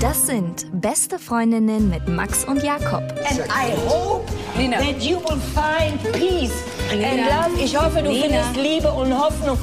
Das 0.00 0.26
sind 0.26 0.66
beste 0.80 1.18
Freundinnen 1.18 1.90
mit 1.90 2.08
Max 2.08 2.44
und 2.44 2.62
Jakob. 2.62 3.02
And 3.28 3.40
I 3.48 3.76
hope 3.88 4.24
Nina. 4.56 4.78
that 4.78 5.02
you 5.02 5.16
will 5.18 5.38
find 5.54 6.00
peace 6.12 6.52
and 6.92 7.26
love. 7.26 7.62
Ich 7.62 7.78
hoffe, 7.78 8.02
du 8.02 8.10
Nina. 8.10 8.22
findest 8.22 8.56
Liebe 8.56 8.90
und 8.90 9.12
Hoffnung. 9.12 9.58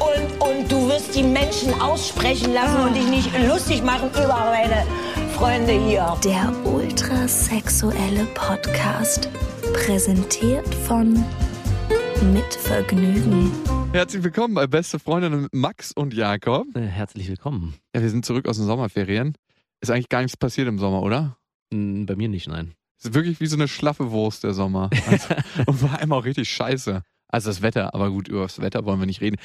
Und, 0.00 0.40
und 0.40 0.72
du 0.72 0.88
wirst 0.88 1.14
die 1.14 1.22
Menschen 1.22 1.80
aussprechen 1.80 2.52
lassen 2.54 2.80
und 2.88 2.96
dich 2.96 3.06
nicht 3.06 3.30
lustig 3.46 3.84
machen 3.84 4.10
über 4.10 4.50
meine 4.50 4.84
Freunde 5.36 5.72
hier. 5.72 6.16
Der 6.24 6.52
ultrasexuelle 6.64 8.24
Podcast. 8.34 9.28
Präsentiert 9.74 10.66
von 10.86 11.24
Mit 12.22 12.54
Vergnügen. 12.54 13.50
Herzlich 13.92 14.22
willkommen 14.22 14.52
bei 14.52 14.66
Beste 14.66 14.98
Freundinnen 14.98 15.48
Max 15.52 15.90
und 15.90 16.12
Jakob. 16.12 16.66
Äh, 16.76 16.80
Herzlich 16.82 17.28
willkommen. 17.28 17.74
Ja, 17.94 18.02
wir 18.02 18.10
sind 18.10 18.26
zurück 18.26 18.46
aus 18.46 18.58
den 18.58 18.66
Sommerferien. 18.66 19.34
Ist 19.80 19.90
eigentlich 19.90 20.10
gar 20.10 20.20
nichts 20.20 20.36
passiert 20.36 20.68
im 20.68 20.78
Sommer, 20.78 21.00
oder? 21.00 21.38
Bei 21.70 22.16
mir 22.16 22.28
nicht, 22.28 22.46
nein. 22.46 22.74
Ist 23.02 23.14
wirklich 23.14 23.40
wie 23.40 23.46
so 23.46 23.56
eine 23.56 23.68
schlaffe 23.68 24.10
Wurst 24.10 24.44
der 24.44 24.52
Sommer. 24.52 24.90
Also, 25.06 25.34
und 25.66 25.76
vor 25.78 25.98
allem 25.98 26.12
auch 26.12 26.26
richtig 26.26 26.50
scheiße. 26.50 27.02
Also 27.28 27.48
das 27.48 27.62
Wetter, 27.62 27.94
aber 27.94 28.10
gut, 28.10 28.28
über 28.28 28.42
das 28.42 28.60
Wetter 28.60 28.84
wollen 28.84 29.00
wir 29.00 29.06
nicht 29.06 29.22
reden. 29.22 29.36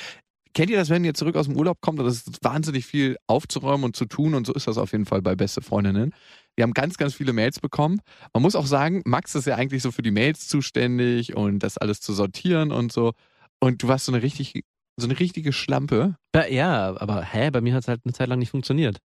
Kennt 0.53 0.70
ihr 0.70 0.77
das, 0.77 0.89
wenn 0.89 1.05
ihr 1.05 1.13
zurück 1.13 1.37
aus 1.37 1.48
dem 1.48 1.55
Urlaub 1.55 1.79
kommt 1.81 1.99
es 2.01 2.27
ist 2.27 2.43
wahnsinnig 2.43 2.85
viel 2.85 3.15
aufzuräumen 3.27 3.85
und 3.85 3.95
zu 3.95 4.05
tun 4.05 4.34
und 4.35 4.48
so 4.48 4.53
ist 4.53 4.67
das 4.67 4.77
auf 4.77 4.91
jeden 4.91 5.05
Fall 5.05 5.21
bei 5.21 5.35
Beste 5.35 5.62
Freundinnen. 5.62 6.13
Wir 6.55 6.63
haben 6.63 6.73
ganz, 6.73 6.97
ganz 6.97 7.13
viele 7.13 7.33
Mails 7.33 7.59
bekommen. 7.59 8.01
Man 8.33 8.41
muss 8.41 8.55
auch 8.55 8.65
sagen, 8.65 9.01
Max 9.05 9.35
ist 9.35 9.45
ja 9.45 9.55
eigentlich 9.55 9.81
so 9.83 9.91
für 9.91 10.01
die 10.01 10.11
Mails 10.11 10.47
zuständig 10.47 11.35
und 11.35 11.59
das 11.59 11.77
alles 11.77 11.99
zu 12.01 12.13
sortieren 12.13 12.71
und 12.71 12.91
so. 12.91 13.13
Und 13.59 13.83
du 13.83 13.87
warst 13.87 14.05
so 14.05 14.11
eine 14.13 14.21
richtig, 14.23 14.63
so 14.97 15.07
eine 15.07 15.19
richtige 15.19 15.51
Schlampe. 15.51 16.15
Ja, 16.49 16.95
aber 16.97 17.21
hä, 17.23 17.49
bei 17.51 17.62
mir 17.62 17.73
hat 17.73 17.84
es 17.84 17.87
halt 17.87 18.01
eine 18.05 18.13
Zeit 18.13 18.29
lang 18.29 18.39
nicht 18.39 18.51
funktioniert. 18.51 18.99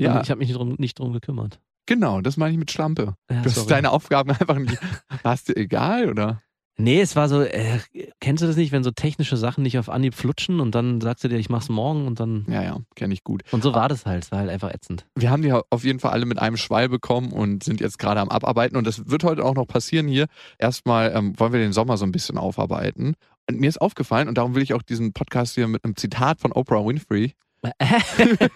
Ja. 0.00 0.20
Ich 0.22 0.30
habe 0.30 0.38
mich 0.38 0.48
nicht 0.48 0.56
drum, 0.56 0.74
nicht 0.78 0.98
drum 0.98 1.12
gekümmert. 1.12 1.60
Genau, 1.86 2.20
das 2.20 2.36
meine 2.36 2.52
ich 2.52 2.58
mit 2.58 2.70
Schlampe. 2.70 3.14
Ja, 3.30 3.40
Du 3.42 3.46
hast 3.46 3.54
sorry. 3.56 3.68
deine 3.68 3.90
Aufgaben 3.90 4.30
einfach 4.38 4.58
nicht. 4.58 4.78
Warst 5.22 5.48
dir 5.48 5.56
egal, 5.56 6.08
oder? 6.08 6.40
Nee, 6.80 7.00
es 7.00 7.14
war 7.14 7.28
so, 7.28 7.42
äh, 7.42 7.78
kennst 8.20 8.42
du 8.42 8.46
das 8.46 8.56
nicht, 8.56 8.72
wenn 8.72 8.82
so 8.82 8.90
technische 8.90 9.36
Sachen 9.36 9.62
nicht 9.62 9.78
auf 9.78 9.88
Anhieb 9.90 10.14
flutschen 10.14 10.60
und 10.60 10.74
dann 10.74 11.00
sagst 11.00 11.22
du 11.22 11.28
dir, 11.28 11.36
ich 11.36 11.50
mach's 11.50 11.68
morgen 11.68 12.06
und 12.06 12.20
dann. 12.20 12.46
Ja, 12.48 12.62
ja, 12.62 12.78
kenne 12.94 13.12
ich 13.12 13.22
gut. 13.22 13.42
Und 13.50 13.62
so 13.62 13.74
war 13.74 13.88
das 13.88 14.06
halt. 14.06 14.24
Es 14.24 14.32
war 14.32 14.38
halt 14.40 14.50
einfach 14.50 14.72
ätzend. 14.72 15.06
Wir 15.14 15.30
haben 15.30 15.42
die 15.42 15.52
auf 15.52 15.84
jeden 15.84 16.00
Fall 16.00 16.12
alle 16.12 16.24
mit 16.24 16.38
einem 16.38 16.56
Schwall 16.56 16.88
bekommen 16.88 17.32
und 17.32 17.62
sind 17.64 17.80
jetzt 17.80 17.98
gerade 17.98 18.20
am 18.20 18.30
Abarbeiten. 18.30 18.76
Und 18.76 18.86
das 18.86 19.10
wird 19.10 19.24
heute 19.24 19.44
auch 19.44 19.54
noch 19.54 19.66
passieren 19.66 20.08
hier. 20.08 20.26
Erstmal 20.58 21.12
ähm, 21.14 21.38
wollen 21.38 21.52
wir 21.52 21.60
den 21.60 21.72
Sommer 21.72 21.98
so 21.98 22.06
ein 22.06 22.12
bisschen 22.12 22.38
aufarbeiten. 22.38 23.14
Und 23.48 23.60
mir 23.60 23.68
ist 23.68 23.80
aufgefallen, 23.80 24.28
und 24.28 24.38
darum 24.38 24.54
will 24.54 24.62
ich 24.62 24.72
auch 24.72 24.82
diesen 24.82 25.12
Podcast 25.12 25.54
hier 25.56 25.68
mit 25.68 25.84
einem 25.84 25.96
Zitat 25.96 26.40
von 26.40 26.52
Oprah 26.52 26.86
Winfrey. 26.86 27.34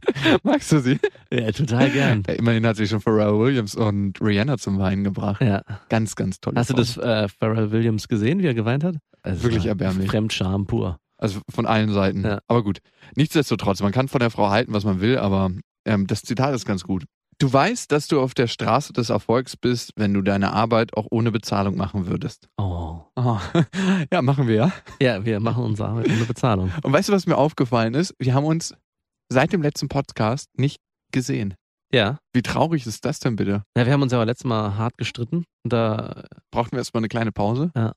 Magst 0.42 0.72
du 0.72 0.80
sie? 0.80 0.98
ja, 1.32 1.50
total 1.52 1.90
gern. 1.90 2.22
Ja, 2.26 2.34
immerhin 2.34 2.66
hat 2.66 2.76
sie 2.76 2.86
schon 2.86 3.00
Pharrell 3.00 3.38
Williams 3.38 3.74
und 3.74 4.20
Rihanna 4.20 4.58
zum 4.58 4.78
Weinen 4.78 5.04
gebracht. 5.04 5.40
Ja. 5.42 5.62
Ganz, 5.88 6.16
ganz 6.16 6.40
toll. 6.40 6.54
Hast 6.56 6.70
du 6.70 6.74
das 6.74 6.96
äh, 6.96 7.28
Pharrell 7.28 7.70
Williams 7.70 8.08
gesehen, 8.08 8.40
wie 8.40 8.46
er 8.46 8.54
geweint 8.54 8.84
hat? 8.84 8.96
Also 9.22 9.44
Wirklich 9.44 9.66
erbärmlich. 9.66 10.10
Fremdscham 10.10 10.66
pur. 10.66 10.98
Also 11.18 11.40
von 11.48 11.66
allen 11.66 11.92
Seiten. 11.92 12.24
Ja. 12.24 12.40
Aber 12.48 12.64
gut. 12.64 12.78
Nichtsdestotrotz, 13.14 13.80
man 13.80 13.92
kann 13.92 14.08
von 14.08 14.20
der 14.20 14.30
Frau 14.30 14.50
halten, 14.50 14.72
was 14.72 14.84
man 14.84 15.00
will, 15.00 15.18
aber 15.18 15.50
ähm, 15.84 16.06
das 16.06 16.22
Zitat 16.22 16.54
ist 16.54 16.66
ganz 16.66 16.82
gut. 16.82 17.04
Du 17.38 17.52
weißt, 17.52 17.90
dass 17.90 18.06
du 18.06 18.20
auf 18.20 18.34
der 18.34 18.46
Straße 18.46 18.92
des 18.92 19.10
Erfolgs 19.10 19.56
bist, 19.56 19.92
wenn 19.96 20.14
du 20.14 20.22
deine 20.22 20.52
Arbeit 20.52 20.96
auch 20.96 21.08
ohne 21.10 21.32
Bezahlung 21.32 21.76
machen 21.76 22.06
würdest. 22.06 22.48
Oh. 22.56 23.00
Aha. 23.16 23.40
ja, 24.12 24.22
machen 24.22 24.46
wir 24.46 24.54
ja. 24.54 24.72
Ja, 25.00 25.24
wir 25.24 25.40
machen 25.40 25.64
unsere 25.64 25.88
Arbeit 25.88 26.08
ohne 26.08 26.24
Bezahlung. 26.24 26.70
Und 26.82 26.92
weißt 26.92 27.08
du, 27.08 27.12
was 27.12 27.26
mir 27.26 27.36
aufgefallen 27.36 27.94
ist? 27.94 28.14
Wir 28.18 28.34
haben 28.34 28.44
uns 28.44 28.74
seit 29.32 29.52
dem 29.52 29.62
letzten 29.62 29.88
Podcast 29.88 30.48
nicht 30.56 30.78
gesehen. 31.12 31.54
Ja. 31.92 32.18
Wie 32.32 32.42
traurig 32.42 32.86
ist 32.86 33.04
das 33.04 33.18
denn 33.20 33.36
bitte? 33.36 33.64
ja. 33.76 33.84
Wir 33.86 33.92
haben 33.92 34.02
uns 34.02 34.12
ja 34.12 34.18
aber 34.18 34.26
letztes 34.26 34.44
Mal 34.46 34.76
hart 34.76 34.96
gestritten. 34.96 35.44
Da 35.64 36.24
Brauchten 36.50 36.72
wir 36.72 36.78
erstmal 36.78 37.00
eine 37.00 37.08
kleine 37.08 37.32
Pause? 37.32 37.70
Ja. 37.76 37.92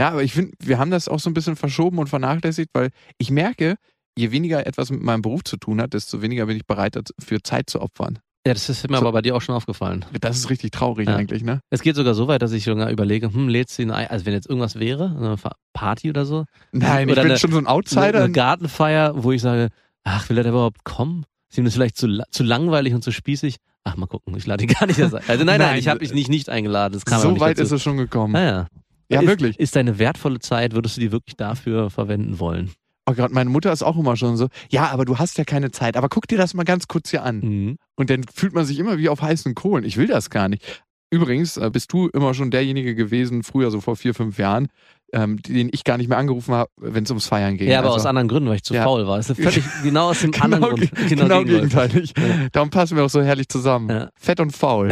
Ja, 0.00 0.08
aber 0.10 0.22
ich 0.24 0.32
finde, 0.32 0.52
wir 0.60 0.78
haben 0.78 0.90
das 0.90 1.08
auch 1.08 1.20
so 1.20 1.30
ein 1.30 1.34
bisschen 1.34 1.54
verschoben 1.56 1.98
und 1.98 2.08
vernachlässigt, 2.08 2.70
weil 2.74 2.90
ich 3.18 3.30
merke, 3.30 3.76
je 4.18 4.30
weniger 4.32 4.66
etwas 4.66 4.90
mit 4.90 5.02
meinem 5.02 5.22
Beruf 5.22 5.44
zu 5.44 5.56
tun 5.56 5.80
hat, 5.80 5.92
desto 5.94 6.20
weniger 6.22 6.46
bin 6.46 6.56
ich 6.56 6.66
bereit 6.66 6.96
dafür 6.96 7.42
Zeit 7.44 7.70
zu 7.70 7.80
opfern. 7.80 8.18
Ja, 8.46 8.52
das 8.52 8.68
ist 8.68 8.88
mir 8.90 8.96
So. 8.96 9.02
aber 9.02 9.12
bei 9.12 9.22
dir 9.22 9.34
auch 9.36 9.40
schon 9.40 9.54
aufgefallen. 9.54 10.04
Das 10.20 10.36
ist 10.36 10.50
richtig 10.50 10.72
traurig 10.72 11.08
Ja. 11.08 11.16
eigentlich, 11.16 11.44
ne? 11.44 11.60
Es 11.70 11.80
geht 11.80 11.96
sogar 11.96 12.14
so 12.14 12.26
weit, 12.28 12.42
dass 12.42 12.52
ich 12.52 12.64
sogar 12.64 12.90
überlege, 12.90 13.32
hm, 13.32 13.48
lädst 13.48 13.78
du 13.78 13.82
ihn 13.84 13.90
ein, 13.90 14.08
also 14.08 14.26
wenn 14.26 14.32
jetzt 14.34 14.48
irgendwas 14.48 14.78
wäre, 14.78 15.14
eine 15.16 15.36
Party 15.72 16.10
oder 16.10 16.26
so, 16.26 16.44
Nein, 16.72 17.08
Oder 17.08 17.18
ich 17.18 17.22
bin 17.22 17.30
eine- 17.30 17.38
schon 17.38 17.52
so 17.52 17.58
ein 17.58 17.66
eine, 17.66 17.74
Outsider. 17.76 18.24
eine 18.24 18.32
Gartenfeier, 18.32 19.22
wo 19.22 19.32
ich 19.32 19.40
sage, 19.42 19.68
ach, 20.04 20.28
will 20.28 20.38
er 20.38 20.44
da 20.44 20.50
überhaupt 20.50 20.84
kommen? 20.84 21.24
Ist 21.50 21.58
ihm 21.58 21.64
das 21.64 21.74
vielleicht 21.74 21.96
zu, 21.96 22.22
zu 22.30 22.42
langweilig 22.42 22.94
und 22.94 23.02
zu 23.02 23.12
spießig? 23.12 23.56
Ach, 23.84 23.96
mal 23.96 24.06
gucken, 24.06 24.36
ich 24.36 24.46
lade 24.46 24.64
ihn 24.64 24.70
gar 24.70 24.86
nicht 24.86 24.98
erst 24.98 25.14
ein. 25.14 25.22
Also 25.28 25.44
nein, 25.44 25.58
nein, 25.58 25.70
Nein, 25.70 25.78
ich 25.78 25.88
habe 25.88 26.00
dich 26.00 26.14
nicht, 26.14 26.30
nicht 26.30 26.48
eingeladen. 26.48 26.94
Das 26.94 27.04
kam 27.04 27.20
So 27.20 27.38
weit 27.40 27.58
dazu. 27.58 27.62
ist 27.64 27.72
es 27.72 27.82
schon 27.82 27.96
gekommen. 27.96 28.32
Naja. 28.32 28.66
Ja, 29.10 29.20
ist, 29.20 29.26
wirklich. 29.26 29.58
Ist 29.60 29.76
deine 29.76 29.98
wertvolle 29.98 30.38
Zeit, 30.38 30.74
würdest 30.74 30.96
du 30.96 31.00
die 31.00 31.12
wirklich 31.12 31.36
dafür 31.36 31.90
verwenden 31.90 32.38
wollen? 32.38 32.70
Oh 33.06 33.12
Gott, 33.12 33.32
meine 33.32 33.50
Mutter 33.50 33.70
ist 33.70 33.82
auch 33.82 33.98
immer 33.98 34.16
schon 34.16 34.38
so, 34.38 34.48
ja, 34.70 34.88
aber 34.90 35.04
du 35.04 35.18
hast 35.18 35.36
ja 35.36 35.44
keine 35.44 35.70
Zeit. 35.70 35.96
Aber 35.98 36.08
guck 36.08 36.26
dir 36.26 36.38
das 36.38 36.54
mal 36.54 36.64
ganz 36.64 36.88
kurz 36.88 37.10
hier 37.10 37.22
an. 37.22 37.40
Mhm. 37.40 37.76
Und 37.96 38.08
dann 38.08 38.22
fühlt 38.24 38.54
man 38.54 38.64
sich 38.64 38.78
immer 38.78 38.96
wie 38.96 39.10
auf 39.10 39.20
heißen 39.20 39.54
Kohlen. 39.54 39.84
Ich 39.84 39.98
will 39.98 40.06
das 40.06 40.30
gar 40.30 40.48
nicht. 40.48 40.82
Übrigens 41.10 41.58
äh, 41.58 41.70
bist 41.70 41.92
du 41.92 42.08
immer 42.08 42.32
schon 42.32 42.50
derjenige 42.50 42.94
gewesen, 42.94 43.42
früher 43.42 43.70
so 43.70 43.80
vor 43.82 43.94
vier, 43.96 44.14
fünf 44.14 44.38
Jahren, 44.38 44.68
ähm, 45.14 45.40
den 45.40 45.70
ich 45.72 45.84
gar 45.84 45.96
nicht 45.96 46.08
mehr 46.08 46.18
angerufen 46.18 46.52
habe, 46.54 46.70
wenn 46.76 47.04
es 47.04 47.10
ums 47.10 47.26
Feiern 47.26 47.56
ging. 47.56 47.68
Ja, 47.70 47.78
aber 47.78 47.88
Also- 47.88 48.00
aus 48.00 48.06
anderen 48.06 48.28
Gründen, 48.28 48.48
weil 48.48 48.56
ich 48.56 48.64
zu 48.64 48.74
Ja. 48.74 48.82
faul 48.84 49.06
war. 49.06 49.16
Das 49.16 49.30
ist 49.30 49.40
völlig 49.40 49.64
genau 49.82 50.10
aus 50.10 50.20
dem 50.20 50.32
Genau, 50.32 50.44
anderen 50.44 50.62
Grund. 50.64 50.80
ge- 50.80 51.08
genau, 51.08 51.42
Gegenteil. 51.44 51.88
gegenteilig. 51.88 52.14
Ja. 52.18 52.48
Darum 52.52 52.70
passen 52.70 52.96
wir 52.96 53.04
auch 53.04 53.10
so 53.10 53.22
herrlich 53.22 53.48
zusammen. 53.48 53.88
Ja. 53.90 54.10
Fett 54.16 54.40
und 54.40 54.50
faul. 54.56 54.90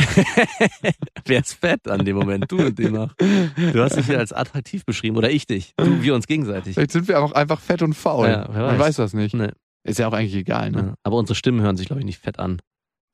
Wer 1.27 1.41
ist 1.41 1.55
fett 1.55 1.89
an 1.89 2.05
dem 2.05 2.17
Moment? 2.17 2.51
Du 2.51 2.59
und 2.59 2.79
demnach. 2.79 3.15
Du 3.17 3.83
hast 3.83 3.97
dich 3.97 4.07
hier 4.07 4.19
als 4.19 4.33
attraktiv 4.33 4.85
beschrieben 4.85 5.17
oder 5.17 5.31
ich 5.31 5.47
dich. 5.47 5.73
Du, 5.77 6.03
wir 6.03 6.15
uns 6.15 6.27
gegenseitig. 6.27 6.75
Vielleicht 6.75 6.93
sind 6.93 7.09
wir 7.09 7.21
auch 7.23 7.33
einfach 7.33 7.61
fett 7.61 7.83
und 7.83 7.95
faul. 7.95 8.29
Ja, 8.29 8.49
wer 8.51 8.63
Man 8.63 8.79
weiß. 8.79 8.89
weiß 8.89 8.97
das 8.97 9.15
nicht. 9.15 9.35
Nee. 9.35 9.51
Ist 9.85 9.99
ja 9.99 10.07
auch 10.09 10.13
eigentlich 10.13 10.35
egal, 10.37 10.71
ne? 10.71 10.79
Ja. 10.79 10.95
Aber 11.03 11.17
unsere 11.17 11.35
Stimmen 11.35 11.61
hören 11.61 11.77
sich, 11.77 11.87
glaube 11.87 12.01
ich, 12.01 12.07
nicht 12.07 12.19
fett 12.21 12.39
an. 12.39 12.61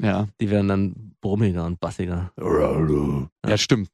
Ja. 0.00 0.28
Die 0.40 0.50
werden 0.50 0.68
dann 0.68 1.12
brummiger 1.20 1.64
und 1.64 1.80
bassiger. 1.80 2.30
Ja, 3.46 3.56
stimmt. 3.58 3.88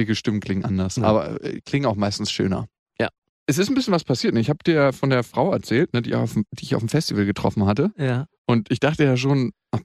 Dicke 0.00 0.14
Stimmen 0.14 0.40
klingen 0.40 0.64
anders, 0.64 0.96
Ja. 0.96 1.04
aber 1.04 1.42
äh, 1.44 1.60
klingen 1.60 1.86
auch 1.86 1.96
meistens 1.96 2.32
schöner. 2.32 2.66
Ja. 2.98 3.08
Es 3.46 3.58
ist 3.58 3.68
ein 3.68 3.74
bisschen 3.74 3.92
was 3.92 4.04
passiert. 4.04 4.34
ne? 4.34 4.40
Ich 4.40 4.48
habe 4.48 4.58
dir 4.64 4.92
von 4.92 5.10
der 5.10 5.22
Frau 5.22 5.52
erzählt, 5.52 5.92
ne, 5.92 6.02
die, 6.02 6.14
auf, 6.14 6.34
die 6.34 6.64
ich 6.64 6.74
auf 6.74 6.80
dem 6.80 6.88
Festival 6.88 7.24
getroffen 7.26 7.66
hatte. 7.66 7.92
Ja. 7.96 8.26
Und 8.46 8.70
ich 8.70 8.80
dachte 8.80 9.04
ja 9.04 9.16
schon, 9.16 9.52
ach, 9.70 9.80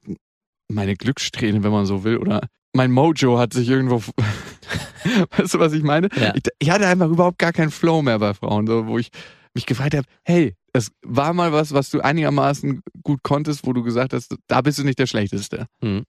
meine 0.69 0.95
Glückssträhne, 0.95 1.63
wenn 1.63 1.71
man 1.71 1.85
so 1.85 2.03
will, 2.03 2.17
oder 2.17 2.47
mein 2.73 2.91
Mojo 2.91 3.37
hat 3.37 3.53
sich 3.53 3.69
irgendwo. 3.69 3.97
weißt 5.37 5.53
du, 5.53 5.59
was 5.59 5.73
ich 5.73 5.83
meine? 5.83 6.09
Ja. 6.19 6.33
Ich, 6.35 6.43
ich 6.59 6.69
hatte 6.69 6.87
einfach 6.87 7.09
überhaupt 7.09 7.37
gar 7.39 7.53
keinen 7.53 7.71
Flow 7.71 8.01
mehr 8.01 8.19
bei 8.19 8.33
Frauen, 8.33 8.65
so, 8.67 8.87
wo 8.87 8.97
ich 8.97 9.09
mich 9.53 9.65
gefragt 9.65 9.95
habe, 9.95 10.05
hey, 10.23 10.55
es 10.73 10.91
war 11.05 11.33
mal 11.33 11.53
was, 11.53 11.73
was 11.73 11.89
du 11.89 12.01
einigermaßen 12.01 12.81
gut 13.03 13.23
konntest, 13.23 13.65
wo 13.65 13.71
du 13.73 13.83
gesagt 13.83 14.11
hast, 14.13 14.35
da 14.47 14.61
bist 14.61 14.79
du 14.79 14.83
nicht 14.83 14.99
der 14.99 15.07
Schlechteste. 15.07 15.67
Mhm. 15.81 16.03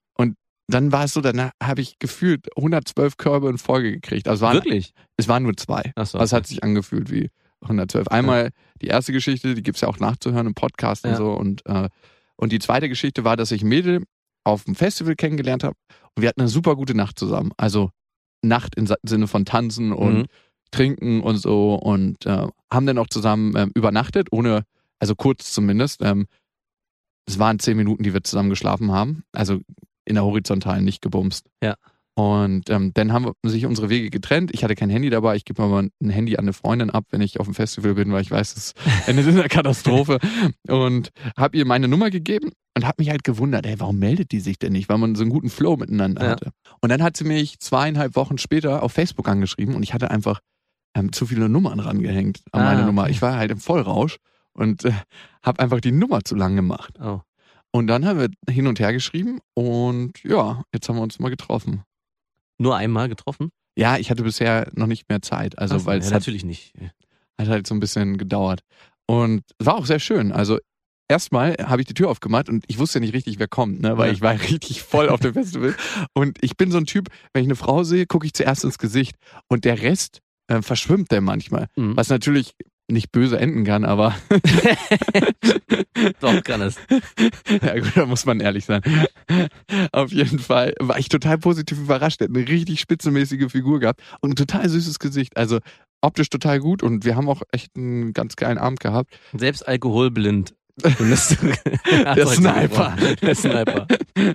Und 0.69 0.75
dann 0.75 0.93
war 0.93 1.04
es 1.04 1.12
so, 1.12 1.21
dann 1.21 1.50
habe 1.62 1.81
ich 1.81 1.99
gefühlt 1.99 2.47
112 2.56 3.16
Körbe 3.16 3.49
in 3.49 3.59
Folge 3.59 3.93
gekriegt. 3.93 4.27
Also 4.28 4.44
es 4.44 4.49
waren, 4.49 4.54
Wirklich? 4.65 4.93
es 5.16 5.28
waren 5.28 5.43
nur 5.44 5.56
zwei. 5.56 5.93
Ach 5.94 6.06
so. 6.06 6.19
Aber 6.19 6.25
es 6.25 6.32
hat 6.32 6.47
sich 6.47 6.62
angefühlt 6.65 7.10
wie 7.10 7.31
112. 7.62 8.09
Einmal 8.09 8.50
die 8.82 8.88
erste 8.88 9.12
Geschichte, 9.12 9.54
die 9.54 9.62
gibt's 9.62 9.81
ja 9.81 9.88
auch 9.88 9.99
nachzuhören 9.99 10.47
im 10.49 10.54
Podcast 10.54 11.04
und 11.04 11.12
Ja. 11.12 11.16
so. 11.16 11.32
Und, 11.32 11.65
äh, 11.66 11.88
und 12.37 12.53
die 12.53 12.59
zweite 12.59 12.88
Geschichte 12.88 13.22
war, 13.25 13.37
dass 13.37 13.53
ich 13.53 13.62
Mädel 13.62 14.03
auf 14.44 14.65
dem 14.65 14.75
Festival 14.75 15.15
kennengelernt 15.16 15.65
habe 15.65 15.77
und 16.15 16.22
wir 16.22 16.28
hatten 16.28 16.41
eine 16.41 16.49
super 16.49 16.77
gute 16.77 16.94
Nacht 16.94 17.19
zusammen. 17.19 17.50
Also 17.56 17.91
Nacht 18.43 18.75
im 18.77 18.87
Sinne 19.04 19.27
von 19.28 19.44
Tanzen 19.44 19.93
und 19.93 20.15
Mhm. 20.19 20.27
Trinken 20.72 21.21
und 21.21 21.37
so 21.37 21.75
und 21.77 22.27
äh, 22.27 22.47
haben 22.72 22.87
dann 22.87 22.98
auch 22.98 23.06
zusammen 23.06 23.54
ähm, 23.57 23.71
übernachtet, 23.77 24.28
ohne, 24.33 24.65
also 24.98 25.15
kurz 25.15 25.53
zumindest. 25.53 26.03
Ähm, 26.03 26.27
es 27.27 27.39
waren 27.39 27.60
zehn 27.60 27.77
Minuten, 27.77 28.03
die 28.03 28.12
wir 28.12 28.22
zusammen 28.24 28.51
geschlafen 28.51 28.91
haben. 28.92 29.22
Also 29.33 29.60
in 30.07 30.15
der 30.15 30.25
horizontalen 30.25 30.85
nicht 30.85 31.03
gebumst. 31.03 31.47
Ja. 31.63 31.75
Und 32.19 32.71
ähm, 32.71 32.93
dann 32.95 33.13
haben 33.13 33.27
wir- 33.27 33.51
sich 33.51 33.67
unsere 33.67 33.91
Wege 33.91 34.09
getrennt. 34.09 34.51
Ich 34.55 34.65
hatte 34.65 34.75
kein 34.75 34.89
Handy 34.89 35.11
dabei. 35.11 35.37
Ich 35.37 35.45
gebe 35.45 35.61
mal 35.67 35.89
ein 36.03 36.09
Handy 36.11 36.37
an 36.39 36.45
eine 36.47 36.55
Freundin 36.55 36.89
ab, 36.89 37.05
wenn 37.11 37.21
ich 37.21 37.39
auf 37.41 37.47
dem 37.47 37.53
Festival 37.55 37.93
bin, 37.95 38.11
weil 38.11 38.23
ich 38.23 38.31
weiß, 38.31 38.57
es 38.57 38.73
endet 39.07 39.27
in 39.27 39.39
einer 39.39 39.49
Katastrophe. 39.51 40.19
Und 40.67 41.11
habe 41.37 41.59
ihr 41.59 41.67
meine 41.67 41.89
Nummer 41.89 42.09
gegeben 42.09 42.53
und 42.75 42.87
habe 42.87 42.97
mich 43.03 43.11
halt 43.11 43.23
gewundert, 43.23 43.67
ey, 43.67 43.79
warum 43.81 43.99
meldet 43.99 44.33
die 44.33 44.41
sich 44.41 44.59
denn 44.59 44.73
nicht? 44.73 44.89
Weil 44.89 44.97
man 44.97 45.15
so 45.15 45.23
einen 45.23 45.31
guten 45.31 45.51
Flow 45.51 45.77
miteinander 45.77 46.25
Ja. 46.25 46.31
hatte. 46.31 46.51
Und 46.81 46.89
dann 46.91 47.03
hat 47.03 47.19
sie 47.19 47.25
mich 47.25 47.59
zweieinhalb 47.61 48.17
Wochen 48.17 48.39
später 48.39 48.83
auf 48.83 48.93
Facebook 48.93 49.29
angeschrieben 49.29 49.75
und 49.75 49.83
ich 49.83 49.93
hatte 49.93 50.11
einfach 50.11 50.41
ähm, 50.95 51.13
zu 51.13 51.27
viele 51.27 51.51
Nummern 51.51 51.81
rangehängt 51.81 52.41
an 52.53 52.63
Ah, 52.63 52.65
meine 52.73 52.87
Nummer. 52.87 53.11
Ich 53.11 53.21
war 53.21 53.37
halt 53.37 53.51
im 53.51 53.59
Vollrausch 53.59 54.17
und 54.55 54.87
äh, 54.87 54.93
habe 55.43 55.61
einfach 55.61 55.81
die 55.83 55.93
Nummer 55.93 56.25
zu 56.25 56.35
lang 56.35 56.57
gemacht. 56.57 56.95
Oh. 56.99 57.21
Und 57.77 57.89
dann 57.89 58.07
haben 58.07 58.19
wir 58.19 58.31
hin 58.49 58.69
und 58.69 58.81
her 58.81 58.95
geschrieben 58.95 59.41
und 59.53 60.23
ja, 60.25 60.63
jetzt 60.73 60.89
haben 60.89 60.97
wir 60.97 61.03
uns 61.03 61.19
mal 61.19 61.28
getroffen. 61.28 61.83
Nur 62.57 62.75
einmal 62.75 63.11
getroffen? 63.11 63.51
Ja, 63.77 63.99
ich 63.99 64.11
hatte 64.11 64.23
bisher 64.23 64.71
noch 64.73 64.87
nicht 64.87 65.11
mehr 65.11 65.21
Zeit. 65.21 65.59
Also, 65.59 65.81
so, 65.81 65.84
weil 65.84 65.99
ja, 65.99 66.01
es 66.01 66.07
hat, 66.07 66.21
natürlich 66.23 66.43
nicht. 66.43 66.73
Hat 67.39 67.49
halt 67.49 67.67
so 67.67 67.75
ein 67.75 67.81
bisschen 67.81 68.17
gedauert. 68.17 68.61
Und 69.07 69.43
war 69.59 69.75
auch 69.75 69.84
sehr 69.84 69.99
schön. 69.99 70.33
Also 70.33 70.59
erstmal 71.07 71.55
habe 71.63 71.83
ich 71.83 71.87
die 71.87 71.93
Tür 71.93 72.09
aufgemacht 72.09 72.49
und 72.49 72.65
ich 72.67 72.78
wusste 72.78 72.99
nicht 72.99 73.13
richtig, 73.13 73.39
wer 73.39 73.47
kommt, 73.47 73.83
ne? 73.83 73.99
weil 73.99 74.11
ich 74.15 74.22
war 74.22 74.33
richtig 74.51 74.81
voll 74.81 75.11
auf 75.11 75.21
dem 75.21 75.34
Festival. 75.34 75.75
Und 76.15 76.39
ich 76.41 76.57
bin 76.57 76.71
so 76.71 76.79
ein 76.79 76.87
Typ, 76.87 77.11
wenn 77.34 77.43
ich 77.43 77.47
eine 77.49 77.57
Frau 77.57 77.84
sehe, 77.84 78.07
gucke 78.07 78.25
ich 78.25 78.33
zuerst 78.33 78.65
ins 78.65 78.79
Gesicht 78.79 79.17
und 79.49 79.67
der 79.67 79.83
Rest 79.83 80.21
äh, 80.47 80.63
verschwimmt 80.63 81.11
der 81.11 81.21
manchmal. 81.21 81.67
Mhm. 81.77 81.95
Was 81.95 82.09
natürlich 82.09 82.53
nicht 82.88 83.10
böse 83.12 83.38
enden 83.38 83.65
kann, 83.65 83.84
aber 83.84 84.15
Doch, 86.21 86.42
kann 86.44 86.60
es. 86.60 86.77
ja 87.62 87.78
gut, 87.78 87.97
da 87.97 88.06
muss 88.06 88.27
man 88.27 88.41
ehrlich 88.41 88.65
sein. 88.65 88.83
Auf 89.92 90.12
jeden 90.12 90.38
Fall 90.38 90.74
war 90.78 90.98
ich 90.98 91.09
total 91.09 91.38
positiv 91.38 91.78
überrascht. 91.78 92.21
Er 92.21 92.28
hat 92.28 92.36
eine 92.36 92.47
richtig 92.47 92.80
spitzenmäßige 92.80 93.50
Figur 93.50 93.80
gehabt 93.80 94.00
und 94.21 94.30
ein 94.30 94.36
total 94.36 94.68
süßes 94.68 94.98
Gesicht. 94.98 95.36
Also 95.36 95.59
optisch 96.00 96.28
total 96.28 96.60
gut 96.60 96.83
und 96.83 97.04
wir 97.04 97.16
haben 97.16 97.28
auch 97.28 97.42
echt 97.50 97.77
einen 97.77 98.12
ganz 98.12 98.36
geilen 98.36 98.59
Abend 98.59 98.80
gehabt. 98.80 99.18
Selbst 99.36 99.66
alkoholblind. 99.66 100.54
Der 100.83 102.27
Sniper. 102.27 102.97
Der 103.23 103.34
Sniper. 103.34 103.87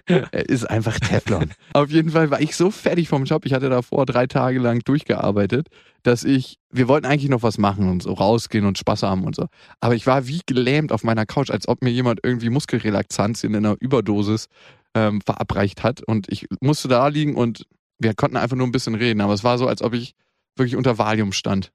Er 0.07 0.49
ist 0.49 0.67
einfach 0.69 0.99
Teflon. 0.99 1.51
Auf 1.73 1.91
jeden 1.91 2.11
Fall 2.11 2.31
war 2.31 2.41
ich 2.41 2.55
so 2.55 2.71
fertig 2.71 3.09
vom 3.09 3.25
Job. 3.25 3.45
Ich 3.45 3.53
hatte 3.53 3.69
davor 3.69 4.07
drei 4.07 4.25
Tage 4.25 4.59
lang 4.59 4.79
durchgearbeitet, 4.83 5.67
dass 6.01 6.23
ich, 6.23 6.57
wir 6.71 6.87
wollten 6.87 7.05
eigentlich 7.05 7.29
noch 7.29 7.43
was 7.43 7.59
machen 7.59 7.89
und 7.89 8.01
so 8.01 8.13
rausgehen 8.13 8.65
und 8.65 8.79
Spaß 8.79 9.03
haben 9.03 9.23
und 9.23 9.35
so. 9.35 9.47
Aber 9.81 9.93
ich 9.93 10.07
war 10.07 10.27
wie 10.27 10.41
gelähmt 10.45 10.91
auf 10.91 11.03
meiner 11.03 11.27
Couch, 11.27 11.51
als 11.51 11.67
ob 11.67 11.83
mir 11.83 11.91
jemand 11.91 12.21
irgendwie 12.23 12.49
Muskelrelaxantien 12.49 13.53
in 13.53 13.65
einer 13.65 13.77
Überdosis 13.79 14.47
ähm, 14.95 15.21
verabreicht 15.21 15.83
hat. 15.83 16.01
Und 16.01 16.27
ich 16.31 16.47
musste 16.59 16.87
da 16.87 17.07
liegen 17.07 17.35
und 17.35 17.67
wir 17.99 18.15
konnten 18.15 18.37
einfach 18.37 18.57
nur 18.57 18.67
ein 18.67 18.71
bisschen 18.71 18.95
reden. 18.95 19.21
Aber 19.21 19.33
es 19.33 19.43
war 19.43 19.59
so, 19.59 19.67
als 19.67 19.83
ob 19.83 19.93
ich 19.93 20.15
wirklich 20.55 20.75
unter 20.75 20.97
Valium 20.97 21.33
stand. 21.33 21.71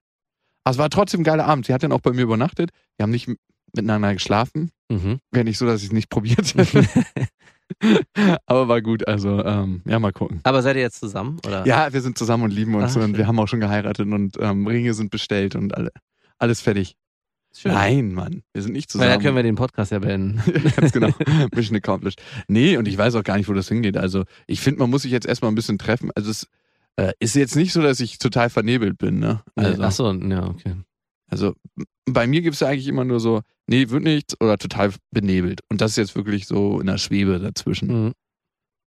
Aber 0.64 0.72
es 0.72 0.78
war 0.78 0.90
trotzdem 0.90 1.20
ein 1.20 1.24
geiler 1.24 1.46
Abend. 1.46 1.66
Sie 1.66 1.72
hat 1.72 1.84
dann 1.84 1.92
auch 1.92 2.00
bei 2.00 2.12
mir 2.12 2.22
übernachtet. 2.22 2.70
Wir 2.96 3.04
haben 3.04 3.10
nicht 3.10 3.28
miteinander 3.74 4.12
geschlafen. 4.14 4.70
Mhm. 4.90 5.18
Wäre 5.32 5.44
nicht 5.44 5.58
so, 5.58 5.66
dass 5.66 5.80
ich 5.80 5.88
es 5.88 5.92
nicht 5.92 6.08
probiert 6.10 6.54
hätte. 6.56 6.84
Aber 8.46 8.68
war 8.68 8.80
gut, 8.80 9.06
also 9.08 9.44
ähm, 9.44 9.82
ja, 9.86 9.98
mal 9.98 10.12
gucken. 10.12 10.40
Aber 10.44 10.62
seid 10.62 10.76
ihr 10.76 10.82
jetzt 10.82 11.00
zusammen? 11.00 11.38
Oder? 11.46 11.66
Ja, 11.66 11.92
wir 11.92 12.00
sind 12.00 12.16
zusammen 12.16 12.44
und 12.44 12.52
lieben 12.52 12.74
uns 12.74 12.96
Ah, 12.96 13.00
und 13.00 13.06
schön. 13.10 13.16
wir 13.18 13.26
haben 13.26 13.38
auch 13.40 13.48
schon 13.48 13.60
geheiratet 13.60 14.06
und 14.06 14.36
ähm, 14.40 14.66
Ringe 14.66 14.94
sind 14.94 15.10
bestellt 15.10 15.56
und 15.56 15.76
alle, 15.76 15.90
alles 16.38 16.60
fertig. 16.60 16.96
Schön. 17.56 17.72
Nein, 17.72 18.12
Mann, 18.12 18.42
wir 18.52 18.62
sind 18.62 18.72
nicht 18.72 18.86
Weil 18.94 19.00
zusammen. 19.00 19.10
da 19.10 19.16
können 19.22 19.36
wir 19.36 19.42
den 19.42 19.54
Podcast 19.56 19.90
ja 19.90 19.98
beenden. 19.98 20.42
Ganz 20.76 20.92
genau. 20.92 21.08
Mission 21.54 21.76
accomplished. 21.76 22.22
Nee, 22.48 22.76
und 22.76 22.86
ich 22.86 22.96
weiß 22.98 23.14
auch 23.14 23.24
gar 23.24 23.36
nicht, 23.38 23.48
wo 23.48 23.52
das 23.54 23.68
hingeht. 23.68 23.96
Also 23.96 24.24
ich 24.46 24.60
finde, 24.60 24.80
man 24.80 24.90
muss 24.90 25.02
sich 25.02 25.10
jetzt 25.10 25.26
erstmal 25.26 25.50
ein 25.50 25.54
bisschen 25.54 25.78
treffen. 25.78 26.10
Also 26.14 26.30
es 26.30 26.46
äh, 26.96 27.12
ist 27.18 27.34
jetzt 27.34 27.56
nicht 27.56 27.72
so, 27.72 27.80
dass 27.82 27.98
ich 28.00 28.18
total 28.18 28.50
vernebelt 28.50 28.98
bin, 28.98 29.18
ne? 29.18 29.42
Also, 29.54 29.82
Ach 29.82 29.90
so, 29.92 30.12
ja, 30.12 30.46
okay. 30.46 30.74
also 31.28 31.54
bei 32.08 32.26
mir 32.26 32.42
gibt's 32.42 32.60
ja 32.60 32.68
eigentlich 32.68 32.86
immer 32.88 33.04
nur 33.04 33.20
so, 33.20 33.42
nee, 33.66 33.88
wird 33.90 34.04
nichts 34.04 34.40
oder 34.40 34.58
total 34.58 34.92
benebelt. 35.10 35.60
Und 35.68 35.80
das 35.80 35.92
ist 35.92 35.96
jetzt 35.96 36.16
wirklich 36.16 36.46
so 36.46 36.80
in 36.80 36.86
der 36.86 36.98
Schwebe 36.98 37.38
dazwischen. 37.38 38.06
Mhm. 38.06 38.12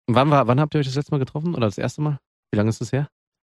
Wann, 0.09 0.31
war, 0.31 0.47
wann 0.49 0.61
habt 0.61 0.75
ihr 0.75 0.81
euch 0.81 0.87
das 0.87 0.97
letzte 0.97 1.13
Mal 1.13 1.19
getroffen? 1.19 1.55
Oder 1.55 1.67
das 1.67 1.79
erste 1.79 2.03
Mal? 2.03 2.19
Wie 2.51 2.57
lange 2.57 2.71
ist 2.71 2.81
das 2.81 2.93
her? 2.93 3.09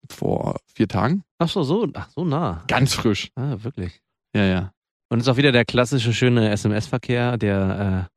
Vor 0.09 0.59
vier 0.65 0.87
Tagen? 0.87 1.23
Ach 1.37 1.47
so, 1.47 1.63
so, 1.63 1.87
ach 1.93 2.09
so 2.09 2.25
nah. 2.25 2.63
Ganz 2.67 2.93
frisch. 2.93 3.29
Ah, 3.35 3.55
wirklich. 3.59 4.01
Ja, 4.35 4.45
ja. 4.45 4.71
Und 5.09 5.19
es 5.19 5.27
ist 5.27 5.33
auch 5.33 5.37
wieder 5.37 5.51
der 5.51 5.65
klassische 5.65 6.13
schöne 6.13 6.49
SMS-Verkehr, 6.49 7.37
der, 7.37 8.09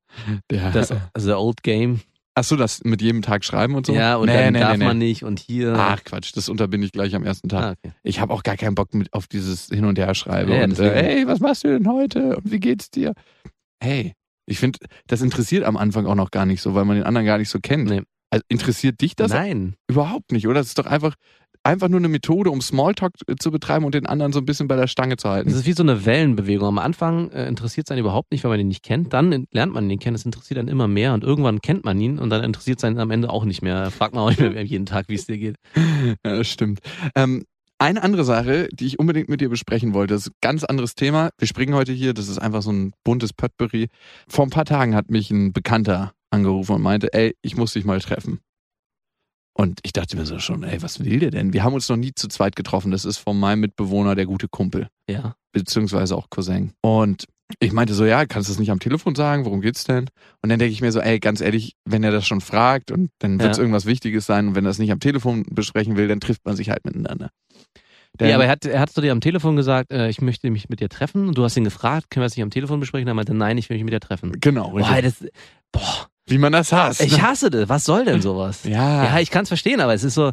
Der, 0.51 0.69
äh, 0.69 0.73
das, 0.73 0.93
also 1.13 1.29
der 1.29 1.41
Old 1.41 1.63
Game. 1.63 2.01
Ach 2.37 2.43
so, 2.43 2.57
das 2.57 2.83
mit 2.83 3.01
jedem 3.01 3.23
Tag 3.23 3.45
schreiben 3.45 3.77
und 3.77 3.87
so? 3.87 3.95
Ja, 3.95 4.17
und 4.17 4.27
nee, 4.27 4.35
dann 4.35 4.53
nee, 4.55 4.61
darf 4.61 4.77
nee, 4.77 4.85
man 4.85 4.99
nicht 4.99 5.23
und 5.23 5.39
hier. 5.39 5.75
Ach 5.79 6.03
Quatsch, 6.03 6.33
das 6.35 6.49
unterbinde 6.49 6.87
ich 6.87 6.93
gleich 6.93 7.15
am 7.15 7.25
ersten 7.25 7.49
Tag. 7.49 7.63
Ah, 7.63 7.75
okay. 7.79 7.95
Ich 8.03 8.19
habe 8.19 8.33
auch 8.33 8.43
gar 8.43 8.57
keinen 8.57 8.75
Bock 8.75 8.93
mit 8.93 9.13
auf 9.13 9.29
dieses 9.29 9.67
Hin 9.67 9.85
und 9.85 9.99
Her 9.99 10.15
schreiben. 10.15 10.53
Ja, 10.53 10.65
und 10.65 10.79
äh, 10.81 10.91
hey, 10.91 11.27
was 11.29 11.39
machst 11.39 11.63
du 11.63 11.69
denn 11.69 11.89
heute? 11.89 12.37
Und 12.37 12.51
wie 12.51 12.59
geht's 12.59 12.91
dir? 12.91 13.15
Hey, 13.81 14.15
ich 14.47 14.59
finde, 14.59 14.81
das 15.07 15.23
interessiert 15.23 15.65
am 15.65 15.77
Anfang 15.77 16.07
auch 16.07 16.17
noch 16.17 16.33
gar 16.33 16.45
nicht 16.45 16.61
so, 16.61 16.75
weil 16.75 16.85
man 16.85 16.97
den 16.97 17.05
anderen 17.05 17.27
gar 17.27 17.39
nicht 17.39 17.51
so 17.51 17.61
kennt. 17.61 17.89
Also, 18.31 18.45
interessiert 18.49 19.01
dich 19.01 19.15
das 19.15 19.31
Nein. 19.31 19.77
überhaupt 19.89 20.33
nicht, 20.33 20.49
oder? 20.49 20.59
Das 20.59 20.67
ist 20.69 20.79
doch 20.79 20.87
einfach, 20.87 21.15
einfach 21.65 21.89
nur 21.89 21.99
eine 21.99 22.09
Methode, 22.09 22.51
um 22.51 22.61
Smalltalk 22.61 23.15
äh, 23.27 23.37
zu 23.37 23.51
betreiben 23.51 23.85
und 23.85 23.95
den 23.95 24.07
anderen 24.07 24.33
so 24.33 24.39
ein 24.39 24.45
bisschen 24.45 24.69
bei 24.69 24.77
der 24.77 24.87
Stange 24.87 25.17
zu 25.17 25.29
Es 25.29 25.35
halten. 25.35 25.51
ist 25.51 25.67
wie 25.67 25.73
so 25.73 25.83
eine 25.83 26.05
Wellenbewegung. 26.05 26.69
Am 26.69 26.79
Anfang 26.79 27.31
äh, 27.31 27.49
interessiert 27.49 27.87
es 27.87 27.91
einen 27.91 28.01
überhaupt 28.01 28.31
nicht, 28.31 28.45
weil 28.45 28.51
man 28.51 28.61
ihn 28.61 28.69
nicht 28.69 28.83
kennt. 28.85 29.13
Dann 29.13 29.47
lernt 29.51 29.73
man 29.73 29.89
ihn 29.91 29.99
kennen, 29.99 30.15
es 30.15 30.25
interessiert 30.25 30.59
einen 30.59 30.69
immer 30.69 30.87
mehr 30.89 31.15
und 31.15 31.25
irgendwann 31.25 31.61
kennt 31.61 31.85
man 31.85 31.99
ihn 32.01 32.19
und 32.19 32.31
dann 32.31 32.45
interessiert 32.45 32.79
es 32.79 32.85
einen 32.85 32.99
am 33.01 33.11
Ende 33.11 33.31
auch 33.31 33.45
nicht 33.45 33.63
mehr. 33.63 33.91
Fragt 33.91 34.15
man 34.15 34.25
auch 34.25 34.31
nicht 34.31 34.41
mehr 34.41 34.65
jeden 34.65 34.87
Tag, 34.87 35.07
wie 35.09 35.15
es 35.15 35.27
dir 35.27 35.39
geht. 35.39 35.57
Ja, 36.25 36.37
das 36.37 36.49
stimmt. 36.49 36.81
Ähm, 37.17 37.45
eine 37.79 38.03
andere 38.03 38.25
Sache, 38.25 38.69
die 38.73 38.87
ich 38.87 38.99
unbedingt 38.99 39.29
mit 39.29 39.41
dir 39.41 39.49
besprechen 39.49 39.95
wollte, 39.95 40.15
das 40.15 40.23
ist 40.27 40.33
ein 40.33 40.37
ganz 40.41 40.65
anderes 40.65 40.95
Thema. 40.95 41.31
Wir 41.39 41.49
springen 41.49 41.75
heute 41.75 41.93
hier, 41.93 42.15
das 42.15 42.29
ist 42.29 42.39
einfach 42.39 42.63
so 42.63 42.71
ein 42.71 42.93
buntes 43.03 43.33
Potpourri. 43.33 43.89
Vor 44.29 44.47
ein 44.47 44.51
paar 44.51 44.65
Tagen 44.65 44.95
hat 44.95 45.11
mich 45.11 45.31
ein 45.31 45.53
Bekannter 45.53 46.13
angerufen 46.31 46.77
und 46.77 46.83
meinte, 46.83 47.13
ey, 47.13 47.35
ich 47.43 47.57
muss 47.57 47.73
dich 47.73 47.85
mal 47.85 48.01
treffen. 48.01 48.39
Und 49.57 49.79
ich 49.85 49.93
dachte 49.93 50.17
mir 50.17 50.27
so 50.27 50.39
schon, 50.41 50.65
ey, 50.65 50.83
was 50.83 51.05
will 51.05 51.21
der 51.21 51.31
denn? 51.31 51.53
Wir 51.53 51.63
haben 51.63 51.75
uns 51.75 51.89
noch 51.89 51.97
nie 51.97 52.13
zu 52.15 52.27
zweit 52.29 52.57
getroffen. 52.57 52.91
Das 52.91 53.05
ist 53.05 53.19
von 53.19 53.39
meinem 53.39 53.61
Mitbewohner 53.61 54.15
der 54.17 54.27
gute 54.27 54.49
Kumpel, 54.49 54.89
Ja. 55.09 55.37
beziehungsweise 55.53 56.17
auch 56.17 56.29
Cousin. 56.29 56.73
Und 56.83 57.27
ich 57.61 57.73
meinte 57.73 57.95
so, 57.95 58.05
ja, 58.05 58.25
kannst 58.27 58.49
du 58.49 58.53
das 58.53 58.59
nicht 58.59 58.71
am 58.73 58.81
Telefon 58.81 59.15
sagen? 59.15 59.45
Worum 59.45 59.61
geht's 59.61 59.85
denn? 59.85 60.07
Und 60.43 60.49
dann 60.49 60.59
denke 60.59 60.73
ich 60.73 60.81
mir 60.81 60.91
so, 60.91 60.99
ey, 61.01 61.21
ganz 61.21 61.41
ehrlich, 61.41 61.75
wenn 61.85 62.03
er 62.03 62.11
das 62.11 62.27
schon 62.27 62.41
fragt 62.41 62.91
und 62.91 63.11
dann 63.21 63.39
wird 63.39 63.53
es 63.53 63.59
Ja. 63.59 63.63
irgendwas 63.63 63.87
Wichtiges 63.87 64.27
sein 64.27 64.49
und 64.49 64.55
wenn 64.57 64.65
er 64.65 64.71
das 64.71 64.79
nicht 64.79 64.91
am 64.91 64.99
Telefon 64.99 65.45
besprechen 65.51 65.97
will, 65.97 66.09
dann 66.09 66.21
trifft 66.21 66.45
man 66.45 66.57
sich 66.57 66.71
halt 66.71 66.85
miteinander. 66.85 67.31
Denn, 68.19 68.29
ja, 68.29 68.37
aber 68.37 68.45
er 68.45 68.51
hat, 68.51 68.65
er 68.65 68.81
hat 68.81 68.91
zu 68.91 69.01
dir 69.01 69.13
am 69.13 69.21
Telefon 69.21 69.57
gesagt, 69.57 69.93
äh, 69.93 70.09
ich 70.09 70.21
möchte 70.21 70.49
mich 70.51 70.69
mit 70.69 70.81
dir 70.81 70.89
treffen. 70.89 71.29
Und 71.29 71.37
du 71.39 71.45
hast 71.45 71.57
ihn 71.57 71.65
gefragt, 71.65 72.11
können 72.11 72.23
wir 72.23 72.27
das 72.27 72.37
nicht 72.37 72.45
am 72.45 72.51
Telefon 72.51 72.81
besprechen? 72.81 73.09
Er 73.09 73.15
meinte, 73.15 73.35
nein, 73.35 73.59
ich 73.59 73.69
will 73.71 73.77
mich 73.77 73.85
mit 73.85 73.93
dir 73.93 74.01
treffen. 74.01 74.33
genau, 74.41 74.71
Boah, 74.71 75.03
das, 75.03 75.25
boah, 75.73 76.09
wie 76.27 76.39
man 76.39 76.53
das 76.53 76.73
hasst. 76.73 77.01
ich 77.01 77.21
hasse 77.21 77.51
das. 77.51 77.69
Was 77.69 77.85
soll 77.85 78.05
denn 78.05 78.23
sowas? 78.23 78.65
ja, 78.65 79.05
Ja, 79.05 79.21
ich 79.21 79.31
kann 79.31 79.43
es 79.43 79.49
verstehen, 79.49 79.81
aber 79.81 79.95
es 79.95 80.05
ist 80.05 80.15
so, 80.15 80.31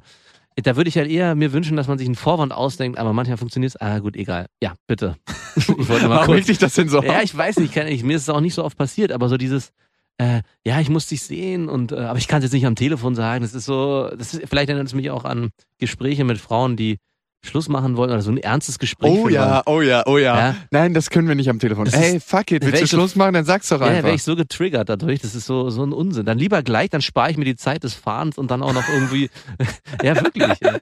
da 0.56 0.76
würde 0.76 0.90
ich 0.90 0.98
halt 0.98 1.10
eher 1.10 1.36
mir 1.36 1.54
wünschen, 1.54 1.78
dass 1.78 1.88
man 1.88 1.98
sich 1.98 2.08
einen 2.08 2.16
Vorwand 2.16 2.54
ausdenkt, 2.54 2.98
aber 2.98 3.14
manchmal 3.14 3.38
funktioniert 3.38 3.74
es. 3.76 3.82
Ah, 3.82 4.00
gut, 4.00 4.16
egal. 4.16 4.48
Ja, 4.62 4.74
bitte. 4.88 5.18
ich 5.56 5.68
wollte 5.68 6.08
mal 6.08 6.20
warum 6.28 6.42
dich 6.42 6.58
das 6.58 6.74
denn 6.76 6.90
so 6.90 7.02
Ja, 7.02 7.22
ich 7.22 7.36
weiß 7.36 7.58
nicht, 7.58 7.74
kann 7.74 7.88
ich, 7.88 8.04
mir 8.04 8.16
ist 8.16 8.24
es 8.24 8.30
auch 8.30 8.42
nicht 8.42 8.54
so 8.54 8.64
oft 8.64 8.78
passiert, 8.78 9.12
aber 9.12 9.30
so 9.30 9.38
dieses, 9.38 9.72
äh, 10.18 10.42
ja, 10.66 10.80
ich 10.80 10.90
muss 10.90 11.08
dich 11.08 11.24
sehen 11.24 11.70
und, 11.70 11.92
äh, 11.92 11.96
aber 11.96 12.20
ich 12.20 12.28
kann 12.28 12.40
es 12.40 12.46
jetzt 12.46 12.54
nicht 12.54 12.66
am 12.66 12.76
Telefon 12.76 13.16
sagen. 13.16 13.42
Das 13.44 13.54
ist 13.54 13.66
so, 13.66 14.10
das 14.16 14.34
ist, 14.34 14.48
vielleicht 14.48 14.70
erinnert 14.70 14.88
es 14.88 14.94
mich 14.94 15.10
auch 15.10 15.26
an 15.26 15.50
Gespräche 15.78 16.24
mit 16.24 16.38
Frauen, 16.38 16.76
die 16.76 16.98
Schluss 17.44 17.70
machen 17.70 17.98
wollen 17.98 18.12
oder 18.12 18.22
so 18.22 18.32
ein 18.32 18.38
ernstes 18.38 18.78
Gespräch. 18.78 19.12
Oh 19.12 19.28
ja, 19.28 19.64
oh 19.66 19.82
ja, 19.82 20.04
oh 20.06 20.18
ja, 20.18 20.38
Ja. 20.38 20.56
Nein, 20.70 20.94
das 20.94 21.10
können 21.10 21.28
wir 21.28 21.34
nicht 21.36 21.50
am 21.50 21.58
Telefon. 21.60 21.86
Das 21.86 21.96
Ey, 21.96 22.20
fuck 22.20 22.52
it, 22.52 22.64
willst 22.64 22.80
du 22.82 22.86
ich 22.86 22.92
so- 22.92 22.98
Schluss 22.98 23.16
machen, 23.16 23.34
dann 23.34 23.46
sag's 23.46 23.68
doch 23.70 23.80
wollen. 23.80 23.90
Ja, 23.90 23.96
einfach. 23.98 24.06
wäre 24.08 24.16
ich 24.16 24.24
so 24.24 24.36
getriggert 24.36 24.90
dadurch, 24.90 25.22
das 25.22 25.34
ist 25.34 25.46
so, 25.48 25.70
so 25.72 25.84
ein 25.84 25.92
Unsinn. 25.92 26.26
Dann 26.26 26.38
lieber 26.38 26.62
gleich, 26.62 26.90
dann 26.92 27.02
spare 27.02 27.32
ich 27.32 27.38
mir 27.38 27.46
die 27.46 27.56
Zeit 27.56 27.84
des 27.84 27.94
Fahrens 27.96 28.38
und 28.38 28.52
dann 28.52 28.62
auch 28.62 28.74
noch 28.74 28.88
irgendwie, 28.90 29.30
ja, 30.04 30.16
wirklich. 30.22 30.48
Ja. 30.62 30.78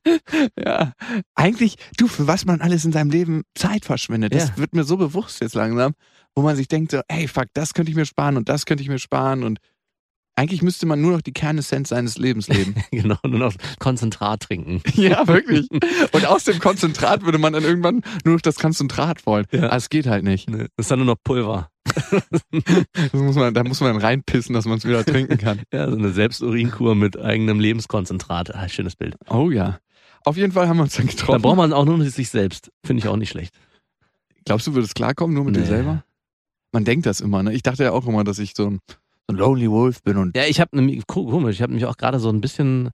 ja. 0.66 0.94
Eigentlich, 1.36 1.76
du, 1.98 2.08
für 2.08 2.28
was 2.28 2.46
man 2.46 2.60
alles 2.62 2.84
in 2.84 2.92
seinem 2.92 3.10
Leben 3.10 3.44
Zeit 3.56 3.86
verschwendet, 3.86 4.36
das 4.36 4.58
wird 4.58 4.76
mir 4.76 4.84
so 4.84 4.98
bewusst 4.98 5.40
jetzt 5.42 5.56
langsam, 5.56 5.94
wo 6.36 6.42
man 6.42 6.56
sich 6.58 6.68
denkt 6.68 6.92
so, 6.92 7.02
ey, 7.08 7.28
fuck, 7.28 7.48
das 7.54 7.74
könnte 7.74 7.90
ich 7.92 7.96
mir 7.96 8.06
sparen 8.06 8.36
und 8.38 8.50
das 8.50 8.66
könnte 8.66 8.84
ich 8.84 8.90
mir 8.90 9.00
sparen 9.00 9.44
und 9.44 9.60
eigentlich 10.40 10.62
müsste 10.62 10.86
man 10.86 11.02
nur 11.02 11.12
noch 11.12 11.22
die 11.22 11.34
Kernessenz 11.34 11.90
seines 11.90 12.18
Lebens 12.18 12.48
leben. 12.48 12.76
Genau, 12.92 13.18
nur 13.28 13.40
noch 13.40 13.54
Konzentrat 13.80 14.42
trinken. 14.42 14.82
ja, 14.94 15.28
wirklich. 15.28 15.68
Und 16.12 16.26
aus 16.26 16.46
dem 16.46 16.60
Konzentrat 16.60 17.24
würde 17.24 17.38
man 17.38 17.54
dann 17.54 17.64
irgendwann 17.64 18.02
nur 18.24 18.36
noch 18.36 18.42
das 18.42 18.56
Konzentrat 18.58 19.26
wollen. 19.26 19.46
Ja. 19.52 19.64
Aber 19.68 19.76
es 19.76 19.90
geht 19.90 20.08
halt 20.08 20.24
nicht. 20.24 20.50
Das 20.50 20.68
ist 20.78 20.92
dann 20.92 21.00
nur 21.00 21.06
noch 21.06 21.18
Pulver. 21.24 21.70
Muss 23.14 23.36
man, 23.36 23.54
da 23.54 23.64
muss 23.64 23.82
man 23.82 23.98
reinpissen, 23.98 24.54
dass 24.54 24.66
man 24.66 24.78
es 24.78 24.86
wieder 24.86 25.04
trinken 25.06 25.38
kann. 25.38 25.62
Ja, 25.74 25.90
so 25.90 25.98
eine 25.98 26.12
Selbsturinkur 26.12 26.96
mit 26.96 27.18
eigenem 27.20 27.60
Lebenskonzentrat. 27.60 28.54
Ah, 28.56 28.68
schönes 28.70 28.96
Bild. 28.96 29.16
Oh 29.30 29.50
ja. 29.50 29.80
Auf 30.24 30.38
jeden 30.38 30.52
Fall 30.52 30.68
haben 30.68 30.78
wir 30.78 30.84
uns 30.84 30.96
dann 30.96 31.08
Da 31.08 31.12
getroffen. 31.14 31.42
braucht 31.42 31.58
man 31.58 31.74
auch 31.74 31.86
nur 31.86 32.04
sich 32.10 32.30
selbst. 32.30 32.72
Finde 32.86 33.02
ich 33.02 33.08
auch 33.08 33.16
nicht 33.18 33.30
schlecht. 33.30 33.54
Glaubst 34.46 34.68
du, 34.68 34.74
würdest 34.76 34.96
klarkommen, 34.96 35.36
nur 35.36 35.46
mit 35.46 35.56
dir 35.56 35.62
Nee. 35.62 35.68
selber? 35.68 36.04
Man 36.72 36.86
denkt 36.86 37.06
das 37.06 37.20
immer, 37.22 37.42
ne? 37.44 37.54
Ich 37.54 37.64
dachte 37.64 37.84
ja 37.84 37.92
auch 37.92 38.06
immer, 38.06 38.24
dass 38.24 38.38
ich 38.40 38.54
so 38.56 38.68
ein, 38.68 38.80
ein 39.34 39.38
Lonely 39.38 39.70
Wolf 39.70 40.02
bin 40.04 40.18
und 40.18 40.36
Ja, 40.36 40.44
ich 40.46 40.60
habe 40.60 40.76
nämlich, 40.76 41.06
ko- 41.08 41.26
komisch, 41.26 41.56
ich 41.56 41.62
habe 41.62 41.74
mich 41.74 41.86
auch 41.86 41.98
gerade 41.98 42.20
so 42.20 42.30
ein 42.30 42.42
bisschen, 42.42 42.90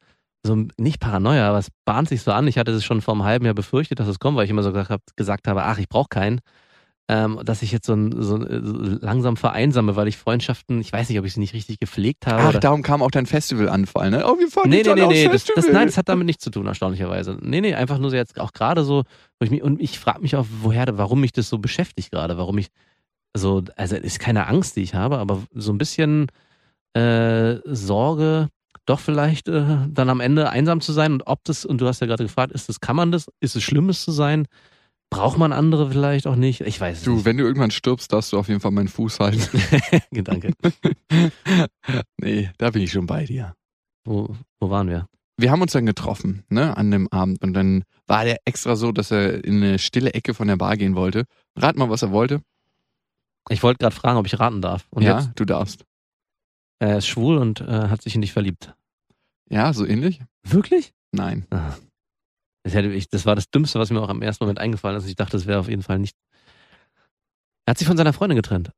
so 0.46 0.66
nicht 0.78 1.00
Paranoia, 1.00 1.50
aber 1.50 1.60
es 1.60 1.70
bahnt 1.86 2.10
sich 2.10 2.22
so 2.22 2.32
an. 2.32 2.48
Ich 2.48 2.58
hatte 2.58 2.72
es 2.72 2.84
schon 2.86 3.02
vor 3.02 3.14
einem 3.14 3.24
halben 3.24 3.46
Jahr 3.46 3.56
befürchtet, 3.56 4.00
dass 4.00 4.08
es 4.08 4.20
kommt, 4.20 4.38
weil 4.38 4.46
ich 4.46 4.52
immer 4.52 4.64
so 4.64 4.72
gesagt, 4.72 4.90
hab, 4.90 5.02
gesagt 5.16 5.48
habe, 5.48 5.64
ach, 5.64 5.78
ich 5.80 5.90
brauche 5.90 6.10
keinen. 6.10 6.40
Ähm, 7.08 7.40
dass 7.46 7.62
ich 7.62 7.72
jetzt 7.72 7.86
so, 7.86 7.94
ein, 7.94 8.12
so, 8.20 8.40
so 8.40 8.98
langsam 9.00 9.38
vereinsame, 9.38 9.96
weil 9.96 10.08
ich 10.08 10.18
Freundschaften, 10.18 10.82
ich 10.82 10.92
weiß 10.92 11.08
nicht, 11.08 11.20
ob 11.20 11.26
ich 11.26 11.36
sie 11.36 11.40
nicht 11.40 11.54
richtig 11.54 11.80
gepflegt 11.80 12.26
habe. 12.26 12.42
Ach, 12.42 12.50
oder 12.50 12.60
darum 12.60 12.82
kam 12.82 13.04
auch 13.04 13.12
dein 13.12 13.28
Festivalanfall, 13.28 14.10
ne? 14.10 14.24
Oh, 14.26 14.40
wir 14.40 14.48
fahren 14.48 14.72
Nee, 14.72 14.82
nee, 14.84 14.96
nee, 14.96 15.06
nee. 15.06 15.28
Das, 15.28 15.46
das, 15.46 15.68
nein, 15.68 15.86
das 15.86 15.98
hat 15.98 16.10
damit 16.10 16.26
nichts 16.26 16.44
zu 16.44 16.50
tun, 16.50 16.66
erstaunlicherweise. 16.66 17.38
Nee, 17.42 17.62
nee, 17.62 17.76
einfach 17.76 18.00
nur 18.00 18.10
so 18.10 18.16
jetzt 18.16 18.40
auch 18.40 18.54
gerade 18.54 18.84
so, 18.84 19.04
wo 19.40 19.44
ich 19.44 19.52
mich, 19.52 19.62
und 19.62 19.80
ich 19.80 20.00
frage 20.00 20.20
mich 20.22 20.36
auch, 20.36 20.48
woher, 20.64 20.98
warum 20.98 21.22
mich 21.22 21.32
das 21.32 21.48
so 21.48 21.60
beschäftigt 21.60 22.10
gerade, 22.10 22.40
warum 22.40 22.58
ich 22.58 22.70
so, 23.36 23.64
also 23.76 23.96
es 23.96 24.04
ist 24.04 24.20
keine 24.20 24.48
Angst, 24.48 24.76
die 24.76 24.82
ich 24.82 24.96
habe, 24.96 25.18
aber 25.20 25.44
so 25.54 25.72
ein 25.72 25.78
bisschen 25.78 26.28
äh, 26.94 27.58
Sorge, 27.66 28.50
doch 28.86 29.00
vielleicht 29.00 29.48
äh, 29.48 29.78
dann 29.90 30.10
am 30.10 30.20
Ende 30.20 30.50
einsam 30.50 30.82
zu 30.82 30.94
sein 30.94 31.14
und 31.14 31.28
ob 31.28 31.44
das, 31.44 31.66
und 31.66 31.82
du 31.82 31.88
hast 31.88 32.02
ja 32.02 32.08
gerade 32.08 32.24
gefragt, 32.24 32.52
ist 32.52 32.70
das, 32.70 32.80
kann 32.80 32.96
man 32.96 33.12
das, 33.12 33.28
ist 33.40 33.56
es 33.56 33.64
schlimm, 33.64 33.90
es 33.90 34.04
zu 34.04 34.12
sein? 34.12 34.48
braucht 35.12 35.38
man 35.38 35.54
andere 35.54 35.90
vielleicht 35.92 36.26
auch 36.28 36.36
nicht. 36.36 36.62
Ich 36.62 36.82
weiß 36.82 36.98
es 36.98 37.04
Du, 37.04 37.14
nicht. 37.16 37.26
wenn 37.26 37.38
du 37.38 37.44
irgendwann 37.46 37.72
stirbst, 37.72 38.12
darfst 38.12 38.34
du 38.34 38.40
auf 38.40 38.48
jeden 38.50 38.60
Fall 38.60 38.72
meinen 38.72 38.88
Fuß 38.88 39.20
halten. 39.20 39.40
Gedanke. 40.12 40.52
nee, 42.20 42.50
da 42.58 42.72
bin 42.72 42.82
ich 42.82 42.92
schon 42.92 43.06
bei 43.06 43.24
dir. 43.26 43.54
Wo, 44.04 44.36
wo 44.60 44.70
waren 44.70 44.90
wir? 44.90 45.08
Wir 45.38 45.52
haben 45.52 45.62
uns 45.62 45.74
dann 45.74 45.86
getroffen, 45.86 46.44
ne, 46.50 46.76
an 46.76 46.92
dem 46.92 47.08
Abend. 47.12 47.42
Und 47.44 47.54
dann 47.54 47.84
war 48.08 48.26
der 48.26 48.40
extra 48.46 48.76
so, 48.76 48.92
dass 48.92 49.12
er 49.12 49.44
in 49.44 49.58
eine 49.64 49.80
stille 49.80 50.14
Ecke 50.14 50.34
von 50.34 50.48
der 50.48 50.58
Bar 50.58 50.76
gehen 50.76 50.96
wollte. 50.96 51.26
Rat 51.56 51.76
mal, 51.78 51.90
was 51.90 52.02
er 52.02 52.12
wollte. 52.12 52.42
Ich 53.50 53.62
wollte 53.64 53.80
gerade 53.80 53.96
fragen, 53.96 54.18
ob 54.18 54.26
ich 54.26 54.40
raten 54.40 54.62
darf. 54.62 54.88
Und 54.90 55.04
ja, 55.04 55.20
jetzt? 55.20 55.32
du 55.36 55.46
darfst. 55.46 55.86
Er 56.80 56.98
ist 56.98 57.08
schwul 57.08 57.38
und 57.38 57.62
äh, 57.62 57.88
hat 57.90 58.02
sich 58.02 58.16
in 58.16 58.22
dich 58.22 58.34
verliebt. 58.34 58.74
Ja, 59.50 59.72
so 59.74 59.86
ähnlich? 59.86 60.22
Wirklich? 60.44 60.94
Nein. 61.12 61.46
Ah. 61.52 61.76
Das, 62.64 62.74
hätte 62.74 62.92
ich, 62.92 63.10
das 63.10 63.26
war 63.26 63.36
das 63.36 63.50
Dümmste, 63.50 63.80
was 63.80 63.92
mir 63.92 64.02
auch 64.02 64.10
am 64.10 64.22
ersten 64.22 64.44
Moment 64.44 64.60
eingefallen 64.60 64.98
ist. 64.98 65.08
Ich 65.08 65.16
dachte, 65.16 65.34
das 65.34 65.46
wäre 65.46 65.60
auf 65.60 65.70
jeden 65.70 65.84
Fall 65.84 66.00
nicht. 66.00 66.16
Er 67.66 67.72
hat 67.72 67.78
sich 67.78 67.88
von 67.88 67.98
seiner 67.98 68.14
Freundin 68.14 68.36
getrennt. 68.36 68.72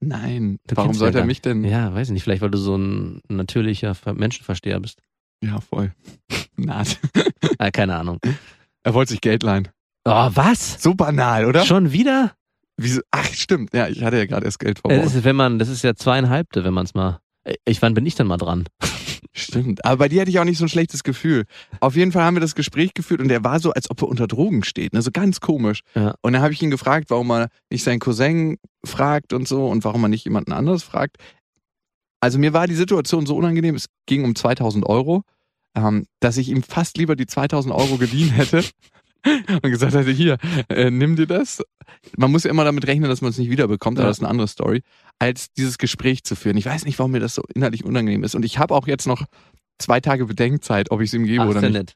Nein. 0.00 0.58
Du 0.66 0.76
Warum 0.76 0.94
sollte 0.94 1.18
er 1.18 1.24
mich 1.24 1.40
denn? 1.42 1.64
Ja, 1.64 1.92
weiß 1.94 2.08
ich 2.08 2.12
nicht. 2.12 2.22
Vielleicht, 2.22 2.42
weil 2.42 2.50
du 2.50 2.58
so 2.58 2.76
ein 2.76 3.20
natürlicher 3.28 3.94
Ver- 3.94 4.14
Menschenversteher 4.14 4.78
bist. 4.80 5.00
Ja, 5.42 5.60
voll. 5.60 5.92
Naht. 6.56 6.98
Ah, 7.58 7.70
keine 7.70 7.96
Ahnung. 7.96 8.18
Er 8.82 8.94
wollte 8.94 9.10
sich 9.10 9.20
Geld 9.20 9.42
leihen. 9.42 9.68
Oh, 10.04 10.30
was? 10.34 10.80
So 10.82 10.94
banal, 10.94 11.44
oder? 11.46 11.64
Schon 11.64 11.92
wieder? 11.92 12.32
Wieso? 12.78 13.00
Ach, 13.10 13.26
stimmt. 13.26 13.74
Ja, 13.74 13.88
ich 13.88 14.02
hatte 14.02 14.16
ja 14.16 14.24
gerade 14.26 14.46
erst 14.46 14.60
Geld 14.60 14.78
Das 14.78 14.92
verbraucht. 14.92 15.14
ist, 15.16 15.24
wenn 15.24 15.36
man, 15.36 15.58
das 15.58 15.68
ist 15.68 15.82
ja 15.82 15.94
zweieinhalbte, 15.94 16.64
wenn 16.64 16.72
man 16.72 16.86
es 16.86 16.94
mal. 16.94 17.18
Ich, 17.64 17.82
wann 17.82 17.94
bin 17.94 18.06
ich 18.06 18.14
denn 18.14 18.26
mal 18.26 18.36
dran? 18.36 18.64
Stimmt. 19.32 19.84
Aber 19.84 19.96
bei 19.98 20.08
dir 20.08 20.20
hatte 20.20 20.30
ich 20.30 20.38
auch 20.38 20.44
nicht 20.44 20.58
so 20.58 20.64
ein 20.64 20.68
schlechtes 20.68 21.02
Gefühl. 21.02 21.44
Auf 21.80 21.96
jeden 21.96 22.12
Fall 22.12 22.22
haben 22.22 22.36
wir 22.36 22.40
das 22.40 22.54
Gespräch 22.54 22.94
geführt 22.94 23.20
und 23.20 23.30
er 23.30 23.44
war 23.44 23.60
so, 23.60 23.72
als 23.72 23.90
ob 23.90 24.02
er 24.02 24.08
unter 24.08 24.26
Drogen 24.26 24.64
steht. 24.64 24.92
Ne? 24.92 25.02
So 25.02 25.10
ganz 25.10 25.40
komisch. 25.40 25.80
Ja. 25.94 26.14
Und 26.22 26.32
dann 26.32 26.42
habe 26.42 26.52
ich 26.52 26.62
ihn 26.62 26.70
gefragt, 26.70 27.10
warum 27.10 27.30
er 27.30 27.48
nicht 27.70 27.84
seinen 27.84 27.98
Cousin 28.00 28.58
fragt 28.84 29.32
und 29.32 29.46
so 29.46 29.66
und 29.68 29.84
warum 29.84 30.04
er 30.04 30.08
nicht 30.08 30.24
jemanden 30.24 30.52
anderes 30.52 30.82
fragt. 30.82 31.16
Also 32.20 32.38
mir 32.38 32.52
war 32.52 32.66
die 32.66 32.74
Situation 32.74 33.26
so 33.26 33.36
unangenehm, 33.36 33.74
es 33.76 33.86
ging 34.06 34.24
um 34.24 34.34
2000 34.34 34.84
Euro, 34.86 35.22
ähm, 35.76 36.06
dass 36.20 36.36
ich 36.36 36.48
ihm 36.48 36.62
fast 36.62 36.96
lieber 36.98 37.14
die 37.16 37.26
2000 37.26 37.72
Euro 37.74 37.96
geliehen 37.96 38.30
hätte 38.30 38.64
und 39.62 39.70
gesagt 39.70 39.94
hätte, 39.94 40.10
hier, 40.10 40.38
äh, 40.68 40.90
nimm 40.90 41.16
dir 41.16 41.26
das. 41.26 41.62
Man 42.16 42.30
muss 42.30 42.44
ja 42.44 42.50
immer 42.50 42.64
damit 42.64 42.86
rechnen, 42.86 43.08
dass 43.08 43.20
man 43.20 43.30
es 43.30 43.38
nicht 43.38 43.50
wiederbekommt, 43.50 43.98
aber 43.98 44.04
Ja. 44.06 44.10
das 44.10 44.18
ist 44.18 44.22
eine 44.22 44.30
andere 44.30 44.48
Story, 44.48 44.82
als 45.18 45.52
dieses 45.52 45.78
Gespräch 45.78 46.22
zu 46.24 46.36
führen. 46.36 46.56
Ich 46.56 46.66
weiß 46.66 46.84
nicht, 46.84 46.98
warum 46.98 47.12
mir 47.12 47.20
das 47.20 47.34
so 47.34 47.42
inhaltlich 47.54 47.84
unangenehm 47.84 48.22
ist. 48.24 48.34
Und 48.34 48.44
ich 48.44 48.58
habe 48.58 48.74
auch 48.74 48.86
jetzt 48.86 49.06
noch 49.06 49.24
zwei 49.78 50.00
Tage 50.00 50.26
Bedenkzeit, 50.26 50.90
ob 50.90 51.00
ich 51.00 51.10
es 51.10 51.14
ihm 51.14 51.24
gebe 51.24 51.44
Ach, 51.44 51.48
oder 51.48 51.60
nicht. 51.62 51.72
nett. 51.72 51.94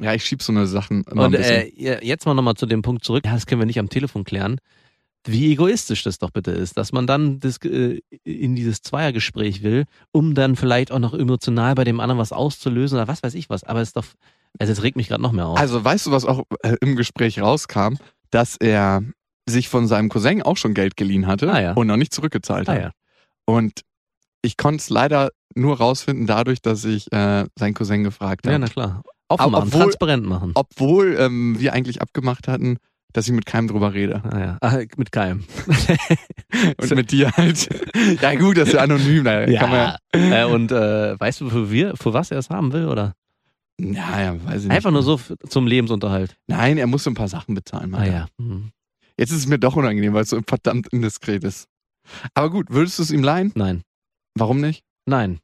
Ja, 0.00 0.12
ich 0.14 0.24
schieb 0.24 0.42
so 0.42 0.52
eine 0.52 0.66
Sachen 0.66 1.04
immer 1.04 1.26
Und 1.26 1.34
ein 1.36 1.40
bisschen. 1.40 1.86
äh, 1.86 2.04
jetzt 2.04 2.26
mal 2.26 2.34
nochmal 2.34 2.54
zu 2.54 2.66
dem 2.66 2.82
Punkt 2.82 3.04
zurück. 3.04 3.22
Das 3.24 3.46
können 3.46 3.60
wir 3.60 3.66
nicht 3.66 3.78
am 3.78 3.88
Telefon 3.88 4.24
klären. 4.24 4.58
Wie 5.26 5.52
egoistisch 5.52 6.02
das 6.02 6.18
doch 6.18 6.30
bitte 6.30 6.50
ist, 6.50 6.76
dass 6.76 6.92
man 6.92 7.06
dann 7.06 7.40
das, 7.40 7.56
äh, 7.58 8.00
in 8.24 8.56
dieses 8.56 8.82
Zweiergespräch 8.82 9.62
will, 9.62 9.84
um 10.12 10.34
dann 10.34 10.56
vielleicht 10.56 10.90
auch 10.92 10.98
noch 10.98 11.14
emotional 11.14 11.74
bei 11.76 11.84
dem 11.84 12.00
anderen 12.00 12.18
was 12.18 12.32
auszulösen 12.32 12.98
oder 12.98 13.08
was 13.08 13.22
weiß 13.22 13.34
ich 13.34 13.48
was. 13.48 13.64
Aber 13.64 13.80
es 13.80 13.88
ist 13.90 13.96
doch, 13.96 14.04
also 14.58 14.72
es 14.72 14.82
regt 14.82 14.96
mich 14.96 15.08
gerade 15.08 15.22
noch 15.22 15.32
mehr 15.32 15.46
auf. 15.46 15.58
Also 15.58 15.82
weißt 15.84 16.06
du, 16.06 16.10
was 16.12 16.24
auch 16.24 16.44
äh, 16.62 16.76
im 16.80 16.96
Gespräch 16.96 17.40
rauskam? 17.40 17.94
Dass 18.30 18.56
er 18.56 19.02
sich 19.48 19.68
von 19.68 19.86
seinem 19.86 20.08
Cousin 20.08 20.42
auch 20.42 20.56
schon 20.56 20.74
Geld 20.74 20.96
geliehen 20.96 21.26
hatte 21.26 21.52
Ah, 21.52 21.60
ja. 21.60 21.72
und 21.74 21.86
noch 21.86 21.96
nicht 21.96 22.14
zurückgezahlt 22.14 22.68
ah, 22.68 22.72
hat. 22.72 22.80
ja. 22.80 22.90
Und 23.46 23.82
ich 24.42 24.56
konnte 24.56 24.78
es 24.80 24.90
leider 24.90 25.30
nur 25.54 25.76
rausfinden 25.78 26.26
dadurch, 26.26 26.60
dass 26.62 26.84
ich 26.84 27.12
äh, 27.12 27.44
seinen 27.58 27.74
Cousin 27.74 28.04
gefragt 28.04 28.46
ja, 28.46 28.52
habe. 28.52 28.60
na 28.60 28.68
klar. 28.68 29.02
Offen 29.28 29.52
machen, 29.52 29.68
obwohl- 29.68 29.80
transparent 29.82 30.26
machen. 30.26 30.52
Obwohl 30.54 31.16
ähm, 31.18 31.56
wir 31.58 31.72
eigentlich 31.72 32.00
abgemacht 32.02 32.48
hatten, 32.48 32.78
dass 33.12 33.26
ich 33.26 33.32
mit 33.32 33.46
keinem 33.46 33.68
drüber 33.68 33.94
rede. 33.94 34.22
Ah, 34.24 34.38
ja. 34.38 34.58
ah, 34.60 34.78
mit 34.96 35.12
keinem. 35.12 35.44
Und 36.80 36.90
mit 36.94 37.10
dir 37.12 37.30
halt. 37.32 37.68
ja 38.20 38.34
gut, 38.34 38.56
das 38.58 38.68
ist 38.68 38.74
ja 38.74 38.80
anonym. 38.80 39.24
Da 39.24 39.46
kann 39.46 39.70
man 39.70 39.96
äh, 40.12 40.44
und 40.44 40.72
äh, 40.72 41.18
weißt 41.18 41.40
du, 41.40 41.48
für, 41.50 41.70
wir, 41.70 41.94
für 41.96 42.12
was 42.12 42.30
er 42.30 42.38
es 42.38 42.50
haben 42.50 42.72
will? 42.72 42.86
Oder? 42.88 43.14
Ja, 43.80 44.20
ja, 44.20 44.44
weiß 44.44 44.62
ich 44.62 44.68
nicht. 44.68 44.76
Einfach 44.76 44.90
nur 44.90 45.02
so 45.02 45.18
zum 45.48 45.66
Lebensunterhalt. 45.66 46.36
Nein, 46.46 46.78
er 46.78 46.86
muss 46.86 47.04
so 47.04 47.10
ein 47.10 47.14
paar 47.14 47.28
Sachen 47.28 47.54
bezahlen. 47.54 47.94
Ah 47.94 47.98
Mann. 47.98 48.06
ja. 48.12 48.26
Hm. 48.38 48.70
Jetzt 49.18 49.30
ist 49.30 49.38
es 49.38 49.46
mir 49.46 49.58
doch 49.58 49.76
unangenehm, 49.76 50.12
weil 50.12 50.22
es 50.22 50.30
so 50.30 50.40
verdammt 50.46 50.88
indiskret 50.88 51.44
ist. 51.44 51.68
Aber 52.34 52.50
gut, 52.50 52.66
würdest 52.70 52.98
du 52.98 53.02
es 53.02 53.10
ihm 53.10 53.22
leihen? 53.22 53.52
Nein. 53.54 53.82
Warum 54.36 54.60
nicht? 54.60 54.82
Nein. 55.06 55.38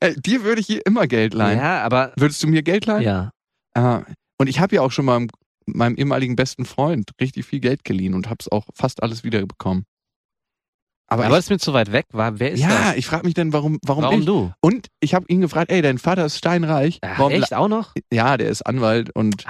Ey, 0.00 0.14
dir 0.20 0.44
würde 0.44 0.60
ich 0.60 0.66
hier 0.66 0.84
immer 0.86 1.06
Geld 1.06 1.34
leihen. 1.34 1.58
Ja, 1.58 1.82
aber. 1.82 2.12
Würdest 2.16 2.42
du 2.42 2.46
mir 2.46 2.62
Geld 2.62 2.86
leihen? 2.86 3.02
Ja. 3.02 3.30
Ah, 3.74 4.02
und 4.38 4.48
ich 4.48 4.60
habe 4.60 4.74
ja 4.76 4.82
auch 4.82 4.92
schon 4.92 5.04
mal 5.04 5.26
meinem 5.66 5.96
ehemaligen 5.96 6.36
besten 6.36 6.64
Freund 6.64 7.10
richtig 7.20 7.46
viel 7.46 7.60
Geld 7.60 7.84
geliehen 7.84 8.14
und 8.14 8.26
habe 8.28 8.36
es 8.40 8.50
auch 8.52 8.66
fast 8.74 9.02
alles 9.02 9.24
wiederbekommen. 9.24 9.84
Aber, 11.06 11.24
Aber 11.24 11.34
ich, 11.34 11.36
das 11.38 11.44
ist 11.46 11.50
mir 11.50 11.58
zu 11.58 11.72
weit 11.74 11.92
weg. 11.92 12.06
War, 12.12 12.38
wer 12.40 12.52
ist 12.52 12.60
ja, 12.60 12.68
das? 12.68 12.96
ich 12.96 13.06
frage 13.06 13.24
mich 13.26 13.34
dann, 13.34 13.52
warum, 13.52 13.78
warum, 13.84 14.04
Warum 14.04 14.20
ich? 14.20 14.26
du? 14.26 14.52
Und 14.60 14.88
ich 15.00 15.14
habe 15.14 15.26
ihn 15.28 15.40
gefragt, 15.40 15.70
ey, 15.70 15.82
dein 15.82 15.98
Vater 15.98 16.24
ist 16.24 16.38
steinreich. 16.38 16.98
Ach, 17.02 17.18
warum 17.18 17.32
echt 17.32 17.52
auch 17.54 17.68
noch? 17.68 17.92
Ja, 18.12 18.36
der 18.36 18.48
ist 18.48 18.62
Anwalt 18.62 19.10
und 19.14 19.44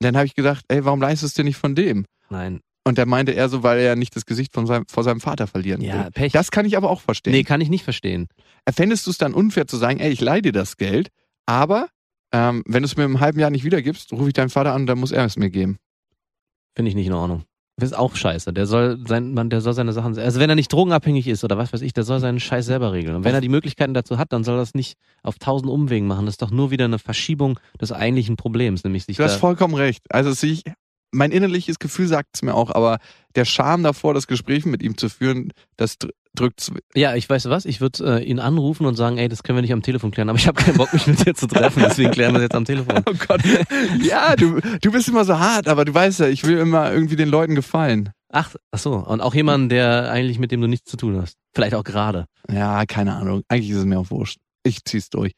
dann 0.00 0.16
habe 0.16 0.26
ich 0.26 0.34
gesagt, 0.34 0.62
ey, 0.68 0.84
warum 0.84 1.00
leistest 1.00 1.38
du 1.38 1.44
nicht 1.44 1.56
von 1.56 1.74
dem? 1.74 2.04
Nein. 2.30 2.60
Und 2.84 2.98
der 2.98 3.06
meinte 3.06 3.32
er 3.34 3.48
so, 3.48 3.62
weil 3.62 3.78
er 3.80 3.96
nicht 3.96 4.16
das 4.16 4.24
Gesicht 4.26 4.52
von 4.54 4.66
seinem, 4.66 4.86
vor 4.88 5.04
seinem 5.04 5.20
Vater 5.20 5.46
verlieren 5.46 5.80
Ja, 5.82 6.04
will. 6.04 6.10
Pech. 6.10 6.32
Das 6.32 6.50
kann 6.50 6.64
ich 6.66 6.76
aber 6.76 6.88
auch 6.90 7.00
verstehen. 7.02 7.32
nee, 7.32 7.44
kann 7.44 7.60
ich 7.60 7.68
nicht 7.68 7.84
verstehen. 7.84 8.28
Fändest 8.72 9.06
du 9.06 9.10
es 9.10 9.18
dann 9.18 9.34
unfair 9.34 9.66
zu 9.66 9.76
sagen, 9.76 10.00
ey, 10.00 10.10
ich 10.10 10.20
leih 10.20 10.40
dir 10.40 10.52
das 10.52 10.76
Geld, 10.78 11.08
aber 11.46 11.88
ähm, 12.32 12.62
wenn 12.66 12.82
du 12.82 12.86
es 12.86 12.96
mir 12.96 13.04
im 13.04 13.20
halben 13.20 13.40
Jahr 13.40 13.50
nicht 13.50 13.64
wiedergibst, 13.64 14.12
rufe 14.12 14.28
ich 14.28 14.34
deinen 14.34 14.50
Vater 14.50 14.72
an, 14.74 14.86
dann 14.86 14.98
muss 14.98 15.12
er 15.12 15.24
es 15.24 15.36
mir 15.36 15.50
geben. 15.50 15.78
Finde 16.74 16.88
ich 16.90 16.94
nicht 16.94 17.06
in 17.06 17.12
Ordnung. 17.12 17.44
Ist 17.80 17.96
auch 17.96 18.16
scheiße. 18.16 18.52
Der 18.52 18.66
soll 18.66 18.98
sein, 19.06 19.34
man, 19.34 19.50
der 19.50 19.60
soll 19.60 19.72
seine 19.72 19.92
Sachen, 19.92 20.18
also 20.18 20.40
wenn 20.40 20.50
er 20.50 20.56
nicht 20.56 20.72
drogenabhängig 20.72 21.28
ist 21.28 21.44
oder 21.44 21.58
was 21.58 21.72
weiß 21.72 21.82
ich, 21.82 21.92
der 21.92 22.02
soll 22.02 22.18
seinen 22.18 22.40
Scheiß 22.40 22.66
selber 22.66 22.92
regeln. 22.92 23.14
Und 23.14 23.24
wenn 23.24 23.34
er 23.34 23.40
die 23.40 23.48
Möglichkeiten 23.48 23.94
dazu 23.94 24.18
hat, 24.18 24.32
dann 24.32 24.42
soll 24.42 24.56
er 24.56 24.60
das 24.60 24.74
nicht 24.74 24.98
auf 25.22 25.38
tausend 25.38 25.70
Umwegen 25.70 26.06
machen. 26.08 26.26
Das 26.26 26.34
ist 26.34 26.42
doch 26.42 26.50
nur 26.50 26.70
wieder 26.72 26.86
eine 26.86 26.98
Verschiebung 26.98 27.60
des 27.80 27.92
eigentlichen 27.92 28.36
Problems, 28.36 28.82
nämlich 28.82 29.04
sich 29.04 29.16
Du 29.16 29.22
hast 29.22 29.36
vollkommen 29.36 29.74
recht. 29.74 30.02
Also 30.10 30.30
es 30.30 30.40
sehe 30.40 30.52
ich, 30.52 30.64
mein 31.12 31.30
innerliches 31.30 31.78
Gefühl 31.78 32.08
sagt 32.08 32.30
es 32.34 32.42
mir 32.42 32.54
auch, 32.54 32.70
aber 32.70 32.98
der 33.36 33.44
Charme 33.44 33.84
davor, 33.84 34.12
das 34.12 34.26
Gespräch 34.26 34.66
mit 34.66 34.82
ihm 34.82 34.96
zu 34.98 35.08
führen, 35.08 35.52
das 35.76 35.96
drückt 36.38 36.72
Ja, 36.94 37.14
ich 37.14 37.28
weiß 37.28 37.48
was, 37.48 37.64
ich 37.64 37.80
würde 37.80 38.20
äh, 38.20 38.24
ihn 38.24 38.38
anrufen 38.38 38.86
und 38.86 38.94
sagen, 38.94 39.18
ey, 39.18 39.28
das 39.28 39.42
können 39.42 39.56
wir 39.56 39.62
nicht 39.62 39.72
am 39.72 39.82
Telefon 39.82 40.10
klären, 40.10 40.28
aber 40.28 40.38
ich 40.38 40.46
habe 40.46 40.62
keinen 40.62 40.76
Bock, 40.76 40.92
mich 40.92 41.06
mit 41.06 41.24
dir 41.24 41.34
zu 41.34 41.46
treffen, 41.46 41.82
deswegen 41.84 42.10
klären 42.10 42.32
wir 42.32 42.38
das 42.38 42.44
jetzt 42.44 42.54
am 42.54 42.64
Telefon. 42.64 42.88
Oh 43.08 43.14
Gott. 43.26 43.40
Ja, 44.02 44.36
du, 44.36 44.60
du 44.60 44.92
bist 44.92 45.08
immer 45.08 45.24
so 45.24 45.38
hart, 45.38 45.68
aber 45.68 45.84
du 45.84 45.94
weißt 45.94 46.20
ja, 46.20 46.26
ich 46.26 46.44
will 46.44 46.58
immer 46.58 46.92
irgendwie 46.92 47.16
den 47.16 47.28
Leuten 47.28 47.54
gefallen. 47.54 48.10
Ach, 48.30 48.54
ach 48.70 48.78
so, 48.78 48.94
und 48.94 49.20
auch 49.20 49.34
jemand, 49.34 49.72
der 49.72 50.10
eigentlich 50.10 50.38
mit 50.38 50.52
dem 50.52 50.60
du 50.60 50.66
nichts 50.66 50.90
zu 50.90 50.96
tun 50.96 51.16
hast. 51.20 51.36
Vielleicht 51.54 51.74
auch 51.74 51.84
gerade. 51.84 52.26
Ja, 52.50 52.84
keine 52.86 53.14
Ahnung. 53.14 53.42
Eigentlich 53.48 53.70
ist 53.70 53.78
es 53.78 53.84
mir 53.84 53.98
auch 53.98 54.10
wurscht. 54.10 54.38
Ich 54.62 54.84
zieh's 54.84 55.08
durch. 55.08 55.32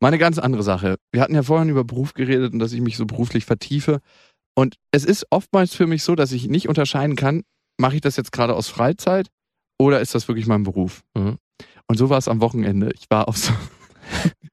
Mal 0.00 0.08
eine 0.08 0.18
ganz 0.18 0.38
andere 0.38 0.62
Sache. 0.62 0.96
Wir 1.12 1.20
hatten 1.20 1.34
ja 1.34 1.42
vorhin 1.42 1.68
über 1.68 1.84
Beruf 1.84 2.14
geredet 2.14 2.54
und 2.54 2.58
dass 2.58 2.72
ich 2.72 2.80
mich 2.80 2.96
so 2.96 3.04
beruflich 3.04 3.44
vertiefe. 3.44 4.00
Und 4.54 4.76
es 4.92 5.04
ist 5.04 5.26
oftmals 5.30 5.74
für 5.74 5.86
mich 5.86 6.02
so, 6.02 6.14
dass 6.14 6.32
ich 6.32 6.48
nicht 6.48 6.68
unterscheiden 6.68 7.16
kann, 7.16 7.42
mache 7.78 7.96
ich 7.96 8.00
das 8.00 8.16
jetzt 8.16 8.32
gerade 8.32 8.54
aus 8.54 8.68
Freizeit 8.68 9.28
oder 9.80 10.00
ist 10.00 10.14
das 10.14 10.28
wirklich 10.28 10.46
mein 10.46 10.62
Beruf? 10.62 11.02
Mhm. 11.16 11.38
Und 11.86 11.96
so 11.96 12.10
war 12.10 12.18
es 12.18 12.28
am 12.28 12.40
Wochenende. 12.40 12.92
Ich 12.94 13.06
war 13.08 13.28
auf 13.28 13.36
so 13.38 13.52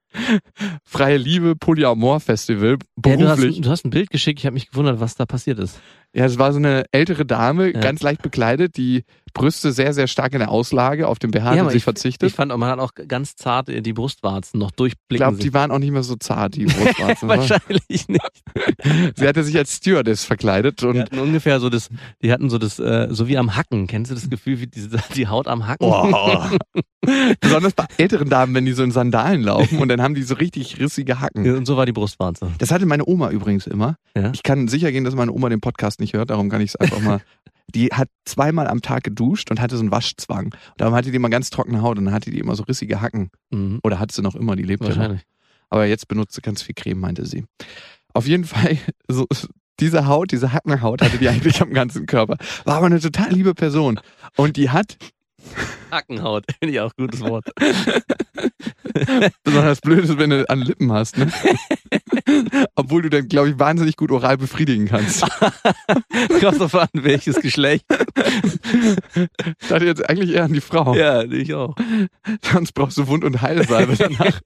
Freie 0.84 1.17
Liebe 1.17 1.55
Polyamor 1.55 2.19
Festival 2.19 2.77
Ja, 3.05 3.15
du, 3.17 3.27
hast, 3.27 3.39
beruflich. 3.39 3.62
du 3.62 3.69
hast 3.69 3.86
ein 3.86 3.89
Bild 3.91 4.10
geschickt, 4.10 4.39
ich 4.39 4.46
habe 4.46 4.53
mich 4.55 4.69
gewundert, 4.69 5.00
was 5.00 5.15
da 5.15 5.25
passiert 5.25 5.60
ist. 5.60 5.79
Ja, 6.14 6.26
es 6.26 6.40
war 6.40 6.52
so 6.52 6.58
eine 6.58 6.86
ältere 6.92 7.26
Dame, 7.26 7.72
Ja. 7.74 7.80
ganz 7.80 8.02
leicht 8.02 8.22
bekleidet, 8.24 8.78
die 8.78 9.04
Brüste 9.34 9.72
sehr, 9.72 9.94
sehr 9.94 10.08
stark 10.08 10.34
in 10.34 10.40
der 10.40 10.50
Auslage, 10.50 11.08
auf 11.08 11.20
den 11.20 11.30
BH 11.30 11.54
Ja, 11.56 11.64
hat 11.66 11.72
sie 11.72 11.78
ich- 11.78 11.84
verzichtet. 11.84 12.30
Ich 12.30 12.36
fand, 12.36 12.58
man 12.58 12.70
hat 12.70 12.80
auch 12.80 12.92
ganz 13.08 13.36
zart 13.36 13.68
die 13.68 13.94
Brustwarzen 13.94 14.60
noch 14.60 14.70
Ich 14.72 14.76
durchblicken 14.78 15.18
glaube, 15.18 15.36
sehen. 15.38 15.44
die 15.44 15.54
waren 15.54 15.70
auch 15.70 15.78
nicht 15.78 15.92
mehr 15.92 16.02
so 16.02 16.16
zart, 16.16 16.56
die 16.56 16.66
Brustwarzen. 16.66 17.30
Wahrscheinlich 17.30 18.08
nicht. 18.08 18.22
sie 19.16 19.28
hatte 19.28 19.44
sich 19.44 19.56
als 19.58 19.76
Stewardess 19.76 20.24
verkleidet 20.24 20.82
Die 20.82 20.86
und 20.88 21.00
hatten 21.02 21.20
ungefähr 21.20 21.60
so 21.60 21.70
das, 21.70 21.90
die 22.24 22.32
hatten 22.32 22.50
so 22.50 22.58
das, 22.58 22.80
äh, 22.80 23.10
so 23.12 23.28
wie 23.28 23.38
am 23.38 23.56
Hacken. 23.56 23.86
Kennst 23.86 24.10
du 24.10 24.16
das 24.16 24.28
Gefühl, 24.30 24.60
wie 24.60 24.68
diese, 24.68 24.98
die 25.16 25.28
Haut 25.28 25.48
am 25.48 25.68
Hacken? 25.68 25.86
oh. 25.88 26.44
besonders 27.40 27.74
bei 27.74 27.86
älteren 27.98 28.30
Damen, 28.30 28.54
wenn 28.56 28.66
die 28.66 28.74
so 28.74 28.84
in 28.84 28.92
Sandalen 28.92 29.42
laufen 29.44 29.78
und 29.80 29.88
dann 29.88 30.02
haben 30.02 30.16
die 30.16 30.24
so 30.24 30.36
richtig 30.36 30.80
rissige 30.80 31.20
Hacken. 31.22 31.46
Ja, 31.46 31.54
Und 31.56 31.66
so 31.66 31.78
war 31.78 31.86
die 31.86 31.92
Brustwarze. 31.94 32.52
Das 32.58 32.72
hatte 32.72 32.86
meine 32.86 33.06
Oma 33.08 33.30
übrigens 33.30 33.68
immer. 33.68 33.96
Ja. 34.16 34.32
Ich 34.34 34.44
kann 34.44 34.68
sicher 34.68 34.92
gehen, 34.92 35.04
dass 35.04 35.16
meine 35.16 35.32
Oma 35.32 35.50
den 35.50 35.62
Podcast 35.62 36.00
nicht 36.00 36.07
hört, 36.14 36.30
darum 36.30 36.50
kann 36.50 36.62
ich 36.62 36.72
es 36.72 36.76
einfach 36.76 37.00
mal. 37.02 37.22
Die 37.76 37.88
hat 37.88 38.08
zweimal 38.24 38.66
am 38.68 38.82
Tag 38.82 39.04
geduscht 39.04 39.52
und 39.52 39.60
hatte 39.60 39.76
so 39.76 39.82
einen 39.82 39.92
Waschzwang. 39.92 40.46
Und 40.46 40.54
darum 40.78 40.96
hatte 40.96 41.12
die 41.12 41.18
immer 41.18 41.30
ganz 41.30 41.50
trockene 41.50 41.82
Haut 41.82 41.98
und 41.98 42.06
dann 42.06 42.14
hatte 42.14 42.32
die 42.32 42.40
immer 42.40 42.56
so 42.56 42.64
rissige 42.64 43.02
Hacken. 43.02 43.30
Mhm. 43.50 43.82
Oder 43.84 44.00
hat 44.00 44.14
sie 44.14 44.22
noch 44.22 44.36
immer, 44.36 44.56
die 44.56 44.64
lebt 44.64 44.84
ja 44.84 44.90
noch. 44.90 44.96
Wahrscheinlich. 44.96 45.24
Aber 45.70 45.86
jetzt 45.86 46.08
benutzt 46.08 46.34
sie 46.36 46.42
ganz 46.42 46.62
viel 46.62 46.76
Creme, 46.76 46.98
meinte 46.98 47.26
sie. 47.26 47.44
Auf 48.14 48.26
jeden 48.26 48.46
Fall, 48.46 48.78
so, 49.10 49.28
diese 49.82 50.08
Haut, 50.08 50.32
diese 50.32 50.54
Hackenhaut 50.54 51.02
hatte 51.02 51.18
die 51.18 51.28
eigentlich 51.30 51.62
am 51.62 51.74
ganzen 51.74 52.06
Körper. 52.06 52.38
War 52.64 52.78
aber 52.78 52.86
eine 52.86 53.02
total 53.02 53.32
liebe 53.32 53.54
Person. 53.54 54.00
Und 54.38 54.56
die 54.56 54.70
hat 54.70 54.98
Hackenhaut, 55.92 56.46
finde 56.60 56.74
ich 56.74 56.80
auch 56.82 56.92
ein 56.98 57.06
gutes 57.08 57.22
Wort. 57.22 57.46
Besonders 59.44 59.82
blöd 59.82 60.04
ist, 60.04 60.18
wenn 60.18 60.30
du 60.30 60.50
an 60.50 60.60
Lippen 60.62 60.92
hast, 60.92 61.18
ne? 61.18 61.32
Obwohl 62.75 63.04
du 63.04 63.10
dann, 63.10 63.27
glaube 63.27 63.50
ich, 63.50 63.60
wahnsinnig 63.60 63.96
gut 63.96 64.12
oral 64.12 64.38
befriedigen 64.38 64.88
kannst. 64.88 65.22
Kommt 66.42 66.60
drauf 66.60 66.75
an, 66.75 66.88
welches 66.94 67.38
Geschlecht. 67.42 67.86
Ich 69.62 69.68
dachte 69.68 69.86
jetzt 69.86 70.08
eigentlich 70.10 70.32
eher 70.36 70.44
an 70.46 70.54
die 70.54 70.62
Frau. 70.62 70.94
Ja, 70.96 71.24
ich 71.24 71.54
auch. 71.54 71.75
Sonst 72.42 72.74
brauchst 72.74 72.98
du 72.98 73.08
Wund- 73.08 73.24
und 73.24 73.42
Heilsalbe 73.42 73.96
danach. 73.96 74.39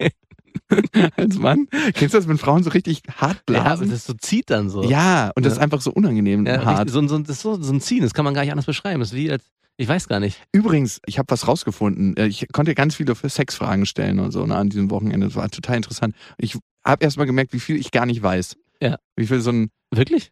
Als 1.18 1.38
Mann. 1.38 1.68
Kennst 1.94 2.14
du 2.14 2.18
das, 2.20 2.28
wenn 2.28 2.38
Frauen 2.38 2.64
so 2.64 2.70
richtig 2.70 3.02
hart 3.16 3.38
Ja, 3.50 3.62
blasen? 3.64 3.90
das 3.90 4.06
so 4.06 4.14
zieht 4.14 4.50
dann 4.50 4.70
so. 4.70 4.84
Ja, 4.84 5.32
und 5.36 5.46
das 5.46 5.54
Ja. 5.54 5.58
ist 5.58 5.64
einfach 5.64 5.82
so 5.82 5.92
unangenehm 5.92 6.46
Ja, 6.46 6.64
hart. 6.64 6.90
so, 6.90 7.00
ein- 7.00 7.08
so, 7.10 7.18
das 7.20 7.30
ist 7.38 7.42
so, 7.42 7.62
so 7.62 7.74
ein 7.74 7.82
Ziehen, 7.82 8.04
das 8.04 8.14
kann 8.14 8.26
man 8.26 8.34
gar 8.34 8.42
nicht 8.42 8.52
anders 8.52 8.66
beschreiben. 8.66 9.00
Das 9.00 9.10
ist 9.10 9.16
wie 9.16 9.32
als, 9.32 9.44
ich 9.82 9.88
weiß 9.88 10.08
gar 10.08 10.20
nicht. 10.20 10.40
Übrigens, 10.52 11.02
ich 11.08 11.18
habe 11.18 11.32
was 11.32 11.48
rausgefunden. 11.48 12.16
Äh, 12.16 12.28
Ich 12.28 12.46
konnte 12.54 12.76
ganz 12.76 12.96
viele 12.96 13.16
Sexfragen 13.16 13.88
stellen 13.88 14.20
und 14.20 14.32
so 14.32 14.46
ne, 14.46 14.56
an 14.56 14.70
diesem 14.70 14.92
Wochenende. 14.92 15.26
Das 15.28 15.36
war 15.36 15.50
total 15.50 15.78
interessant. 15.78 16.16
Ich 16.38 16.56
habe 16.86 17.04
erst 17.04 17.18
mal 17.18 17.26
gemerkt, 17.26 17.52
wie 17.54 17.60
viel 17.60 17.78
ich 17.78 17.90
gar 17.92 18.06
nicht 18.06 18.22
weiß. 18.22 18.58
Ja. 18.80 18.98
Wie 19.16 19.26
viel 19.26 19.42
so 19.42 19.52
ein, 19.52 19.70
Wirklich? 19.92 20.32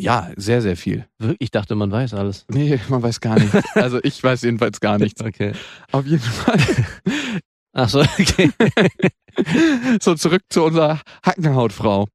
ja, 0.00 0.30
sehr, 0.36 0.62
sehr 0.62 0.76
viel. 0.76 1.06
Ich 1.38 1.50
dachte, 1.52 1.74
man 1.76 1.90
weiß 1.92 2.14
alles. 2.14 2.44
Nee, 2.50 2.78
man 2.88 3.02
weiß 3.02 3.20
gar 3.20 3.38
nichts. 3.38 3.56
Also 3.74 4.00
ich 4.02 4.22
weiß 4.22 4.42
jedenfalls 4.42 4.80
gar 4.80 4.98
nichts. 4.98 5.22
Okay. 5.22 5.52
Auf 5.92 6.04
jeden 6.06 6.22
Fall. 6.22 6.58
Ach 7.72 7.88
so, 7.88 8.00
okay. 8.00 8.50
So, 10.02 10.16
zurück 10.16 10.42
zu 10.50 10.64
unserer 10.64 11.00
Hackenhautfrau. 11.24 12.08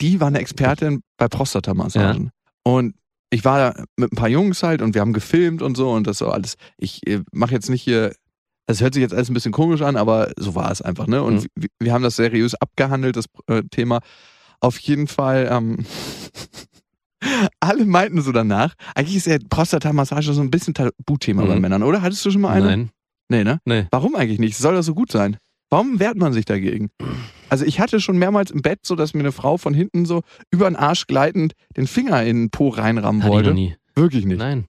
Die 0.00 0.18
war 0.20 0.26
eine 0.26 0.40
Expertin 0.40 1.02
bei 1.16 1.28
Prostatamassagen. 1.28 2.30
Und 2.64 2.96
ich 3.30 3.44
war 3.44 3.58
da 3.74 3.84
mit 3.96 4.12
ein 4.12 4.16
paar 4.16 4.28
Jungs 4.28 4.62
halt 4.62 4.80
und 4.82 4.94
wir 4.94 5.00
haben 5.00 5.12
gefilmt 5.12 5.62
und 5.62 5.76
so 5.76 5.90
und 5.90 6.06
das 6.06 6.18
so 6.18 6.28
alles. 6.30 6.54
Ich 6.78 7.06
äh, 7.06 7.20
mache 7.32 7.52
jetzt 7.52 7.68
nicht 7.68 7.82
hier, 7.82 8.14
es 8.66 8.80
hört 8.80 8.94
sich 8.94 9.00
jetzt 9.02 9.14
alles 9.14 9.28
ein 9.30 9.34
bisschen 9.34 9.52
komisch 9.52 9.82
an, 9.82 9.96
aber 9.96 10.32
so 10.36 10.54
war 10.54 10.70
es 10.70 10.80
einfach, 10.82 11.06
ne? 11.06 11.22
Und 11.22 11.42
Mhm. 11.42 11.46
wir, 11.56 11.68
wir 11.80 11.92
haben 11.92 12.02
das 12.02 12.16
seriös 12.16 12.54
abgehandelt, 12.54 13.16
das 13.16 13.26
äh, 13.46 13.62
Thema. 13.70 14.00
Auf 14.60 14.78
jeden 14.80 15.06
Fall, 15.08 15.48
ähm, 15.50 15.84
alle 17.60 17.84
meinten 17.84 18.20
so 18.22 18.32
danach, 18.32 18.74
eigentlich 18.94 19.16
ist 19.16 19.26
ja 19.26 19.38
Prostatamassage 19.48 20.32
so 20.32 20.40
ein 20.40 20.50
bisschen 20.50 20.74
Tabuthema 20.74 21.44
bei 21.44 21.54
Mhm. 21.56 21.60
Männern, 21.60 21.82
oder? 21.82 22.02
Hattest 22.02 22.24
du 22.24 22.30
schon 22.30 22.40
mal 22.42 22.52
eine? 22.52 22.66
Nein. 22.66 22.90
Nee, 23.28 23.44
ne? 23.44 23.60
Nee. 23.64 23.86
Warum 23.90 24.14
eigentlich 24.16 24.38
nicht? 24.38 24.56
Soll 24.56 24.74
das 24.74 24.86
so 24.86 24.94
gut 24.94 25.12
sein? 25.12 25.36
Warum 25.70 26.00
wehrt 26.00 26.16
man 26.16 26.32
sich 26.32 26.46
dagegen? 26.46 26.88
Also 27.50 27.64
ich 27.64 27.80
hatte 27.80 28.00
schon 28.00 28.18
mehrmals 28.18 28.50
im 28.50 28.62
Bett 28.62 28.80
so, 28.82 28.94
dass 28.96 29.14
mir 29.14 29.20
eine 29.20 29.32
Frau 29.32 29.56
von 29.56 29.74
hinten 29.74 30.04
so 30.06 30.22
über 30.50 30.68
den 30.68 30.76
Arsch 30.76 31.06
gleitend 31.06 31.54
den 31.76 31.86
Finger 31.86 32.22
in 32.24 32.36
den 32.44 32.50
Po 32.50 32.68
reinrammen 32.68 33.22
Hatte 33.22 33.30
ich 33.32 33.38
noch 33.40 33.44
wollte. 33.46 33.54
nie. 33.54 33.76
Wirklich 33.94 34.24
nicht. 34.24 34.38
Nein. 34.38 34.66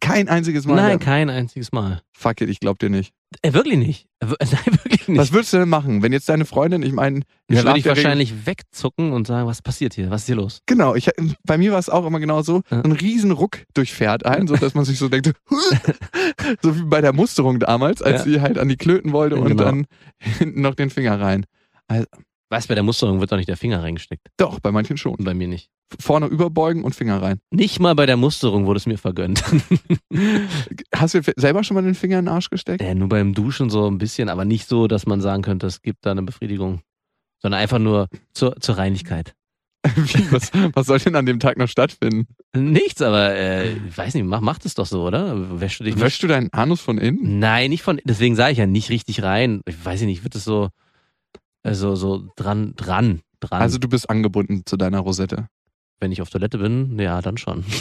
Kein 0.00 0.28
einziges 0.28 0.66
Mal. 0.66 0.74
Nein, 0.74 0.98
kein 0.98 1.30
einziges 1.30 1.70
Mal. 1.72 2.02
Fuck 2.12 2.40
it, 2.40 2.50
ich 2.50 2.58
glaub 2.60 2.78
dir 2.78 2.90
nicht. 2.90 3.12
Äh, 3.42 3.52
wirklich 3.52 3.76
nicht. 3.78 4.06
Äh, 4.20 4.26
Nein, 4.40 4.78
wirklich 4.82 5.08
nicht. 5.08 5.18
Was 5.18 5.32
würdest 5.32 5.52
du 5.52 5.58
denn 5.58 5.68
machen, 5.68 6.02
wenn 6.02 6.12
jetzt 6.12 6.28
deine 6.28 6.44
Freundin, 6.44 6.82
ich 6.82 6.92
meine, 6.92 7.20
da 7.48 7.62
würde 7.64 7.78
ich 7.78 7.86
wahrscheinlich 7.86 8.44
wegzucken 8.46 9.12
und 9.12 9.26
sagen, 9.26 9.46
was 9.46 9.62
passiert 9.62 9.94
hier? 9.94 10.10
Was 10.10 10.22
ist 10.22 10.26
hier 10.26 10.36
los? 10.36 10.60
Genau, 10.66 10.94
ich, 10.94 11.10
bei 11.46 11.56
mir 11.58 11.72
war 11.72 11.78
es 11.78 11.88
auch 11.88 12.04
immer 12.06 12.20
genau 12.20 12.42
so, 12.42 12.62
Ja. 12.70 12.82
ein 12.82 12.92
riesen 12.92 13.30
Ruck 13.30 13.60
durchfährt 13.74 14.26
ein, 14.26 14.46
so 14.48 14.56
dass 14.56 14.74
man 14.74 14.84
sich 14.84 14.98
so 14.98 15.08
denkt, 15.08 15.32
so 16.62 16.76
wie 16.76 16.82
bei 16.82 17.00
der 17.00 17.12
Musterung 17.12 17.58
damals, 17.60 18.02
als 18.02 18.24
Ja. 18.24 18.32
sie 18.32 18.40
halt 18.40 18.58
an 18.58 18.68
die 18.68 18.76
Klöten 18.76 19.12
wollte 19.12 19.36
und 19.36 19.48
Genau. 19.48 19.62
dann 19.64 19.86
hinten 20.18 20.60
noch 20.60 20.74
den 20.74 20.90
Finger 20.90 21.20
rein. 21.20 21.44
Weißt 22.50 22.68
bei 22.68 22.74
der 22.74 22.84
Musterung 22.84 23.20
wird 23.20 23.32
doch 23.32 23.36
nicht 23.36 23.48
der 23.48 23.56
Finger 23.56 23.82
reingesteckt. 23.82 24.28
Doch, 24.36 24.60
bei 24.60 24.70
manchen 24.70 24.96
schon. 24.96 25.16
Bei 25.18 25.34
mir 25.34 25.48
nicht. 25.48 25.70
Vorne 25.98 26.26
überbeugen 26.26 26.84
und 26.84 26.94
Finger 26.94 27.20
rein. 27.20 27.40
Nicht 27.50 27.80
mal 27.80 27.94
bei 27.94 28.06
der 28.06 28.16
Musterung 28.16 28.66
wurde 28.66 28.78
es 28.78 28.86
mir 28.86 28.98
vergönnt. 28.98 29.42
Hast 30.94 31.14
du 31.14 31.20
selber 31.36 31.64
schon 31.64 31.74
mal 31.74 31.82
den 31.82 31.94
Finger 31.94 32.18
in 32.18 32.26
den 32.26 32.32
Arsch 32.32 32.50
gesteckt? 32.50 32.80
äh, 32.80 32.94
nur 32.94 33.08
beim 33.08 33.34
Duschen 33.34 33.70
so 33.70 33.90
ein 33.90 33.98
bisschen, 33.98 34.28
aber 34.28 34.44
nicht 34.44 34.68
so, 34.68 34.86
dass 34.86 35.06
man 35.06 35.20
sagen 35.20 35.42
könnte, 35.42 35.66
es 35.66 35.82
gibt 35.82 36.06
da 36.06 36.10
eine 36.10 36.22
Befriedigung. 36.22 36.80
Sondern 37.42 37.60
einfach 37.60 37.78
nur 37.78 38.08
zur, 38.32 38.56
zur 38.60 38.78
Reinlichkeit. 38.78 39.34
Wie, 39.96 40.32
was, 40.32 40.50
was 40.72 40.86
soll 40.86 40.98
denn 40.98 41.14
an 41.14 41.26
dem 41.26 41.40
Tag 41.40 41.58
noch 41.58 41.68
stattfinden? 41.68 42.26
Nichts, 42.56 43.02
aber 43.02 43.34
äh, 43.34 43.72
ich 43.72 43.98
weiß 43.98 44.14
nicht, 44.14 44.24
mach, 44.24 44.40
mach 44.40 44.58
das 44.58 44.74
doch 44.74 44.86
so, 44.86 45.02
oder? 45.04 45.60
Wäschst 45.60 45.80
du 45.80 45.84
dich? 45.84 46.00
Wäschst 46.00 46.22
du 46.22 46.26
deinen 46.26 46.52
Anus 46.52 46.80
von 46.80 46.96
innen? 46.96 47.38
Nein, 47.38 47.70
nicht 47.70 47.82
von, 47.82 48.00
deswegen 48.04 48.34
sage 48.34 48.52
ich 48.52 48.58
ja 48.58 48.66
nicht 48.66 48.88
richtig 48.88 49.22
rein. 49.22 49.60
Ich 49.68 49.84
weiß 49.84 50.00
nicht, 50.02 50.22
wird 50.24 50.36
es 50.36 50.44
so, 50.44 50.70
also 51.64 51.96
so 51.96 52.28
dran, 52.36 52.74
dran, 52.76 53.20
dran. 53.40 53.60
Also 53.60 53.78
du 53.78 53.88
bist 53.88 54.08
angebunden 54.08 54.62
zu 54.64 54.76
deiner 54.76 55.00
Rosette. 55.00 55.48
wenn 56.00 56.12
ich 56.12 56.20
auf 56.22 56.30
Toilette 56.30 56.58
bin, 56.58 56.98
ja, 56.98 57.20
dann 57.22 57.36
schon. 57.38 57.64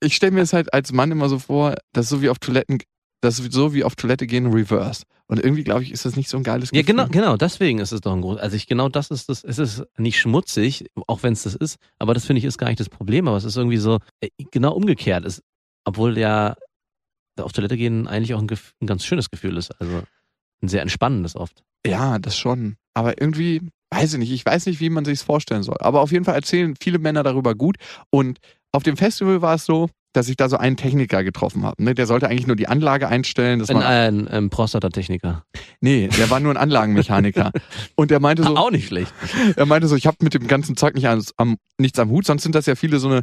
Ich 0.00 0.14
stelle 0.14 0.32
mir 0.32 0.42
es 0.42 0.52
halt 0.52 0.72
als 0.72 0.92
Mann 0.92 1.10
immer 1.10 1.28
so 1.28 1.38
vor, 1.40 1.74
dass 1.92 2.08
so 2.08 2.22
wie 2.22 2.28
auf 2.28 2.38
Toiletten, 2.38 2.78
dass 3.20 3.36
so 3.38 3.74
wie 3.74 3.82
auf 3.82 3.96
Toilette 3.96 4.26
gehen 4.28 4.46
reverse. 4.52 5.02
Und 5.26 5.40
irgendwie 5.42 5.64
glaube 5.64 5.82
ich, 5.82 5.90
ist 5.90 6.04
das 6.04 6.14
nicht 6.14 6.28
so 6.28 6.36
ein 6.36 6.44
geiles 6.44 6.70
Ja, 6.70 6.82
Gefühl. 6.82 6.94
genau, 6.94 7.08
genau, 7.08 7.36
deswegen 7.36 7.80
ist 7.80 7.90
es 7.92 8.00
doch 8.00 8.12
ein 8.12 8.20
groß. 8.20 8.38
Also 8.38 8.54
ich 8.56 8.68
genau 8.68 8.88
das 8.88 9.10
ist 9.10 9.28
das, 9.28 9.42
es 9.42 9.58
ist 9.58 9.82
nicht 9.98 10.18
schmutzig, 10.20 10.86
auch 11.08 11.24
wenn 11.24 11.32
es 11.32 11.42
das 11.42 11.56
ist, 11.56 11.78
aber 11.98 12.14
das 12.14 12.24
finde 12.26 12.38
ich 12.38 12.44
ist 12.44 12.58
gar 12.58 12.68
nicht 12.68 12.78
das 12.78 12.88
Problem, 12.88 13.26
aber 13.26 13.36
es 13.36 13.44
ist 13.44 13.56
irgendwie 13.56 13.76
so 13.78 13.98
äh, 14.20 14.28
genau 14.52 14.72
umgekehrt 14.72 15.24
ist, 15.24 15.42
obwohl 15.84 16.16
ja 16.16 16.54
auf 17.40 17.52
Toilette 17.52 17.76
gehen 17.76 18.06
eigentlich 18.06 18.34
auch 18.34 18.40
ein, 18.40 18.48
ein 18.80 18.86
ganz 18.86 19.04
schönes 19.04 19.30
Gefühl 19.30 19.56
ist, 19.56 19.70
also 19.80 20.02
ein 20.62 20.68
sehr 20.68 20.82
entspannendes 20.82 21.36
oft. 21.36 21.62
Ja, 21.86 22.18
das 22.18 22.36
schon. 22.36 22.76
Aber 22.94 23.20
irgendwie, 23.20 23.62
weiß 23.90 24.14
ich 24.14 24.18
nicht, 24.18 24.32
ich 24.32 24.44
weiß 24.44 24.66
nicht, 24.66 24.80
wie 24.80 24.90
man 24.90 25.04
sich 25.04 25.20
vorstellen 25.20 25.62
soll. 25.62 25.76
Aber 25.80 26.00
auf 26.00 26.12
jeden 26.12 26.24
Fall 26.24 26.34
erzählen 26.34 26.74
viele 26.80 26.98
Männer 26.98 27.22
darüber 27.22 27.54
gut. 27.54 27.76
Und 28.10 28.38
auf 28.72 28.82
dem 28.82 28.96
Festival 28.96 29.40
war 29.42 29.54
es 29.54 29.64
so, 29.64 29.88
dass 30.12 30.28
ich 30.28 30.36
da 30.36 30.48
so 30.48 30.56
einen 30.56 30.76
Techniker 30.76 31.22
getroffen 31.22 31.64
habe. 31.64 31.82
Ne? 31.82 31.94
Der 31.94 32.06
sollte 32.06 32.28
eigentlich 32.28 32.46
nur 32.46 32.56
die 32.56 32.66
Anlage 32.66 33.08
einstellen. 33.08 33.60
Das 33.60 33.70
Ein, 33.70 33.82
ein, 33.82 34.28
ein 34.28 34.50
Prostatatechniker. 34.50 35.44
nee, 35.80 36.08
der 36.08 36.30
war 36.30 36.40
nur 36.40 36.52
ein 36.52 36.56
Anlagenmechaniker. 36.56 37.52
Und 37.94 38.10
der 38.10 38.18
meinte 38.18 38.42
so, 38.42 38.56
auch 38.56 38.70
nicht 38.70 38.88
schlecht. 38.88 39.12
er 39.54 39.66
meinte 39.66 39.86
so, 39.86 39.96
ich 39.96 40.06
habe 40.06 40.16
mit 40.22 40.34
dem 40.34 40.48
ganzen 40.48 40.76
Zeug 40.76 40.94
nicht 40.94 41.06
am, 41.06 41.56
nichts 41.78 41.98
am 41.98 42.10
Hut, 42.10 42.26
sonst 42.26 42.42
sind 42.42 42.54
das 42.54 42.66
ja 42.66 42.74
viele 42.74 42.98
so 42.98 43.08
eine, 43.08 43.22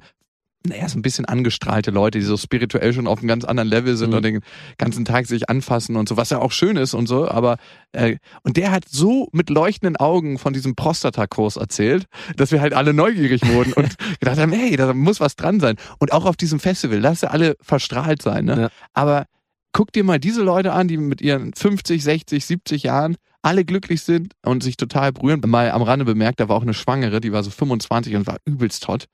naja, 0.65 0.87
so 0.89 0.97
ein 0.97 1.01
bisschen 1.01 1.25
angestrahlte 1.25 1.91
Leute, 1.91 2.19
die 2.19 2.25
so 2.25 2.37
spirituell 2.37 2.93
schon 2.93 3.07
auf 3.07 3.19
einem 3.19 3.27
ganz 3.27 3.45
anderen 3.45 3.69
Level 3.69 3.95
sind 3.97 4.11
Mhm. 4.11 4.15
und 4.15 4.25
den 4.25 4.39
ganzen 4.77 5.05
Tag 5.05 5.25
sich 5.27 5.49
anfassen 5.49 5.95
und 5.95 6.09
so, 6.09 6.17
was 6.17 6.29
ja 6.29 6.39
auch 6.39 6.51
schön 6.51 6.77
ist 6.77 6.93
und 6.93 7.07
so, 7.07 7.27
aber 7.27 7.57
äh, 7.91 8.17
und 8.43 8.57
der 8.57 8.71
hat 8.71 8.85
so 8.89 9.27
mit 9.31 9.49
leuchtenden 9.49 9.95
Augen 9.97 10.37
von 10.37 10.53
diesem 10.53 10.75
Prostatakurs 10.75 11.55
erzählt, 11.57 12.05
dass 12.37 12.51
wir 12.51 12.61
halt 12.61 12.73
alle 12.73 12.93
neugierig 12.93 13.45
wurden 13.47 13.73
und 13.73 13.95
gedacht 14.19 14.37
haben, 14.37 14.51
hey, 14.51 14.75
da 14.75 14.93
muss 14.93 15.19
was 15.19 15.35
dran 15.35 15.59
sein. 15.59 15.75
Und 15.99 16.11
auch 16.13 16.25
auf 16.25 16.37
diesem 16.37 16.59
Festival, 16.59 16.99
lass 16.99 17.21
ja 17.21 17.29
alle 17.29 17.55
verstrahlt 17.61 18.21
sein, 18.21 18.45
ne? 18.45 18.61
Ja. 18.61 18.69
Aber 18.93 19.25
guck 19.73 19.91
dir 19.91 20.03
mal 20.03 20.19
diese 20.19 20.41
Leute 20.43 20.71
an, 20.73 20.87
die 20.87 20.97
mit 20.97 21.21
ihren 21.21 21.53
50, 21.53 22.03
60, 22.03 22.45
70 22.45 22.83
Jahren 22.83 23.15
alle 23.41 23.63
glücklich 23.65 24.01
sind 24.01 24.33
und 24.43 24.63
sich 24.63 24.75
total 24.77 25.11
berühren. 25.11 25.41
Mal 25.45 25.69
am 25.69 25.81
Rande 25.83 26.05
bemerkt, 26.05 26.39
da 26.39 26.49
war 26.49 26.55
auch 26.55 26.63
eine 26.63 26.73
Schwangere, 26.73 27.21
die 27.21 27.31
war 27.31 27.43
so 27.43 27.51
25 27.51 28.15
und 28.15 28.25
war 28.25 28.37
übelst 28.45 28.87
hot. 28.87 29.05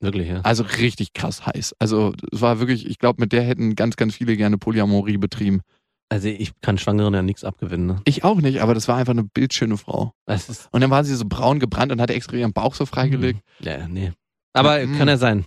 Wirklich, 0.00 0.28
ja. 0.28 0.40
Also 0.42 0.62
richtig 0.62 1.14
krass 1.14 1.46
heiß. 1.46 1.74
Also 1.78 2.12
es 2.30 2.40
war 2.40 2.58
wirklich, 2.58 2.86
ich 2.86 2.98
glaube, 2.98 3.20
mit 3.20 3.32
der 3.32 3.42
hätten 3.42 3.74
ganz, 3.74 3.96
ganz 3.96 4.14
viele 4.14 4.36
gerne 4.36 4.58
Polyamorie 4.58 5.16
betrieben. 5.16 5.62
Also 6.08 6.28
ich 6.28 6.52
kann 6.60 6.78
Schwangeren 6.78 7.14
ja 7.14 7.22
nichts 7.22 7.42
abgewinnen. 7.44 7.86
Ne? 7.86 8.00
Ich 8.04 8.22
auch 8.22 8.40
nicht, 8.40 8.60
aber 8.60 8.74
das 8.74 8.86
war 8.86 8.96
einfach 8.96 9.12
eine 9.12 9.24
bildschöne 9.24 9.76
Frau. 9.76 10.12
Das 10.26 10.48
ist, 10.48 10.68
Und 10.70 10.82
dann 10.82 10.90
war 10.90 11.02
sie 11.04 11.14
so 11.14 11.24
braun 11.26 11.58
gebrannt 11.58 11.90
und 11.90 12.00
hatte 12.00 12.14
extra 12.14 12.36
ihren 12.36 12.52
Bauch 12.52 12.74
so 12.74 12.86
freigelegt. 12.86 13.40
ja, 13.60 13.88
nee. 13.88 14.12
Aber 14.52 14.80
Ja, 14.80 14.86
kann 14.86 15.06
mm. 15.06 15.08
ja 15.08 15.16
sein. 15.16 15.44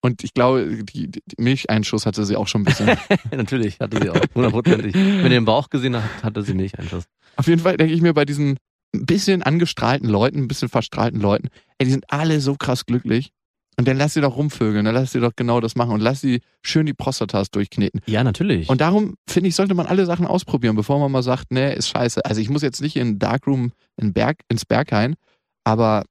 Und 0.00 0.22
ich 0.22 0.32
glaube, 0.32 0.84
die, 0.84 1.08
die 1.10 1.20
Milcheinschuss 1.38 2.06
hatte 2.06 2.24
sie 2.24 2.36
auch 2.36 2.48
schon 2.48 2.62
ein 2.62 2.64
bisschen. 2.64 2.96
Natürlich, 3.36 3.80
hatte 3.80 4.00
sie 4.00 4.10
auch. 4.10 4.20
Hundertprozentig. 4.34 4.94
Wenn 4.94 5.24
ihr 5.24 5.28
den 5.28 5.44
Bauch 5.44 5.70
gesehen 5.70 5.96
habt, 5.96 6.22
hatte 6.22 6.42
sie 6.42 6.54
Milcheinschuss. 6.54 7.04
Auf 7.36 7.46
jeden 7.46 7.60
Fall 7.60 7.76
denke 7.76 7.92
ich 7.92 8.00
mir 8.00 8.14
bei 8.14 8.24
diesen 8.24 8.58
ein 8.94 9.06
bisschen 9.06 9.42
angestrahlten 9.42 10.08
Leuten, 10.08 10.38
ein 10.38 10.48
bisschen 10.48 10.68
verstrahlten 10.68 11.20
Leuten, 11.20 11.48
ey, 11.78 11.84
die 11.84 11.90
sind 11.90 12.10
alle 12.10 12.40
so 12.40 12.54
krass 12.54 12.86
glücklich. 12.86 13.32
Und 13.78 13.86
dann 13.86 13.96
lass 13.96 14.14
sie 14.14 14.20
doch 14.20 14.36
rumvögeln, 14.36 14.84
dann 14.84 14.94
lass 14.94 15.12
sie 15.12 15.20
doch 15.20 15.36
genau 15.36 15.60
das 15.60 15.76
machen 15.76 15.92
und 15.92 16.00
lass 16.00 16.20
sie 16.20 16.40
schön 16.62 16.84
die 16.84 16.94
Prostatas 16.94 17.52
durchkneten. 17.52 18.00
Ja, 18.06 18.24
natürlich. 18.24 18.68
Und 18.68 18.80
darum 18.80 19.14
finde 19.28 19.48
ich, 19.48 19.54
sollte 19.54 19.74
man 19.74 19.86
alle 19.86 20.04
Sachen 20.04 20.26
ausprobieren, 20.26 20.74
bevor 20.74 20.98
man 20.98 21.12
mal 21.12 21.22
sagt, 21.22 21.52
nee, 21.52 21.72
ist 21.72 21.88
scheiße. 21.88 22.24
Also 22.24 22.40
ich 22.40 22.50
muss 22.50 22.62
jetzt 22.62 22.80
nicht 22.80 22.96
in 22.96 23.06
den 23.06 23.18
Darkroom 23.20 23.70
in 23.96 24.12
Berg, 24.12 24.38
ins 24.48 24.64
Berghain, 24.64 25.14
aber 25.62 26.04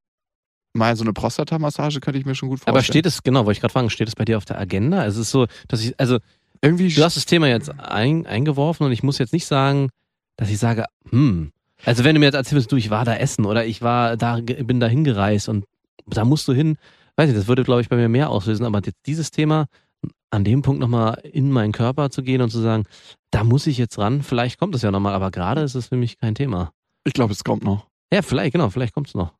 mal 0.74 0.96
so 0.96 1.04
eine 1.04 1.12
Prostatamassage 1.12 2.00
könnte 2.00 2.18
ich 2.18 2.26
mir 2.26 2.36
schon 2.36 2.48
gut 2.48 2.60
vorstellen. 2.60 2.76
Aber 2.76 2.84
steht 2.84 3.06
es, 3.06 3.22
genau, 3.22 3.42
wollte 3.46 3.58
ich 3.58 3.62
gerade 3.62 3.74
fragen, 3.74 3.90
steht 3.90 4.08
es 4.08 4.16
bei 4.16 4.24
dir 4.24 4.38
auf 4.38 4.46
der 4.46 4.58
Agenda? 4.58 5.06
Es 5.06 5.18
ist 5.18 5.32
so, 5.32 5.48
dass 5.68 5.84
ich, 5.84 6.00
also 6.00 6.20
irgendwie 6.62 6.88
du 6.88 7.04
hast 7.04 7.18
das 7.18 7.26
Thema 7.26 7.50
jetzt 7.50 7.70
ein, 7.78 8.26
eingeworfen 8.26 8.86
und 8.86 8.94
ich 8.94 9.04
muss 9.04 9.18
jetzt 9.18 9.34
nicht 9.34 9.46
sagen, 9.46 9.90
dass 10.38 10.50
ich 10.50 10.58
sage, 10.58 10.86
hm. 11.10 11.52
Also 11.86 12.04
wenn 12.04 12.16
du 12.16 12.20
mir 12.20 12.28
jetzt 12.28 12.36
erzählst, 12.36 12.72
du, 12.72 12.78
ich 12.78 12.90
war 12.90 13.04
da 13.04 13.16
essen 13.16 13.46
oder 13.46 13.66
ich 13.66 13.82
war 13.82 14.16
da, 14.16 14.40
bin 14.40 14.80
da 14.80 14.88
hingereist 14.88 15.50
und 15.50 15.66
da 16.08 16.26
musst 16.26 16.48
du 16.48 16.54
hin, 16.54 16.78
weiß 17.18 17.30
ich, 17.30 17.36
das 17.36 17.48
würde, 17.48 17.64
glaube 17.64 17.82
ich, 17.82 17.90
bei 17.90 17.96
mir 17.96 18.10
mehr 18.10 18.30
auslösen, 18.30 18.66
aber 18.66 18.82
jetzt 18.86 19.00
dieses 19.06 19.32
Thema, 19.32 19.66
an 20.30 20.44
dem 20.44 20.62
Punkt 20.62 20.80
nochmal 20.80 21.20
in 21.24 21.52
meinen 21.52 21.72
Körper 21.72 22.10
zu 22.10 22.22
gehen 22.22 22.42
und 22.42 22.50
zu 22.50 22.60
sagen, 22.60 22.84
da 23.32 23.44
muss 23.44 23.66
ich 23.68 23.78
jetzt 23.78 23.98
ran, 23.98 24.22
vielleicht 24.24 24.60
kommt 24.60 24.76
es 24.76 24.82
ja 24.82 24.92
nochmal, 24.92 25.14
aber 25.14 25.32
gerade 25.32 25.62
ist 25.62 25.76
es 25.76 25.88
für 25.88 25.96
mich 25.98 26.18
kein 26.18 26.36
Thema. 26.36 26.72
ich 27.06 27.14
glaube, 27.14 27.34
es 27.34 27.44
kommt 27.44 27.64
noch. 27.64 27.88
Ja, 28.14 28.22
vielleicht, 28.22 28.54
genau, 28.54 28.70
vielleicht 28.70 28.94
kommt 28.94 29.08
es 29.08 29.16
noch. 29.16 29.34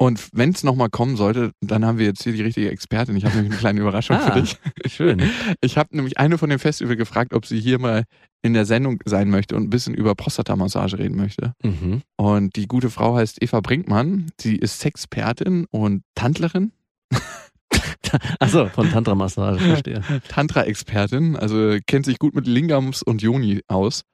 Und 0.00 0.28
wenn 0.32 0.50
es 0.50 0.62
nochmal 0.62 0.90
kommen 0.90 1.16
sollte, 1.16 1.50
dann 1.60 1.84
haben 1.84 1.98
wir 1.98 2.06
jetzt 2.06 2.22
hier 2.22 2.32
die 2.32 2.42
richtige 2.42 2.70
Expertin. 2.70 3.16
Ich 3.16 3.24
habe 3.24 3.34
nämlich 3.34 3.50
eine 3.52 3.58
kleine 3.60 3.80
Überraschung 3.80 4.16
Ah. 4.20 4.30
für 4.30 4.40
dich. 4.40 4.56
Schön. 4.86 5.20
Ich 5.60 5.76
habe 5.76 5.96
nämlich 5.96 6.18
eine 6.18 6.38
von 6.38 6.48
dem 6.50 6.60
Festival 6.60 6.94
gefragt, 6.94 7.34
ob 7.34 7.44
sie 7.46 7.58
hier 7.60 7.80
mal 7.80 8.04
in 8.40 8.54
der 8.54 8.64
Sendung 8.64 9.00
sein 9.06 9.28
möchte 9.28 9.56
und 9.56 9.64
ein 9.64 9.70
bisschen 9.70 9.94
über 9.94 10.14
Prostata-Massage 10.14 10.98
reden 11.00 11.16
möchte. 11.16 11.52
Mhm. 11.64 12.02
Und 12.16 12.54
die 12.54 12.68
gute 12.68 12.90
Frau 12.90 13.16
heißt 13.16 13.42
Eva 13.42 13.58
Brinkmann. 13.60 14.30
Sie 14.40 14.54
ist 14.54 14.78
Sexpertin 14.78 15.66
und 15.72 16.02
Tantlerin, 16.14 16.70
Achso, 18.40 18.68
von 18.68 18.90
Tantra-Massage, 18.90 19.58
verstehe. 19.60 20.02
Tantra-Expertin, 20.28 21.36
also 21.36 21.76
kennt 21.86 22.06
sich 22.06 22.18
gut 22.18 22.34
mit 22.34 22.46
Lingams 22.46 23.02
und 23.02 23.22
Yoni 23.22 23.62
aus. 23.68 24.04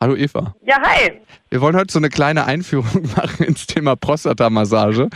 Hallo 0.00 0.16
Eva. 0.16 0.54
Ja, 0.66 0.82
hi. 0.82 1.12
Wir 1.48 1.60
wollen 1.60 1.76
heute 1.76 1.92
so 1.92 1.98
eine 1.98 2.10
kleine 2.10 2.44
Einführung 2.44 3.08
machen 3.16 3.44
ins 3.44 3.66
Thema 3.66 3.96
Prostata-Massage. 3.96 5.08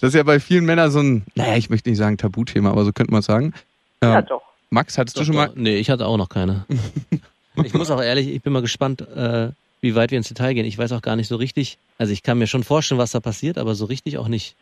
Das 0.00 0.08
ist 0.08 0.14
ja 0.14 0.22
bei 0.22 0.38
vielen 0.38 0.64
Männern 0.64 0.90
so 0.90 1.00
ein, 1.00 1.24
naja, 1.34 1.56
ich 1.56 1.70
möchte 1.70 1.88
nicht 1.88 1.98
sagen 1.98 2.18
Tabuthema, 2.18 2.70
aber 2.70 2.84
so 2.84 2.92
könnte 2.92 3.12
man 3.12 3.22
sagen. 3.22 3.52
Ja, 4.02 4.14
Ja, 4.14 4.22
doch. 4.22 4.42
Max, 4.70 4.98
hattest 4.98 5.16
du 5.16 5.20
Doch, 5.20 5.26
schon 5.26 5.34
mal 5.34 5.48
doch. 5.48 5.56
Nee, 5.56 5.78
ich 5.78 5.90
hatte 5.90 6.06
auch 6.06 6.18
noch 6.18 6.28
keine. 6.28 6.66
ich 7.64 7.74
muss 7.74 7.90
auch 7.90 8.02
ehrlich, 8.02 8.28
ich 8.28 8.42
bin 8.42 8.52
mal 8.52 8.62
gespannt, 8.62 9.00
äh, 9.00 9.48
wie 9.80 9.94
weit 9.94 10.10
wir 10.10 10.18
ins 10.18 10.28
Detail 10.28 10.54
gehen. 10.54 10.66
Ich 10.66 10.78
weiß 10.78 10.92
auch 10.92 11.02
gar 11.02 11.16
nicht 11.16 11.28
so 11.28 11.36
richtig. 11.36 11.78
Also 11.96 12.12
ich 12.12 12.22
kann 12.22 12.38
mir 12.38 12.46
schon 12.46 12.64
vorstellen, 12.64 12.98
was 12.98 13.12
da 13.12 13.20
passiert, 13.20 13.58
aber 13.58 13.74
so 13.74 13.86
richtig 13.86 14.18
auch 14.18 14.28
nicht. 14.28 14.56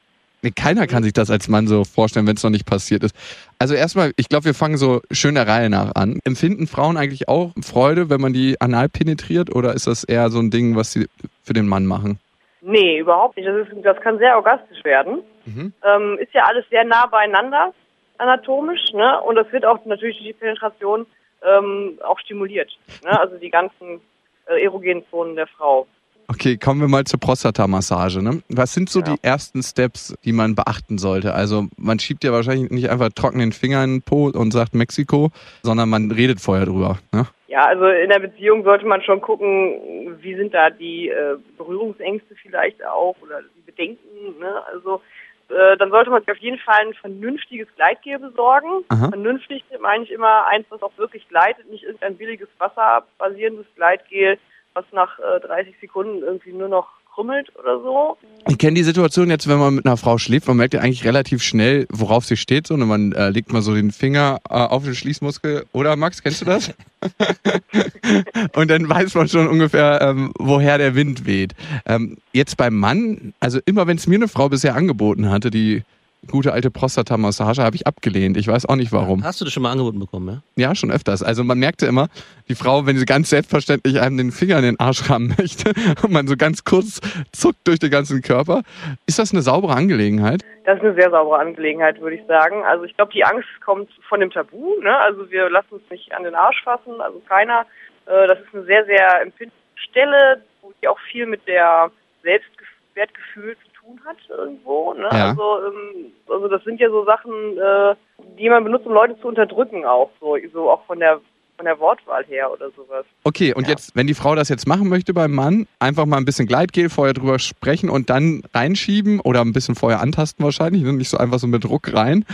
Nee, 0.46 0.52
keiner 0.52 0.86
kann 0.86 1.02
sich 1.02 1.12
das 1.12 1.28
als 1.28 1.48
Mann 1.48 1.66
so 1.66 1.82
vorstellen, 1.82 2.28
wenn 2.28 2.36
es 2.36 2.44
noch 2.44 2.50
nicht 2.50 2.66
passiert 2.66 3.02
ist. 3.02 3.16
Also 3.58 3.74
erstmal, 3.74 4.12
ich 4.16 4.28
glaube, 4.28 4.44
wir 4.44 4.54
fangen 4.54 4.76
so 4.76 5.00
schön 5.10 5.34
der 5.34 5.48
Reihe 5.48 5.68
nach 5.68 5.96
an. 5.96 6.20
Empfinden 6.24 6.68
Frauen 6.68 6.96
eigentlich 6.96 7.28
auch 7.28 7.50
Freude, 7.60 8.10
wenn 8.10 8.20
man 8.20 8.32
die 8.32 8.60
anal 8.60 8.88
penetriert 8.88 9.52
oder 9.52 9.74
ist 9.74 9.88
das 9.88 10.04
eher 10.04 10.30
so 10.30 10.38
ein 10.38 10.52
Ding, 10.52 10.76
was 10.76 10.92
sie 10.92 11.08
für 11.42 11.52
den 11.52 11.66
Mann 11.66 11.84
machen? 11.84 12.20
Nee, 12.60 13.00
überhaupt 13.00 13.36
nicht. 13.36 13.48
Das, 13.48 13.66
ist, 13.66 13.84
das 13.84 14.00
kann 14.02 14.18
sehr 14.18 14.36
orgastisch 14.36 14.84
werden. 14.84 15.22
Mhm. 15.46 15.72
Ähm, 15.82 16.18
ist 16.20 16.32
ja 16.32 16.44
alles 16.44 16.64
sehr 16.70 16.84
nah 16.84 17.06
beieinander, 17.06 17.74
anatomisch, 18.18 18.92
ne? 18.92 19.20
Und 19.22 19.34
das 19.34 19.50
wird 19.50 19.66
auch 19.66 19.84
natürlich 19.84 20.18
durch 20.18 20.28
die 20.28 20.32
Penetration 20.32 21.06
ähm, 21.44 21.98
auch 22.04 22.20
stimuliert. 22.20 22.70
Ne? 23.02 23.18
Also 23.18 23.36
die 23.36 23.50
ganzen 23.50 24.00
äh, 24.46 24.62
erogenen 24.62 25.04
Zonen 25.10 25.34
der 25.34 25.48
Frau. 25.48 25.88
Okay, 26.28 26.56
kommen 26.56 26.80
wir 26.80 26.88
mal 26.88 27.04
zur 27.04 27.20
Prostata-Massage. 27.20 28.20
Ne? 28.20 28.42
Was 28.48 28.74
sind 28.74 28.88
so 28.90 29.00
Ja. 29.00 29.14
die 29.14 29.22
ersten 29.22 29.62
Steps, 29.62 30.14
die 30.24 30.32
man 30.32 30.54
beachten 30.54 30.98
sollte? 30.98 31.34
Also 31.34 31.68
man 31.76 31.98
schiebt 31.98 32.24
ja 32.24 32.32
wahrscheinlich 32.32 32.70
nicht 32.70 32.90
einfach 32.90 33.10
trocken 33.14 33.38
den 33.38 33.52
Finger 33.52 33.84
in 33.84 33.96
den 33.96 34.02
Po 34.02 34.28
und 34.28 34.50
sagt 34.50 34.74
Mexiko, 34.74 35.30
sondern 35.62 35.88
man 35.88 36.10
redet 36.10 36.40
vorher 36.40 36.66
drüber. 36.66 36.98
Ne? 37.12 37.26
Ja, 37.46 37.66
also 37.66 37.86
in 37.86 38.10
der 38.10 38.18
Beziehung 38.18 38.64
sollte 38.64 38.86
man 38.86 39.02
schon 39.02 39.20
gucken, 39.20 40.16
wie 40.20 40.34
sind 40.34 40.52
da 40.52 40.70
die 40.70 41.08
äh, 41.08 41.36
Berührungsängste 41.56 42.34
vielleicht 42.42 42.84
auch 42.84 43.14
oder 43.22 43.40
die 43.56 43.60
Bedenken. 43.62 44.38
Ne? 44.40 44.52
Also 44.72 45.00
äh, 45.48 45.76
dann 45.76 45.90
sollte 45.90 46.10
man 46.10 46.22
sich 46.22 46.30
auf 46.32 46.38
jeden 46.38 46.58
Fall 46.58 46.88
ein 46.88 46.94
vernünftiges 46.94 47.68
Gleitgel 47.76 48.18
besorgen. 48.18 48.84
Aha. 48.88 49.10
Vernünftig 49.10 49.64
meine 49.80 50.02
ich 50.02 50.10
immer 50.10 50.46
eins, 50.48 50.66
was 50.70 50.82
auch 50.82 50.92
wirklich 50.96 51.28
gleitet, 51.28 51.70
nicht 51.70 51.84
irgendein 51.84 52.16
billiges 52.16 52.48
wasserbasierendes 52.58 53.66
Gleitgel, 53.76 54.38
was 54.76 54.84
nach 54.92 55.18
äh, 55.18 55.40
30 55.40 55.74
Sekunden 55.80 56.22
irgendwie 56.22 56.52
nur 56.52 56.68
noch 56.68 56.86
krümmelt 57.16 57.50
oder 57.58 57.80
so. 57.80 58.16
Ich 58.46 58.58
kenne 58.58 58.74
die 58.74 58.82
Situation 58.82 59.30
jetzt, 59.30 59.48
wenn 59.48 59.58
man 59.58 59.74
mit 59.74 59.86
einer 59.86 59.96
Frau 59.96 60.18
schläft, 60.18 60.46
man 60.46 60.58
merkt 60.58 60.74
ja 60.74 60.80
eigentlich 60.80 61.04
relativ 61.04 61.42
schnell, 61.42 61.86
worauf 61.90 62.24
sie 62.26 62.36
steht. 62.36 62.66
So, 62.66 62.74
und 62.74 62.86
man 62.86 63.12
äh, 63.12 63.30
legt 63.30 63.52
mal 63.52 63.62
so 63.62 63.74
den 63.74 63.90
Finger 63.90 64.38
äh, 64.48 64.54
auf 64.54 64.84
den 64.84 64.94
Schließmuskel. 64.94 65.64
Oder 65.72 65.96
Max, 65.96 66.22
kennst 66.22 66.42
du 66.42 66.44
das? 66.44 66.74
und 68.54 68.70
dann 68.70 68.88
weiß 68.88 69.14
man 69.14 69.28
schon 69.28 69.48
ungefähr, 69.48 70.00
ähm, 70.02 70.32
woher 70.38 70.78
der 70.78 70.94
Wind 70.94 71.26
weht. 71.26 71.54
Ähm, 71.86 72.18
jetzt 72.32 72.56
beim 72.56 72.74
Mann, 72.78 73.32
also 73.40 73.58
immer 73.64 73.86
wenn 73.86 73.96
es 73.96 74.06
mir 74.06 74.16
eine 74.16 74.28
Frau 74.28 74.48
bisher 74.48 74.76
angeboten 74.76 75.30
hatte, 75.30 75.50
die 75.50 75.82
gute 76.30 76.52
alte 76.52 76.70
Prostata-Massage, 76.70 77.62
habe 77.62 77.76
ich 77.76 77.86
abgelehnt. 77.86 78.36
Ich 78.36 78.48
weiß 78.48 78.66
auch 78.66 78.76
nicht 78.76 78.92
warum. 78.92 79.24
Hast 79.24 79.40
du 79.40 79.44
das 79.44 79.52
schon 79.52 79.62
mal 79.62 79.72
angeboten 79.72 79.98
bekommen, 79.98 80.42
ja? 80.56 80.68
Ja, 80.68 80.74
schon 80.74 80.90
öfters. 80.90 81.22
Also 81.22 81.44
man 81.44 81.58
merkte 81.58 81.86
immer, 81.86 82.08
die 82.48 82.54
Frau, 82.54 82.86
wenn 82.86 82.96
sie 82.96 83.04
ganz 83.04 83.30
selbstverständlich 83.30 84.00
einem 84.00 84.16
den 84.16 84.32
Finger 84.32 84.58
in 84.58 84.64
den 84.64 84.80
Arsch 84.80 85.08
rammen 85.10 85.34
möchte 85.38 85.72
und 86.02 86.12
man 86.12 86.26
so 86.26 86.36
ganz 86.36 86.64
kurz 86.64 87.00
zuckt 87.32 87.66
durch 87.66 87.78
den 87.78 87.90
ganzen 87.90 88.22
Körper. 88.22 88.62
Ist 89.06 89.18
das 89.18 89.32
eine 89.32 89.42
saubere 89.42 89.74
Angelegenheit? 89.74 90.42
Das 90.64 90.78
ist 90.78 90.84
eine 90.84 90.94
sehr 90.94 91.10
saubere 91.10 91.38
Angelegenheit, 91.38 92.00
würde 92.00 92.16
ich 92.16 92.26
sagen. 92.26 92.64
Also 92.64 92.84
ich 92.84 92.96
glaube, 92.96 93.12
die 93.12 93.24
Angst 93.24 93.48
kommt 93.64 93.90
von 94.08 94.20
dem 94.20 94.30
Tabu. 94.30 94.80
Ne? 94.80 94.96
Also 94.98 95.30
wir 95.30 95.48
lassen 95.48 95.74
uns 95.74 95.90
nicht 95.90 96.12
an 96.12 96.24
den 96.24 96.34
Arsch 96.34 96.62
fassen, 96.64 97.00
also 97.00 97.20
keiner. 97.28 97.66
Äh, 98.06 98.26
das 98.26 98.40
ist 98.40 98.54
eine 98.54 98.64
sehr, 98.64 98.84
sehr 98.86 99.22
empfindliche 99.22 99.62
Stelle, 99.76 100.42
wo 100.62 100.72
die 100.82 100.88
auch 100.88 100.98
viel 101.10 101.26
mit 101.26 101.46
der 101.46 101.90
Selbstwertgefühl 102.22 103.56
tun 103.86 104.00
hat 104.04 104.16
irgendwo. 104.28 104.92
Ne? 104.94 105.08
Ja. 105.12 105.30
Also, 105.30 105.58
ähm, 105.66 106.12
also 106.28 106.48
das 106.48 106.62
sind 106.64 106.80
ja 106.80 106.88
so 106.90 107.04
Sachen, 107.04 107.32
äh, 107.58 107.94
die 108.38 108.48
man 108.48 108.64
benutzt, 108.64 108.86
um 108.86 108.92
Leute 108.92 109.18
zu 109.20 109.28
unterdrücken 109.28 109.84
auch, 109.84 110.10
so, 110.20 110.36
so 110.52 110.70
auch 110.70 110.84
von 110.86 110.98
der 110.98 111.20
von 111.56 111.64
der 111.64 111.80
Wortwahl 111.80 112.22
her 112.26 112.52
oder 112.52 112.70
sowas. 112.76 113.06
Okay, 113.24 113.54
und 113.54 113.62
Ja. 113.62 113.70
jetzt, 113.70 113.96
wenn 113.96 114.06
die 114.06 114.12
Frau 114.12 114.34
das 114.34 114.50
jetzt 114.50 114.68
machen 114.68 114.90
möchte 114.90 115.14
beim 115.14 115.32
Mann, 115.32 115.66
einfach 115.78 116.04
mal 116.04 116.18
ein 116.18 116.26
bisschen 116.26 116.46
Gleitgel 116.46 116.90
vorher 116.90 117.14
drüber 117.14 117.38
sprechen 117.38 117.88
und 117.88 118.10
dann 118.10 118.42
reinschieben 118.52 119.20
oder 119.20 119.40
ein 119.40 119.54
bisschen 119.54 119.74
vorher 119.74 120.00
antasten 120.02 120.44
wahrscheinlich, 120.44 120.82
ne? 120.82 120.92
nicht 120.92 121.08
so 121.08 121.16
einfach 121.16 121.38
so 121.38 121.46
mit 121.46 121.64
Druck 121.64 121.94
rein. 121.94 122.26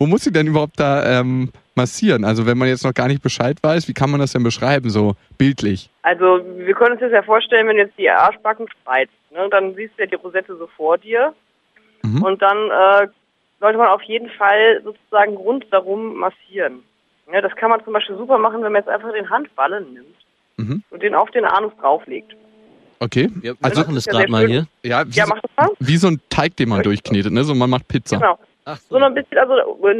Wo 0.00 0.06
muss 0.06 0.24
sie 0.24 0.32
denn 0.32 0.48
überhaupt 0.48 0.80
da 0.80 1.20
ähm, 1.20 1.50
massieren? 1.76 2.24
Also 2.24 2.46
wenn 2.46 2.58
man 2.58 2.68
jetzt 2.68 2.84
noch 2.84 2.94
gar 2.94 3.08
nicht 3.08 3.22
Bescheid 3.22 3.56
weiß, 3.62 3.88
wie 3.88 3.94
kann 3.94 4.10
man 4.10 4.20
das 4.20 4.32
denn 4.32 4.42
beschreiben, 4.42 4.90
so 4.90 5.14
bildlich? 5.38 5.90
Also 6.02 6.40
wir 6.56 6.74
können 6.74 6.92
uns 6.92 7.00
das 7.00 7.12
ja 7.12 7.22
vorstellen, 7.22 7.66
wenn 7.68 7.76
du 7.76 7.82
jetzt 7.82 7.98
die 7.98 8.08
Arschbacken 8.10 8.66
spreizt, 8.68 9.12
ne, 9.30 9.48
dann 9.50 9.74
siehst 9.74 9.94
du 9.96 10.02
ja 10.02 10.06
die 10.08 10.14
Rosette 10.16 10.56
so 10.56 10.66
vor 10.76 10.98
dir 10.98 11.34
Mhm. 12.02 12.22
und 12.22 12.42
dann 12.42 12.70
äh, 12.70 13.08
sollte 13.60 13.78
man 13.78 13.88
auf 13.88 14.02
jeden 14.02 14.28
Fall 14.30 14.82
sozusagen 14.84 15.36
rund 15.36 15.64
darum 15.70 16.16
massieren. 16.16 16.82
Ja, 17.32 17.40
das 17.40 17.56
kann 17.56 17.70
man 17.70 17.82
zum 17.82 17.94
Beispiel 17.94 18.16
super 18.18 18.36
machen, 18.36 18.62
wenn 18.62 18.72
man 18.72 18.82
jetzt 18.82 18.90
einfach 18.90 19.12
den 19.12 19.30
Handballen 19.30 19.94
nimmt 19.94 20.16
Mhm. 20.58 20.82
und 20.90 21.02
den 21.02 21.14
auf 21.14 21.30
den 21.30 21.46
Anus 21.46 21.72
drauflegt. 21.80 22.36
Okay. 23.04 23.28
Wir 23.34 23.54
Also 23.62 23.80
machen 23.82 23.94
das 23.94 24.06
ja 24.06 24.12
gerade 24.12 24.30
mal 24.30 24.46
hier. 24.46 24.66
ja, 24.82 25.06
wie, 25.06 25.10
Ja, 25.12 25.26
so, 25.26 25.34
mach 25.34 25.40
das 25.42 25.50
mal. 25.56 25.68
wie 25.80 25.96
so 25.96 26.08
ein 26.08 26.20
Teig, 26.30 26.56
den 26.56 26.68
man 26.70 26.82
durchknetet, 26.82 27.32
ne? 27.32 27.44
So 27.44 27.54
man 27.54 27.70
macht 27.70 27.86
Pizza. 27.88 28.16
Genau. 28.16 28.38
Ach 28.66 28.78
So 28.88 28.96
ein 28.96 29.12
bisschen, 29.14 29.36
also 29.38 29.54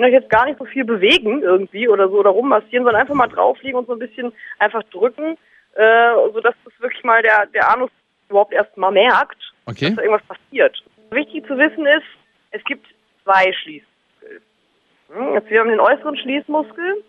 jetzt 0.06 0.30
gar 0.30 0.46
nicht 0.46 0.58
so 0.58 0.64
viel 0.64 0.84
bewegen 0.84 1.42
irgendwie 1.42 1.86
oder 1.88 2.08
so 2.08 2.18
oder 2.20 2.30
rummassieren, 2.30 2.84
sondern 2.84 3.02
einfach 3.02 3.14
mal 3.14 3.26
drauflegen 3.26 3.78
und 3.78 3.86
so 3.86 3.92
ein 3.92 3.98
bisschen 3.98 4.32
einfach 4.58 4.82
drücken, 4.84 5.36
äh, 5.74 6.12
sodass 6.32 6.54
das 6.64 6.72
wirklich 6.80 7.04
mal 7.04 7.20
der, 7.22 7.44
der 7.52 7.70
Anus 7.70 7.90
überhaupt 8.30 8.52
erst 8.54 8.74
mal 8.78 8.90
merkt, 8.90 9.36
Okay. 9.66 9.86
dass 9.88 9.96
da 9.96 10.02
irgendwas 10.02 10.26
passiert. 10.26 10.82
Wichtig 11.10 11.46
zu 11.46 11.58
wissen 11.58 11.84
ist, 11.86 12.06
es 12.52 12.64
gibt 12.64 12.86
zwei 13.22 13.52
Schließmuskel. 13.52 14.40
Hm, 15.12 15.34
Jetzt, 15.34 15.50
wir 15.50 15.60
haben 15.60 15.68
den 15.68 15.80
äußeren 15.80 16.16
Schließmuskel. 16.16 17.02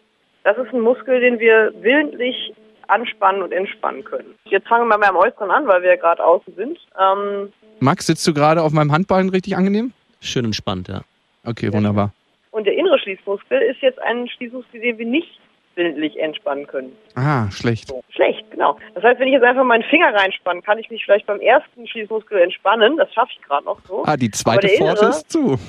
Das 0.44 0.58
ist 0.58 0.74
ein 0.74 0.82
Muskel, 0.82 1.20
den 1.22 1.40
wir 1.40 1.74
willentlich 1.82 2.54
anspannen 2.88 3.42
und 3.42 3.52
entspannen 3.52 4.04
können. 4.04 4.36
Jetzt 4.46 4.68
fangen 4.68 4.88
wir 4.88 4.98
mal 4.98 5.08
beim 5.08 5.16
äußeren 5.16 5.52
an, 5.52 5.68
weil 5.68 5.82
wir 5.82 5.90
ja 5.90 5.96
gerade 5.96 6.24
außen 6.24 6.54
sind. 6.56 6.80
Ähm, 7.00 7.52
Max, 7.80 8.06
sitzt 8.08 8.26
du 8.28 8.34
gerade 8.34 8.62
auf 8.62 8.72
meinem 8.72 8.92
Handballen 8.92 9.30
richtig 9.30 9.56
angenehm? 9.56 9.92
Schön 10.22 10.46
entspannt, 10.46 10.88
ja. 10.88 11.02
Okay, 11.46 11.72
wunderbar. 11.74 12.12
und 12.52 12.66
der 12.66 12.74
innere 12.76 12.98
Schließmuskel 13.00 13.62
ist 13.62 13.82
jetzt 13.82 14.00
ein 14.02 14.28
Schließmuskel, 14.30 14.80
den 14.82 14.98
wir 14.98 15.06
nicht 15.06 15.40
willentlich 15.76 16.18
entspannen 16.20 16.66
können. 16.68 16.96
Ah, 17.16 17.52
schlecht. 17.52 17.90
So. 17.90 18.02
Schlecht, 18.10 18.50
genau. 18.50 18.78
Das 18.94 19.04
heißt, 19.04 19.20
wenn 19.20 19.28
ich 19.28 19.34
jetzt 19.34 19.44
einfach 19.44 19.66
meinen 19.66 19.84
Finger 19.84 20.14
reinspanne, 20.14 20.62
kann 20.62 20.80
ich 20.80 20.90
mich 20.90 21.04
vielleicht 21.04 21.26
beim 21.28 21.42
ersten 21.42 21.86
Schließmuskel 21.86 22.40
entspannen. 22.40 22.96
Das 22.96 23.14
schaffe 23.14 23.32
ich 23.36 23.42
gerade 23.42 23.66
noch 23.66 23.80
so. 23.86 24.04
Ah, 24.06 24.16
die 24.16 24.32
zweite 24.32 24.70
Pforte 24.70 25.08
ist 25.08 25.30
zu. 25.30 25.60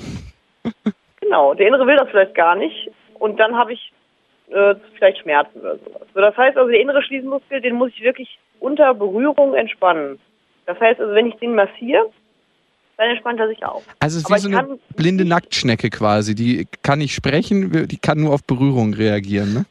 Genau, 1.21 1.53
der 1.53 1.67
innere 1.67 1.85
will 1.85 1.97
das 1.97 2.09
vielleicht 2.09 2.35
gar 2.35 2.55
nicht. 2.55 2.89
Und 3.19 3.37
dann 3.37 3.55
habe 3.57 3.73
ich 3.73 3.91
äh, 4.49 4.75
vielleicht 4.95 5.19
Schmerzen 5.19 5.59
oder 5.59 5.77
sowas. 5.77 6.07
So, 6.13 6.21
das 6.21 6.35
heißt 6.37 6.57
also, 6.57 6.69
der 6.69 6.79
innere 6.79 7.01
Schließmuskel, 7.03 7.61
den 7.61 7.75
muss 7.75 7.91
ich 7.95 8.01
wirklich 8.01 8.39
unter 8.59 8.93
Berührung 8.93 9.53
entspannen. 9.53 10.19
Das 10.65 10.79
heißt 10.79 10.99
also, 10.99 11.13
wenn 11.13 11.27
ich 11.27 11.35
den 11.35 11.55
massiere, 11.55 12.09
dann 12.97 13.09
entspannt 13.09 13.39
er 13.39 13.47
sich 13.47 13.63
auch. 13.63 13.83
Also 13.99 14.17
es 14.17 14.23
ist 14.23 14.25
Aber 14.25 14.35
wie 14.35 14.39
so 14.39 14.57
eine 14.57 14.79
blinde 14.95 15.25
Nacktschnecke 15.25 15.89
quasi. 15.89 16.33
Die 16.33 16.67
kann 16.81 16.99
nicht 16.99 17.13
sprechen, 17.13 17.87
die 17.87 17.97
kann 17.97 18.19
nur 18.19 18.33
auf 18.33 18.43
Berührung 18.43 18.93
reagieren. 18.93 19.53
Ne? 19.53 19.65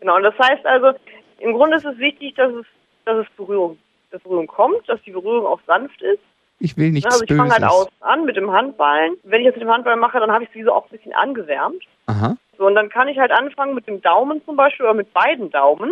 Genau, 0.00 0.16
und 0.16 0.22
das 0.22 0.38
heißt 0.38 0.64
also, 0.64 0.98
im 1.40 1.52
Grunde 1.52 1.76
ist 1.76 1.84
es 1.84 1.98
wichtig, 1.98 2.34
dass 2.36 2.52
es, 2.52 2.66
dass 3.04 3.26
es 3.26 3.36
Berührung, 3.36 3.78
dass 4.10 4.22
Berührung 4.22 4.46
kommt, 4.46 4.88
dass 4.88 5.00
die 5.02 5.12
Berührung 5.12 5.46
auch 5.46 5.60
sanft 5.66 6.00
ist. 6.02 6.20
Ich 6.60 6.76
will 6.76 6.92
nichts 6.92 7.12
Also 7.12 7.24
ich 7.24 7.34
fange 7.34 7.52
halt 7.52 7.64
aus 7.64 7.88
an 8.00 8.24
mit 8.24 8.36
dem 8.36 8.50
Handballen. 8.50 9.16
Wenn 9.24 9.40
ich 9.40 9.48
das 9.48 9.56
mit 9.56 9.64
dem 9.64 9.70
Handballen 9.70 10.00
mache, 10.00 10.18
dann 10.20 10.32
habe 10.32 10.44
ich 10.44 10.48
es 10.48 10.54
sowieso 10.54 10.72
auch 10.72 10.86
ein 10.86 10.96
bisschen 10.96 11.12
angewärmt. 11.12 11.82
Aha. 12.06 12.36
So, 12.58 12.66
und 12.66 12.74
dann 12.74 12.88
kann 12.88 13.08
ich 13.08 13.18
halt 13.18 13.30
anfangen 13.32 13.74
mit 13.74 13.86
dem 13.86 14.00
Daumen 14.02 14.44
zum 14.44 14.56
Beispiel 14.56 14.84
oder 14.86 14.94
mit 14.94 15.12
beiden 15.12 15.50
Daumen, 15.50 15.90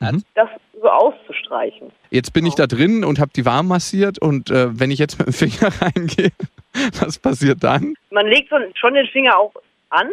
Mhm. 0.00 0.24
das 0.34 0.48
so 0.80 0.88
auszustreichen. 0.88 1.92
Jetzt 2.10 2.32
bin 2.32 2.44
ich 2.44 2.56
da 2.56 2.66
drin 2.66 3.04
und 3.04 3.20
habe 3.20 3.30
die 3.36 3.46
warm 3.46 3.68
massiert 3.68 4.18
und 4.18 4.50
äh, 4.50 4.66
wenn 4.80 4.90
ich 4.90 4.98
jetzt 4.98 5.16
mit 5.18 5.28
dem 5.28 5.32
Finger 5.50 5.70
reingehe, 5.80 6.30
was 7.00 7.18
passiert 7.20 7.62
dann? 7.62 7.94
Man 8.10 8.26
legt 8.26 8.50
so, 8.50 8.56
schon 8.74 8.94
den 8.94 9.06
Finger 9.06 9.38
auch 9.38 9.52
an, 9.90 10.08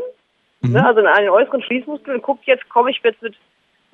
Mhm. 0.62 0.74
ne, 0.74 0.86
also 0.86 1.00
an 1.00 1.22
den 1.22 1.30
äußeren 1.30 1.64
Schließmuskel 1.64 2.14
und 2.16 2.22
guckt 2.22 2.46
jetzt, 2.46 2.68
komme 2.70 2.92
ich 2.92 3.00
jetzt 3.04 3.22
mit 3.22 3.34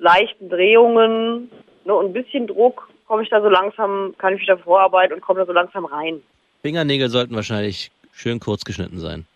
leichten 0.00 0.48
Drehungen 0.50 1.48
ne, 1.84 1.94
und 1.94 2.06
ein 2.06 2.12
bisschen 2.12 2.46
Druck, 2.48 2.88
komme 3.06 3.22
ich 3.22 3.30
da 3.30 3.40
so 3.40 3.48
langsam, 3.48 4.14
kann 4.18 4.34
ich 4.34 4.40
wieder 4.42 4.58
vorarbeiten 4.58 5.14
und 5.14 5.20
komme 5.22 5.38
da 5.40 5.46
so 5.46 5.52
langsam 5.52 5.84
rein. 5.84 6.20
Fingernägel 6.62 7.08
sollten 7.08 7.34
wahrscheinlich 7.36 7.90
schön 8.12 8.40
kurz 8.40 8.64
geschnitten 8.64 8.98
sein. 8.98 9.26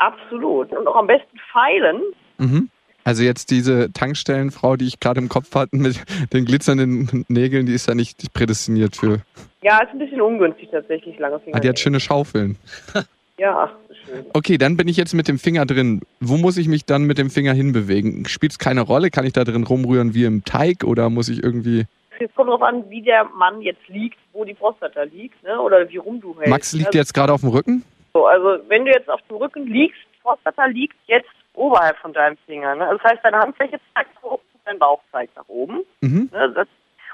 Absolut. 0.00 0.72
Und 0.72 0.86
auch 0.86 0.96
am 0.96 1.06
besten 1.06 1.38
feilen. 1.52 2.00
Mhm. 2.38 2.70
Also 3.04 3.22
jetzt 3.22 3.50
diese 3.50 3.92
Tankstellenfrau, 3.92 4.76
die 4.76 4.86
ich 4.86 5.00
gerade 5.00 5.20
im 5.20 5.28
Kopf 5.28 5.54
hatte 5.54 5.76
mit 5.76 6.00
den 6.32 6.44
glitzernden 6.44 7.24
Nägeln, 7.28 7.66
die 7.66 7.74
ist 7.74 7.88
ja 7.88 7.94
nicht 7.94 8.32
prädestiniert 8.34 8.96
für. 8.96 9.20
Ja, 9.62 9.78
ist 9.82 9.90
ein 9.92 9.98
bisschen 9.98 10.20
ungünstig 10.20 10.68
tatsächlich, 10.70 11.18
lange 11.18 11.38
Finger. 11.40 11.56
Ah, 11.56 11.60
die 11.60 11.68
hat 11.68 11.78
schöne 11.78 12.00
Schaufeln. 12.00 12.56
Ja, 13.40 13.70
schön. 14.04 14.26
Okay, 14.34 14.58
dann 14.58 14.76
bin 14.76 14.86
ich 14.86 14.98
jetzt 14.98 15.14
mit 15.14 15.26
dem 15.26 15.38
Finger 15.38 15.64
drin. 15.64 16.02
Wo 16.20 16.36
muss 16.36 16.58
ich 16.58 16.68
mich 16.68 16.84
dann 16.84 17.04
mit 17.04 17.16
dem 17.16 17.30
Finger 17.30 17.54
hinbewegen? 17.54 18.26
Spielt 18.26 18.52
es 18.52 18.58
keine 18.58 18.82
Rolle? 18.82 19.08
Kann 19.08 19.24
ich 19.24 19.32
da 19.32 19.44
drin 19.44 19.64
rumrühren 19.64 20.12
wie 20.12 20.24
im 20.24 20.44
Teig 20.44 20.84
oder 20.84 21.08
muss 21.08 21.30
ich 21.30 21.42
irgendwie. 21.42 21.86
Es 22.18 22.34
kommt 22.34 22.48
darauf 22.48 22.60
an, 22.60 22.84
wie 22.90 23.00
der 23.00 23.24
Mann 23.24 23.62
jetzt 23.62 23.88
liegt, 23.88 24.18
wo 24.34 24.44
die 24.44 24.52
Prostata 24.52 25.04
liegt, 25.04 25.42
ne? 25.42 25.58
oder 25.58 25.88
wie 25.88 25.96
rum 25.96 26.20
du 26.20 26.34
hältst. 26.34 26.50
Max 26.50 26.72
liegt 26.74 26.88
also, 26.88 26.98
jetzt 26.98 27.14
gerade 27.14 27.32
auf 27.32 27.40
dem 27.40 27.48
Rücken? 27.48 27.82
So, 28.12 28.26
also 28.26 28.58
wenn 28.68 28.84
du 28.84 28.90
jetzt 28.92 29.08
auf 29.08 29.20
dem 29.28 29.36
Rücken 29.36 29.66
liegst, 29.66 30.00
Prostata 30.22 30.66
liegt 30.66 30.96
jetzt 31.06 31.28
oberhalb 31.54 31.96
von 31.98 32.12
deinem 32.12 32.36
Finger. 32.46 32.74
Ne? 32.74 32.88
Das 32.90 33.12
heißt, 33.12 33.24
deine 33.24 33.38
Handfläche 33.38 33.80
zeigt 33.94 34.14
nach 34.16 34.22
oben, 34.22 34.42
dein 34.64 34.78
Bauch 34.78 35.00
zeigt 35.12 35.36
nach 35.36 35.48
oben. 35.48 35.80
Mhm. 36.00 36.28
Ne? 36.32 36.52
Das, 36.54 36.68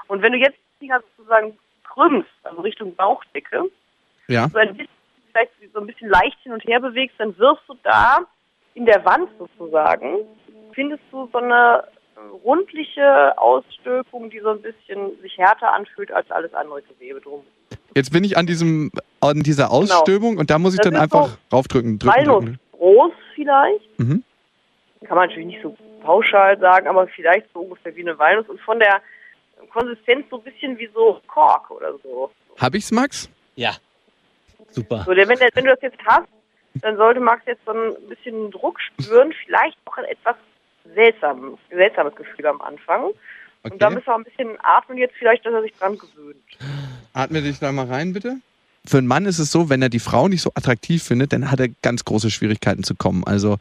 und 0.07 0.21
wenn 0.21 0.33
du 0.33 0.37
jetzt 0.37 0.57
den 0.57 0.79
Finger 0.87 1.01
sozusagen 1.17 1.57
krümmst, 1.83 2.29
also 2.43 2.61
Richtung 2.61 2.95
Bauchdecke, 2.95 3.65
Ja. 4.27 4.47
so 4.49 4.57
ein 4.59 4.75
bisschen, 4.75 4.93
vielleicht 5.31 5.51
so 5.73 5.79
ein 5.79 5.87
bisschen 5.87 6.09
leicht 6.09 6.37
hin 6.43 6.53
und 6.53 6.63
her 6.65 6.79
bewegst, 6.79 7.19
dann 7.19 7.37
wirst 7.37 7.61
du 7.67 7.75
da 7.83 8.19
in 8.73 8.85
der 8.85 9.03
Wand 9.05 9.29
sozusagen, 9.39 10.17
findest 10.73 11.01
du 11.11 11.27
so 11.31 11.37
eine 11.39 11.83
äh, 12.15 12.19
rundliche 12.43 13.37
Ausstülpung, 13.37 14.29
die 14.29 14.39
so 14.39 14.49
ein 14.49 14.61
bisschen 14.61 15.19
sich 15.21 15.37
härter 15.37 15.73
anfühlt 15.73 16.11
als 16.11 16.29
alles 16.31 16.53
andere 16.53 16.81
Gewebe 16.83 17.21
drum. 17.21 17.43
Jetzt 17.97 18.11
bin 18.13 18.23
ich 18.23 18.37
an 18.37 18.45
diesem 18.45 18.91
an 19.21 19.39
dieser 19.41 19.71
Ausstülpung 19.71 20.37
und 20.37 20.51
da 20.51 20.59
muss 20.59 20.73
ich 20.73 20.79
Das 20.79 20.91
dann 20.91 21.01
einfach 21.01 21.29
so 21.49 21.55
raufdrücken. 21.57 21.97
Drücken, 21.97 22.25
drücken. 22.25 22.59
Walnussgroß 22.71 23.11
vielleicht. 23.33 23.99
Mhm. 23.99 24.23
Kann 25.05 25.17
man 25.17 25.27
natürlich 25.29 25.47
nicht 25.47 25.63
so 25.63 25.75
pauschal 26.03 26.59
sagen, 26.59 26.87
aber 26.87 27.07
vielleicht 27.07 27.47
so 27.53 27.61
ungefähr 27.61 27.95
wie 27.95 28.01
eine 28.01 28.19
Walnuss 28.19 28.47
und 28.49 28.61
von 28.61 28.77
der 28.77 29.01
Konsistenz 29.73 30.27
so 30.29 30.37
ein 30.37 30.43
bisschen 30.43 30.77
wie 30.77 30.87
so 30.93 31.19
Kork 31.25 31.71
oder 31.71 31.93
so. 32.03 32.29
Hab 32.59 32.75
ich's, 32.75 32.91
Max? 32.91 33.27
Ja. 33.55 33.71
Super. 34.69 35.03
So, 35.03 35.11
wenn, 35.15 35.27
der, 35.39 35.49
wenn 35.55 35.65
du 35.65 35.71
das 35.71 35.81
jetzt 35.81 35.97
hast, 36.05 36.27
dann 36.75 36.97
sollte 36.97 37.19
Max 37.19 37.41
jetzt 37.47 37.65
so 37.65 37.71
ein 37.71 37.93
bisschen 38.09 38.51
Druck 38.51 38.79
spüren, 38.79 39.33
vielleicht 39.43 39.75
auch 39.85 39.97
ein 39.97 40.05
etwas 40.05 40.35
seltsames, 40.93 41.57
seltsames 41.71 42.13
Gefühl 42.15 42.45
am 42.45 42.61
Anfang. 42.61 43.05
Und 43.63 43.81
da 43.81 43.87
Okay. 43.87 43.95
müssen 43.95 44.05
wir 44.07 44.15
ein 44.15 44.23
bisschen 44.23 44.57
atmen 44.61 44.99
jetzt 44.99 45.15
vielleicht, 45.17 45.45
dass 45.47 45.53
er 45.53 45.63
sich 45.63 45.73
dran 45.73 45.97
gewöhnt. 45.97 46.37
Atme 47.17 47.41
dich 47.41 47.57
da 47.57 47.71
mal 47.71 47.87
rein, 47.87 48.13
bitte. 48.13 48.37
Für 48.85 48.99
einen 48.99 49.07
Mann 49.07 49.25
ist 49.25 49.39
es 49.39 49.51
so, 49.51 49.69
wenn 49.69 49.81
er 49.81 49.89
die 49.89 49.99
Frau 49.99 50.27
nicht 50.27 50.43
so 50.43 50.51
attraktiv 50.53 51.01
findet, 51.03 51.33
dann 51.33 51.49
hat 51.49 51.59
er 51.59 51.69
ganz 51.81 52.05
große 52.05 52.29
Schwierigkeiten 52.29 52.83
zu 52.83 52.93
kommen. 52.93 53.23
Also, 53.25 53.57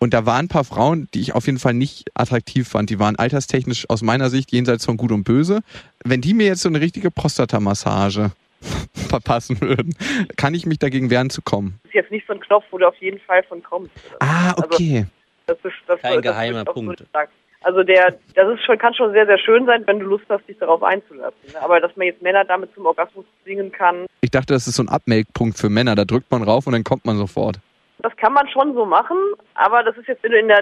und 0.00 0.12
da 0.12 0.26
waren 0.26 0.46
ein 0.46 0.48
paar 0.48 0.64
Frauen, 0.64 1.08
die 1.14 1.20
ich 1.20 1.32
auf 1.32 1.46
jeden 1.46 1.60
Fall 1.60 1.72
nicht 1.72 2.10
attraktiv 2.14 2.68
fand. 2.68 2.90
Die 2.90 2.98
waren 2.98 3.16
alterstechnisch 3.16 3.88
aus 3.88 4.02
meiner 4.02 4.28
Sicht 4.28 4.50
jenseits 4.50 4.84
von 4.84 4.96
Gut 4.96 5.12
und 5.12 5.22
Böse. 5.22 5.60
Wenn 6.04 6.20
die 6.20 6.34
mir 6.34 6.46
jetzt 6.46 6.62
so 6.62 6.68
eine 6.68 6.80
richtige 6.80 7.12
Prostatamassage 7.12 8.32
verpassen 8.92 9.60
würden, 9.60 9.94
kann 10.36 10.54
ich 10.54 10.66
mich 10.66 10.80
dagegen 10.80 11.08
wehren 11.08 11.30
zu 11.30 11.42
kommen. 11.42 11.78
Das 11.84 11.90
ist 11.90 11.94
jetzt 11.94 12.10
nicht 12.10 12.26
so 12.26 12.32
ein 12.32 12.40
Knopf, 12.40 12.64
wo 12.72 12.78
du 12.78 12.88
auf 12.88 12.96
jeden 12.96 13.20
Fall 13.20 13.44
von 13.44 13.62
kommst. 13.62 13.92
Ah, 14.18 14.52
okay. 14.58 15.06
Das 15.46 15.58
ist, 15.62 15.74
das 15.86 16.00
Kein 16.02 16.14
das 16.14 16.22
geheimer 16.22 16.64
Punkt. 16.64 16.98
so 16.98 17.04
sagen. 17.12 17.30
Also 17.66 17.82
der, 17.82 18.14
das 18.36 18.48
ist 18.54 18.64
schon, 18.64 18.78
kann 18.78 18.94
schon 18.94 19.10
sehr, 19.10 19.26
sehr 19.26 19.38
schön 19.38 19.66
sein, 19.66 19.82
wenn 19.88 19.98
du 19.98 20.06
Lust 20.06 20.24
hast, 20.28 20.46
dich 20.46 20.56
darauf 20.58 20.84
einzulassen. 20.84 21.52
ne? 21.52 21.60
Aber 21.60 21.80
dass 21.80 21.96
man 21.96 22.06
jetzt 22.06 22.22
Männer 22.22 22.44
damit 22.44 22.72
zum 22.76 22.86
Orgasmus 22.86 23.24
zwingen 23.42 23.72
kann, 23.72 24.06
Ich 24.20 24.30
dachte, 24.30 24.54
das 24.54 24.68
ist 24.68 24.76
so 24.76 24.84
ein 24.84 24.88
Abmelkpunkt 24.88 25.58
für 25.58 25.68
Männer. 25.68 25.96
Da 25.96 26.04
drückt 26.04 26.30
man 26.30 26.44
rauf 26.44 26.68
und 26.68 26.74
dann 26.74 26.84
kommt 26.84 27.04
man 27.04 27.16
sofort. 27.16 27.56
das 27.98 28.16
kann 28.18 28.32
man 28.34 28.48
schon 28.50 28.72
so 28.74 28.86
machen. 28.86 29.16
Aber 29.54 29.82
das 29.82 29.96
ist 29.96 30.06
jetzt, 30.06 30.22
wenn 30.22 30.30
du 30.30 30.38
in 30.38 30.46
der, 30.46 30.60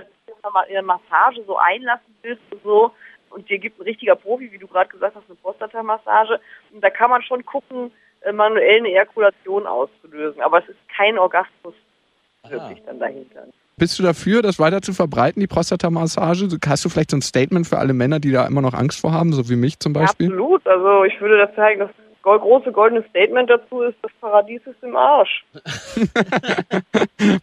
in 0.69 0.73
der 0.73 0.83
Massage 0.83 1.43
so 1.47 1.59
einlassen 1.59 2.17
willst 2.23 2.43
und 2.51 2.63
so, 2.63 2.91
und 3.29 3.51
dir 3.51 3.59
gibt 3.59 3.79
ein 3.79 3.83
richtiger 3.83 4.17
Profi, 4.17 4.51
wie 4.51 4.59
du 4.59 4.67
gerade 4.67 4.89
gesagt 4.89 5.15
hast, 5.15 5.25
eine 5.29 5.37
Prostatamassage, 5.37 6.41
und 6.73 6.83
da 6.83 6.89
kann 6.89 7.11
man 7.11 7.21
schon 7.21 7.45
gucken, 7.45 7.91
äh, 8.23 8.33
manuell 8.33 8.79
eine 8.79 8.89
Ejakulation 8.89 9.67
auszulösen. 9.67 10.41
Aber 10.41 10.61
es 10.61 10.69
ist 10.71 10.79
kein 10.97 11.19
Orgasmus 11.19 11.75
wirklich 12.49 12.83
dann 12.87 12.99
dahinter. 12.99 13.45
Bist 13.77 13.99
du 13.99 14.03
dafür, 14.05 14.41
das 14.41 14.59
weiter 14.59 14.83
zu 14.83 14.93
verbreiten, 14.93 15.41
die 15.41 15.47
Prostatamassage? 15.47 16.59
Hast 16.67 16.85
du 16.85 16.89
vielleicht 16.89 17.11
so 17.11 17.17
ein 17.17 17.23
Statement 17.23 17.67
für 17.67 17.79
alle 17.79 17.93
Männer, 17.93 18.21
die 18.21 18.31
da 18.31 18.47
immer 18.47 18.63
noch 18.63 18.75
Angst 18.75 19.01
vor 19.01 19.13
haben, 19.13 19.33
so 19.33 19.49
wie 19.49 19.57
mich 19.57 19.81
zum 19.81 19.93
Beispiel? 19.93 20.29
Absolut. 20.29 20.67
Also 20.67 21.05
ich 21.05 21.21
würde 21.21 21.39
das 21.39 21.55
zeigen, 21.57 21.81
das 21.81 21.91
große 22.23 22.73
goldene 22.73 23.05
Statement 23.11 23.51
dazu 23.51 23.83
ist, 23.83 23.97
das 24.03 24.13
Paradies 24.21 24.61
ist 24.67 24.83
im 24.83 24.97
Arsch. 24.97 25.45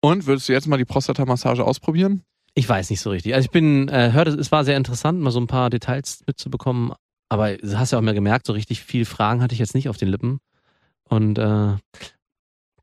Und 0.00 0.26
würdest 0.26 0.48
du 0.48 0.52
jetzt 0.52 0.68
mal 0.68 0.76
die 0.76 0.84
Prostatamassage 0.84 1.64
ausprobieren? 1.64 2.22
Ich 2.54 2.68
weiß 2.68 2.90
nicht 2.90 3.00
so 3.00 3.10
richtig. 3.10 3.34
Also 3.34 3.46
ich 3.46 3.50
bin, 3.50 3.88
äh, 3.88 4.12
hörte, 4.12 4.30
es 4.32 4.52
war 4.52 4.64
sehr 4.64 4.76
interessant, 4.76 5.20
mal 5.20 5.30
so 5.30 5.40
ein 5.40 5.46
paar 5.48 5.70
Details 5.70 6.22
mitzubekommen. 6.26 6.92
Aber 7.28 7.56
du 7.56 7.78
hast 7.78 7.90
ja 7.90 7.98
auch 7.98 8.02
mal 8.02 8.14
gemerkt, 8.14 8.46
so 8.46 8.52
richtig 8.52 8.82
viel 8.82 9.04
Fragen 9.04 9.42
hatte 9.42 9.52
ich 9.52 9.58
jetzt 9.58 9.74
nicht 9.74 9.88
auf 9.88 9.96
den 9.96 10.08
Lippen. 10.08 10.38
Und 11.08 11.38
äh, 11.38 11.74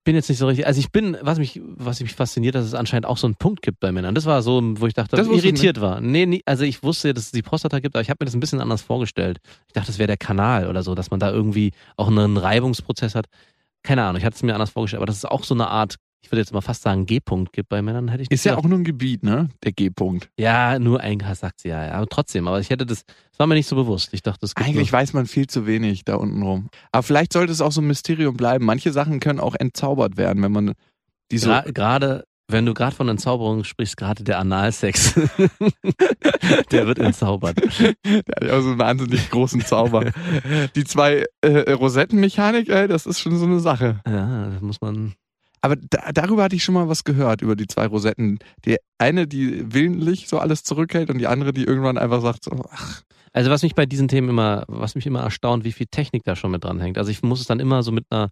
bin 0.05 0.15
jetzt 0.15 0.29
nicht 0.29 0.37
so 0.37 0.47
richtig. 0.47 0.65
Also 0.65 0.79
ich 0.79 0.91
bin, 0.91 1.17
was 1.21 1.39
mich, 1.39 1.59
was 1.63 1.99
mich 1.99 2.13
fasziniert, 2.13 2.55
dass 2.55 2.63
es 2.63 2.73
anscheinend 2.73 3.05
auch 3.07 3.17
so 3.17 3.27
einen 3.27 3.35
Punkt 3.35 3.61
gibt 3.61 3.81
bei 3.81 3.91
Männern. 3.91 4.15
Das 4.15 4.25
war 4.25 4.41
so, 4.41 4.61
wo 4.79 4.87
ich 4.87 4.93
dachte, 4.93 5.17
Das 5.17 5.27
irritiert 5.27 5.81
war. 5.81 5.99
Nee, 5.99 6.25
nie, 6.25 6.41
also 6.45 6.63
ich 6.63 6.83
wusste, 6.83 7.13
dass 7.13 7.25
es 7.25 7.31
die 7.31 7.41
Prostata 7.41 7.79
gibt, 7.79 7.95
aber 7.95 8.01
ich 8.01 8.09
habe 8.09 8.19
mir 8.21 8.25
das 8.25 8.35
ein 8.35 8.39
bisschen 8.39 8.61
anders 8.61 8.81
vorgestellt. 8.81 9.39
Ich 9.67 9.73
dachte, 9.73 9.87
das 9.87 9.99
wäre 9.99 10.07
der 10.07 10.17
Kanal 10.17 10.69
oder 10.69 10.83
so, 10.83 10.95
dass 10.95 11.11
man 11.11 11.19
da 11.19 11.31
irgendwie 11.31 11.71
auch 11.97 12.07
einen 12.07 12.37
Reibungsprozess 12.37 13.15
hat. 13.15 13.25
Keine 13.83 14.03
Ahnung, 14.03 14.17
ich 14.19 14.25
hatte 14.25 14.35
es 14.35 14.43
mir 14.43 14.53
anders 14.53 14.69
vorgestellt, 14.69 14.99
aber 14.99 15.07
dass 15.07 15.17
es 15.17 15.25
auch 15.25 15.43
so 15.43 15.53
eine 15.53 15.67
Art, 15.67 15.95
ich 16.25 16.31
würde 16.31 16.41
jetzt 16.41 16.53
mal 16.53 16.61
fast 16.61 16.81
sagen, 16.81 17.05
G-Punkt 17.05 17.53
gibt 17.53 17.69
bei 17.69 17.83
Männern, 17.83 18.07
hätte 18.07 18.23
ich 18.23 18.29
nicht 18.31 18.39
Ist 18.39 18.45
ja 18.45 18.53
gedacht. 18.53 18.65
auch 18.65 18.69
nur 18.69 18.79
ein 18.79 18.83
Gebiet, 18.83 19.21
ne? 19.21 19.49
Der 19.63 19.71
G-Punkt. 19.71 20.31
Ja, 20.39 20.79
nur 20.79 20.99
ein 20.99 21.23
sagt 21.35 21.61
sie 21.61 21.69
ja, 21.69 21.85
ja. 21.85 21.91
Aber 21.93 22.07
trotzdem, 22.07 22.47
aber 22.47 22.59
ich 22.59 22.71
hätte 22.71 22.87
das, 22.87 23.05
das 23.05 23.37
war 23.37 23.45
mir 23.45 23.53
nicht 23.53 23.67
so 23.67 23.75
bewusst. 23.75 24.09
Ich 24.11 24.23
dachte, 24.23 24.39
das 24.41 24.55
gibt 24.55 24.67
Eigentlich 24.67 24.91
weiß 24.91 25.13
man 25.13 25.27
viel 25.27 25.45
zu 25.45 25.67
wenig 25.67 26.03
da 26.03 26.15
unten 26.15 26.41
rum. 26.41 26.69
Aber 26.91 27.03
vielleicht 27.03 27.31
sollte 27.31 27.51
es 27.51 27.61
auch 27.61 27.71
so 27.71 27.81
ein 27.81 27.87
Mysterium 27.87 28.35
bleiben. 28.35 28.65
Manche 28.65 28.91
Sachen 28.91 29.19
können 29.19 29.39
auch 29.39 29.53
entzaubert 29.53 30.17
werden, 30.17 30.41
wenn 30.41 30.51
man 30.51 30.73
die 31.31 31.37
so. 31.37 31.49
Gerade, 31.65 32.25
wenn 32.47 32.65
du 32.65 32.73
gerade 32.73 32.95
von 32.95 33.07
Entzauberung 33.07 33.63
sprichst, 33.63 33.95
gerade 33.95 34.23
der 34.23 34.39
Analsex, 34.39 35.13
der 36.71 36.87
wird 36.87 36.97
entzaubert. 36.97 37.57
Der 38.03 38.19
hat 38.35 38.43
ja 38.43 38.57
auch 38.57 38.61
so 38.61 38.69
einen 38.69 38.79
wahnsinnig 38.79 39.29
großen 39.29 39.61
Zauber. 39.61 40.11
Die 40.75 40.83
zwei 40.85 41.25
äh, 41.41 41.71
Rosettenmechanik, 41.71 42.69
ey, 42.69 42.87
das 42.87 43.05
ist 43.05 43.19
schon 43.19 43.37
so 43.37 43.45
eine 43.45 43.59
Sache. 43.59 43.99
Ja, 44.07 44.49
das 44.49 44.61
muss 44.61 44.81
man. 44.81 45.13
Aber 45.65 45.77
da, 45.77 46.11
darüber 46.13 46.43
hatte 46.43 46.55
ich 46.55 46.63
schon 46.63 46.75
mal 46.75 46.89
was 46.89 47.05
gehört, 47.05 47.41
über 47.41 47.55
die 47.55 47.65
zwei 47.65 47.87
Rosetten. 47.87 48.37
Die 48.65 48.77
eine, 48.99 49.25
die 49.25 49.73
willentlich 49.73 50.27
so 50.27 50.37
alles 50.37 50.63
zurückhält 50.63 51.09
und 51.09 51.17
die 51.17 51.25
andere, 51.25 51.53
die 51.53 51.63
irgendwann 51.63 51.97
einfach 51.97 52.21
sagt, 52.21 52.43
so, 52.43 52.51
ach, 52.69 53.01
Also 53.33 53.49
was 53.49 53.63
mich 53.63 53.73
bei 53.73 53.87
diesen 53.87 54.07
Themen 54.07 54.29
immer, 54.29 54.65
was 54.67 54.93
mich 54.93 55.07
immer 55.07 55.21
erstaunt, 55.21 55.63
wie 55.63 55.71
viel 55.71 55.87
Technik 55.87 56.23
da 56.23 56.35
schon 56.35 56.51
mit 56.51 56.63
dran 56.63 56.79
hängt. 56.79 56.99
Also 56.99 57.09
ich 57.09 57.23
muss 57.23 57.41
es 57.41 57.47
dann 57.47 57.59
immer 57.59 57.81
so 57.81 57.91
mit 57.91 58.05
einer 58.11 58.29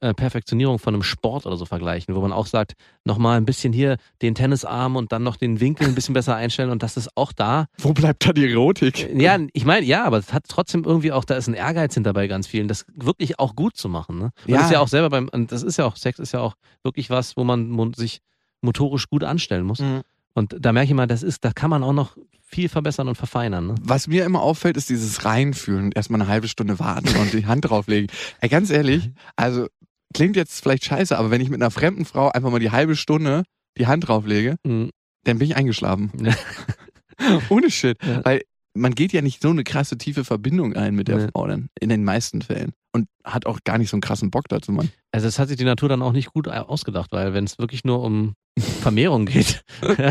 Perfektionierung 0.00 0.78
von 0.78 0.94
einem 0.94 1.02
Sport 1.02 1.46
oder 1.46 1.56
so 1.56 1.64
vergleichen, 1.64 2.14
wo 2.14 2.20
man 2.20 2.32
auch 2.32 2.46
sagt, 2.46 2.72
nochmal 3.04 3.36
ein 3.36 3.44
bisschen 3.44 3.72
hier 3.72 3.96
den 4.22 4.34
Tennisarm 4.34 4.96
und 4.96 5.12
dann 5.12 5.22
noch 5.22 5.36
den 5.36 5.60
Winkel 5.60 5.86
ein 5.86 5.94
bisschen 5.94 6.14
besser 6.14 6.36
einstellen 6.36 6.70
und 6.70 6.82
das 6.82 6.96
ist 6.96 7.10
auch 7.16 7.32
da. 7.32 7.66
wo 7.78 7.92
bleibt 7.92 8.26
da 8.26 8.32
die 8.32 8.50
Erotik? 8.50 9.08
Ja, 9.14 9.38
ich 9.52 9.64
meine, 9.64 9.86
ja, 9.86 10.04
aber 10.04 10.18
es 10.18 10.32
hat 10.32 10.44
trotzdem 10.48 10.84
irgendwie 10.84 11.12
auch, 11.12 11.24
da 11.24 11.34
ist 11.36 11.48
ein 11.48 11.54
Ehrgeiz 11.54 11.94
hinter 11.94 12.12
bei 12.12 12.26
ganz 12.26 12.46
vielen, 12.46 12.68
das 12.68 12.86
wirklich 12.94 13.38
auch 13.38 13.54
gut 13.54 13.76
zu 13.76 13.88
machen. 13.88 14.18
Ne? 14.18 14.30
Und 14.44 14.50
Ja. 14.50 14.56
Das 14.58 14.66
ist 14.66 14.72
ja 14.72 14.80
auch 14.80 14.88
selber 14.88 15.10
beim, 15.10 15.30
das 15.48 15.62
ist 15.62 15.76
ja 15.76 15.84
auch, 15.86 15.96
Sex 15.96 16.18
ist 16.18 16.32
ja 16.32 16.40
auch 16.40 16.54
wirklich 16.82 17.10
was, 17.10 17.36
wo 17.36 17.44
man 17.44 17.92
sich 17.94 18.20
motorisch 18.60 19.08
gut 19.08 19.22
anstellen 19.24 19.64
muss. 19.64 19.80
Mhm. 19.80 20.02
Und 20.34 20.56
da 20.58 20.72
merke 20.72 20.88
ich 20.88 20.94
mal, 20.94 21.06
das 21.06 21.22
ist, 21.22 21.44
da 21.44 21.52
kann 21.52 21.70
man 21.70 21.82
auch 21.84 21.92
noch 21.92 22.16
viel 22.46 22.68
verbessern 22.68 23.08
und 23.08 23.14
verfeinern. 23.16 23.68
Ne? 23.68 23.74
Was 23.80 24.06
mir 24.08 24.24
immer 24.24 24.42
auffällt, 24.42 24.76
ist 24.76 24.88
dieses 24.90 25.24
Reinfühlen 25.24 25.86
und 25.86 25.96
erstmal 25.96 26.20
eine 26.20 26.28
halbe 26.28 26.48
Stunde 26.48 26.78
warten 26.78 27.08
und 27.16 27.32
die 27.32 27.46
Hand 27.46 27.68
drauflegen. 27.68 28.08
Ey, 28.40 28.48
ganz 28.48 28.70
ehrlich, 28.70 29.10
also 29.36 29.66
klingt 30.12 30.36
jetzt 30.36 30.60
vielleicht 30.62 30.84
scheiße, 30.84 31.16
aber 31.16 31.30
wenn 31.30 31.40
ich 31.40 31.50
mit 31.50 31.60
einer 31.60 31.70
fremden 31.70 32.04
Frau 32.04 32.28
einfach 32.30 32.50
mal 32.50 32.60
die 32.60 32.70
halbe 32.70 32.96
Stunde 32.96 33.44
die 33.78 33.86
Hand 33.86 34.06
drauflege, 34.08 34.56
Mhm. 34.64 34.90
dann 35.24 35.38
bin 35.38 35.48
ich 35.48 35.56
eingeschlafen. 35.56 36.12
Ohne 37.48 37.70
Shit. 37.70 37.98
Ja. 38.04 38.24
Weil 38.24 38.42
man 38.76 38.94
geht 38.94 39.12
ja 39.12 39.22
nicht 39.22 39.40
so 39.40 39.50
eine 39.50 39.64
krasse 39.64 39.96
tiefe 39.98 40.24
Verbindung 40.24 40.74
ein 40.74 40.94
mit 40.94 41.08
der 41.08 41.16
Nee. 41.18 41.28
Frau 41.32 41.46
dann, 41.46 41.68
in 41.80 41.88
den 41.88 42.04
meisten 42.04 42.42
Fällen. 42.42 42.72
Und 42.92 43.08
hat 43.24 43.46
auch 43.46 43.58
gar 43.64 43.78
nicht 43.78 43.90
so 43.90 43.96
einen 43.96 44.02
krassen 44.02 44.30
Bock 44.30 44.48
dazu, 44.48 44.70
Mann. 44.72 44.90
Also 45.12 45.26
das 45.26 45.38
hat 45.38 45.48
sich 45.48 45.56
die 45.56 45.64
Natur 45.64 45.88
dann 45.88 46.02
auch 46.02 46.12
nicht 46.12 46.32
gut 46.32 46.46
ausgedacht, 46.48 47.10
weil 47.12 47.34
wenn 47.34 47.44
es 47.44 47.58
wirklich 47.58 47.84
nur 47.84 48.02
um 48.02 48.34
Vermehrung 48.58 49.26
geht, 49.26 49.64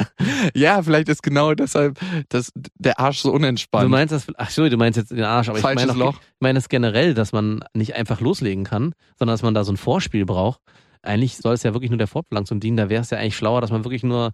ja, 0.55 0.81
vielleicht 0.83 1.07
ist 1.09 1.23
genau 1.23 1.53
deshalb 1.53 1.99
das, 2.29 2.51
der 2.77 2.99
Arsch 2.99 3.19
so 3.19 3.31
unentspannt. 3.31 3.85
du 3.85 3.89
meinst 3.89 4.11
das, 4.11 4.27
ach 4.37 4.49
so, 4.49 4.67
du 4.67 4.77
meinst 4.77 4.97
jetzt 4.97 5.11
den 5.11 5.23
Arsch, 5.23 5.47
aber 5.49 5.57
ich 5.57 5.61
Falsches 5.61 5.87
meine, 5.87 5.93
auch- 6.03 6.13
Loch. 6.13 6.19
ich 6.21 6.41
meine 6.41 6.57
das 6.57 6.69
generell, 6.69 7.13
dass 7.13 7.31
man 7.31 7.63
nicht 7.73 7.95
einfach 7.95 8.19
loslegen 8.21 8.63
kann, 8.65 8.93
sondern 9.17 9.33
dass 9.33 9.43
man 9.43 9.53
da 9.53 9.63
so 9.63 9.71
ein 9.71 9.77
Vorspiel 9.77 10.25
braucht. 10.25 10.59
Eigentlich 11.01 11.37
soll 11.37 11.53
es 11.53 11.63
ja 11.63 11.73
wirklich 11.73 11.89
nur 11.91 11.97
der 11.97 12.07
Fortpflanzung 12.07 12.59
dienen, 12.59 12.77
da 12.77 12.89
wäre 12.89 13.01
es 13.01 13.09
ja 13.09 13.17
eigentlich 13.17 13.35
schlauer, 13.37 13.61
dass 13.61 13.71
man 13.71 13.83
wirklich 13.83 14.03
nur, 14.03 14.31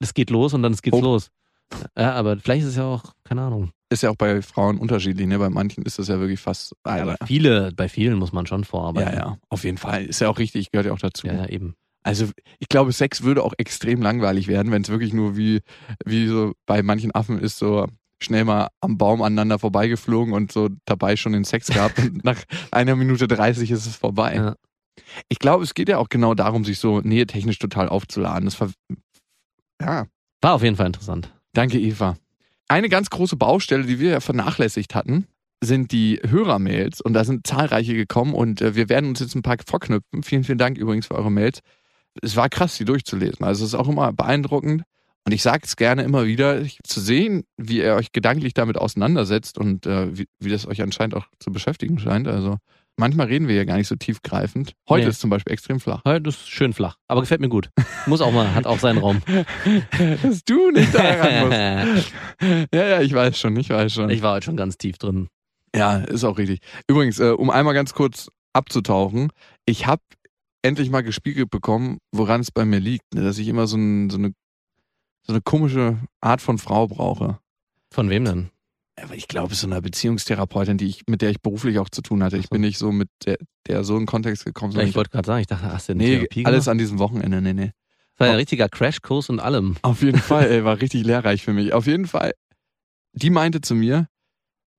es 0.00 0.14
geht 0.14 0.30
los 0.30 0.54
und 0.54 0.62
dann 0.62 0.72
es 0.72 0.82
geht's 0.82 0.96
Oh. 0.96 1.00
los. 1.02 1.30
Ja, 1.96 2.12
aber 2.12 2.38
vielleicht 2.38 2.62
ist 2.62 2.70
es 2.70 2.76
ja 2.76 2.84
auch, 2.84 3.14
keine 3.24 3.42
Ahnung. 3.42 3.70
Ist 3.90 4.02
ja 4.02 4.10
auch 4.10 4.16
bei 4.16 4.40
Frauen 4.42 4.78
unterschiedlich, 4.78 5.26
ne? 5.26 5.38
Bei 5.38 5.50
manchen 5.50 5.84
ist 5.84 5.98
das 5.98 6.08
ja 6.08 6.20
wirklich 6.20 6.40
fast. 6.40 6.74
Ja, 6.86 7.02
aber 7.02 7.16
viele, 7.26 7.72
bei 7.72 7.88
vielen 7.88 8.18
muss 8.18 8.32
man 8.32 8.46
schon 8.46 8.62
ja, 8.62 8.66
vorarbeiten. 8.66 9.16
ja, 9.16 9.36
auf 9.48 9.64
jeden 9.64 9.78
Fall. 9.78 10.04
Ist 10.04 10.20
ja 10.20 10.28
auch 10.28 10.38
richtig, 10.38 10.70
gehört 10.70 10.86
ja 10.86 10.92
auch 10.92 10.98
dazu. 10.98 11.26
Ja, 11.26 11.34
ja, 11.34 11.46
eben. 11.46 11.74
Also 12.02 12.28
ich 12.58 12.68
glaube, 12.68 12.92
Sex 12.92 13.22
würde 13.22 13.42
auch 13.42 13.52
extrem 13.58 14.00
langweilig 14.00 14.48
werden, 14.48 14.72
wenn 14.72 14.82
es 14.82 14.88
wirklich 14.88 15.12
nur 15.12 15.36
wie, 15.36 15.60
wie 16.04 16.28
so 16.28 16.54
bei 16.66 16.82
manchen 16.82 17.14
Affen 17.14 17.38
ist, 17.38 17.58
so 17.58 17.86
schnell 18.22 18.44
mal 18.44 18.68
am 18.80 18.96
Baum 18.96 19.22
aneinander 19.22 19.58
vorbeigeflogen 19.58 20.32
und 20.32 20.52
so 20.52 20.68
dabei 20.84 21.16
schon 21.16 21.32
den 21.32 21.44
Sex 21.44 21.68
gehabt 21.68 21.98
und 21.98 22.24
nach 22.24 22.38
einer 22.70 22.96
Minute 22.96 23.28
30 23.28 23.70
ist 23.70 23.86
es 23.86 23.96
vorbei. 23.96 24.34
Ja. 24.36 24.56
Ich 25.28 25.38
glaube, 25.38 25.64
es 25.64 25.74
geht 25.74 25.88
ja 25.88 25.98
auch 25.98 26.08
genau 26.08 26.34
darum, 26.34 26.64
sich 26.64 26.78
so 26.78 27.00
nähetechnisch 27.00 27.58
total 27.58 27.88
aufzuladen. 27.88 28.44
Das 28.44 28.54
ver 28.54 28.70
ja, 29.80 30.06
War 30.42 30.54
auf 30.54 30.62
jeden 30.62 30.76
Fall 30.76 30.86
interessant. 30.86 31.32
Danke 31.52 31.78
Eva. 31.78 32.16
Eine 32.68 32.88
ganz 32.88 33.10
große 33.10 33.36
Baustelle, 33.36 33.84
die 33.84 33.98
wir 33.98 34.10
ja 34.10 34.20
vernachlässigt 34.20 34.94
hatten, 34.94 35.26
sind 35.62 35.92
die 35.92 36.20
Hörermails 36.26 37.00
und 37.00 37.12
da 37.12 37.24
sind 37.24 37.46
zahlreiche 37.46 37.94
gekommen 37.94 38.34
und 38.34 38.60
äh, 38.60 38.74
wir 38.74 38.88
werden 38.88 39.10
uns 39.10 39.20
jetzt 39.20 39.34
ein 39.34 39.42
paar 39.42 39.56
vorknüpfen. 39.66 40.22
Vielen, 40.22 40.44
vielen 40.44 40.58
Dank 40.58 40.78
übrigens 40.78 41.06
für 41.06 41.14
eure 41.14 41.30
Mails. 41.30 41.60
Es 42.22 42.36
war 42.36 42.48
krass, 42.48 42.76
die 42.78 42.84
durchzulesen. 42.84 43.44
Also 43.44 43.64
es 43.64 43.74
ist 43.74 43.78
auch 43.78 43.88
immer 43.88 44.12
beeindruckend 44.12 44.84
und 45.26 45.32
ich 45.32 45.42
sage 45.42 45.62
es 45.64 45.76
gerne 45.76 46.02
immer 46.02 46.26
wieder, 46.26 46.64
zu 46.84 47.00
sehen, 47.00 47.44
wie 47.56 47.78
ihr 47.78 47.94
euch 47.94 48.12
gedanklich 48.12 48.54
damit 48.54 48.78
auseinandersetzt 48.78 49.58
und 49.58 49.86
äh, 49.86 50.16
wie, 50.16 50.26
wie 50.38 50.50
das 50.50 50.66
euch 50.66 50.82
anscheinend 50.82 51.14
auch 51.14 51.26
zu 51.38 51.52
beschäftigen 51.52 51.98
scheint. 51.98 52.26
Also 52.26 52.56
manchmal 53.00 53.26
reden 53.26 53.48
wir 53.48 53.56
ja 53.56 53.64
gar 53.64 53.76
nicht 53.76 53.88
so 53.88 53.96
tiefgreifend. 53.96 54.74
Heute 54.88 55.04
Nee. 55.04 55.10
ist 55.10 55.20
zum 55.20 55.30
Beispiel 55.30 55.52
extrem 55.52 55.80
flach. 55.80 56.02
Heute 56.04 56.28
ist 56.28 56.48
schön 56.48 56.72
flach, 56.72 56.96
aber 57.08 57.20
gefällt 57.22 57.40
mir 57.40 57.48
gut. 57.48 57.70
Muss 58.06 58.20
auch 58.20 58.30
mal, 58.30 58.54
hat 58.54 58.66
auch 58.66 58.78
seinen 58.78 58.98
Raum. 58.98 59.22
Dass 60.22 60.44
du 60.44 60.70
nicht 60.70 60.94
da 60.94 61.44
musst. 61.94 62.12
Ja, 62.72 62.86
ja, 62.86 63.00
ich 63.00 63.12
weiß 63.12 63.38
schon, 63.38 63.56
ich 63.56 63.70
weiß 63.70 63.92
schon. 63.92 64.10
ich 64.10 64.22
war 64.22 64.34
heute 64.34 64.44
schon 64.44 64.56
ganz 64.56 64.78
tief 64.78 64.98
drin. 64.98 65.28
Ja, 65.74 65.96
ist 65.98 66.24
auch 66.24 66.38
richtig. 66.38 66.60
Übrigens, 66.88 67.18
äh, 67.18 67.30
um 67.30 67.50
einmal 67.50 67.74
ganz 67.74 67.92
kurz 67.94 68.28
abzutauchen, 68.52 69.30
ich 69.66 69.86
habe 69.86 70.02
endlich 70.62 70.90
mal 70.90 71.02
gespiegelt 71.02 71.50
bekommen, 71.50 71.98
woran 72.12 72.40
es 72.40 72.50
bei 72.50 72.64
mir 72.64 72.80
liegt, 72.80 73.14
ne, 73.14 73.22
dass 73.22 73.38
ich 73.38 73.48
immer 73.48 73.66
so, 73.66 73.76
ein, 73.76 74.10
so, 74.10 74.18
eine, 74.18 74.32
so 75.22 75.32
eine 75.32 75.40
komische 75.42 75.98
Art 76.20 76.40
von 76.40 76.58
Frau 76.58 76.86
brauche. 76.88 77.38
Von 77.92 78.10
wem 78.10 78.24
denn? 78.24 78.50
Aber 78.96 79.14
ich 79.14 79.28
glaube, 79.28 79.54
so 79.54 79.66
eine 79.66 79.80
Beziehungstherapeutin, 79.80 80.76
die 80.76 80.86
ich, 80.86 81.02
mit 81.08 81.22
der 81.22 81.30
ich 81.30 81.40
beruflich 81.40 81.78
auch 81.78 81.88
zu 81.88 82.02
tun 82.02 82.22
hatte. 82.22 82.36
Ich 82.36 82.44
so. 82.44 82.48
bin 82.50 82.60
nicht 82.60 82.78
so 82.78 82.92
mit 82.92 83.08
der, 83.24 83.38
der 83.66 83.84
so 83.84 83.96
in 83.96 84.06
Kontext 84.06 84.44
gekommen. 84.44 84.72
Ja, 84.72 84.82
ich 84.82 84.94
wollte 84.94 85.10
gerade 85.10 85.26
sagen, 85.26 85.40
ich 85.40 85.46
dachte, 85.46 85.72
hast 85.72 85.88
du 85.88 85.92
eine 85.92 86.02
nee, 86.02 86.16
Therapie 86.16 86.46
alles 86.46 86.64
gemacht? 86.64 86.72
an 86.72 86.78
diesem 86.78 86.98
Wochenende, 86.98 87.40
nee, 87.40 87.52
nee. 87.52 87.72
Das 88.16 88.20
war 88.20 88.26
ja 88.26 88.32
ein 88.34 88.38
richtiger 88.38 88.68
Crashkurs 88.68 89.30
und 89.30 89.40
allem. 89.40 89.76
Auf 89.82 90.02
jeden 90.02 90.18
Fall, 90.18 90.44
ey, 90.50 90.64
war 90.64 90.80
richtig 90.80 91.04
lehrreich 91.04 91.42
für 91.42 91.52
mich. 91.52 91.72
Auf 91.72 91.86
jeden 91.86 92.06
Fall, 92.06 92.32
die 93.12 93.30
meinte 93.30 93.60
zu 93.60 93.74
mir, 93.74 94.08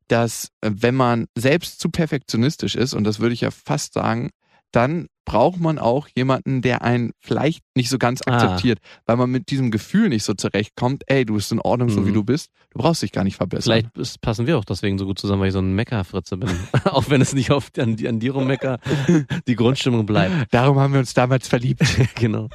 dass 0.08 0.50
äh, 0.62 0.71
wenn 0.74 0.95
man 0.95 1.28
selbst 1.36 1.80
zu 1.80 1.89
perfektionistisch 1.89 2.76
ist, 2.76 2.93
und 2.93 3.04
das 3.04 3.19
würde 3.19 3.34
ich 3.34 3.41
ja 3.41 3.50
fast 3.50 3.93
sagen, 3.93 4.30
dann 4.71 5.07
braucht 5.23 5.60
man 5.60 5.77
auch 5.77 6.07
jemanden, 6.15 6.62
der 6.62 6.81
einen 6.81 7.12
vielleicht 7.19 7.62
nicht 7.75 7.89
so 7.89 7.97
ganz 7.97 8.21
Ah. 8.25 8.31
akzeptiert, 8.34 8.79
weil 9.05 9.17
man 9.17 9.29
mit 9.29 9.49
diesem 9.49 9.69
Gefühl 9.71 10.10
nicht 10.10 10.23
so 10.23 10.34
zurechtkommt, 10.34 11.03
ey, 11.07 11.25
du 11.25 11.36
bist 11.36 11.51
in 11.51 11.60
Ordnung, 11.62 11.89
so 11.89 12.01
Mhm. 12.01 12.07
wie 12.07 12.12
du 12.12 12.23
bist, 12.23 12.49
du 12.71 12.79
brauchst 12.79 13.01
dich 13.03 13.12
gar 13.12 13.23
nicht 13.23 13.36
verbessern. 13.38 13.88
Vielleicht 13.93 14.21
passen 14.21 14.47
wir 14.47 14.57
auch 14.57 14.65
deswegen 14.65 14.97
so 14.97 15.05
gut 15.05 15.19
zusammen, 15.19 15.41
weil 15.41 15.47
ich 15.49 15.53
so 15.53 15.60
ein 15.60 15.73
Meckerfritze 15.73 16.38
bin. 16.38 16.49
auch 16.86 17.10
wenn 17.10 17.21
es 17.21 17.34
nicht 17.34 17.51
auf 17.51 17.69
an, 17.77 17.95
an 18.05 18.19
dir 18.19 18.34
rummecker, 18.34 18.79
die 19.47 19.55
Grundstimmung 19.55 20.05
bleibt. 20.05 20.53
Darum 20.53 20.79
haben 20.79 20.93
wir 20.93 20.99
uns 20.99 21.13
damals 21.13 21.47
verliebt. 21.47 21.81
genau. 22.15 22.49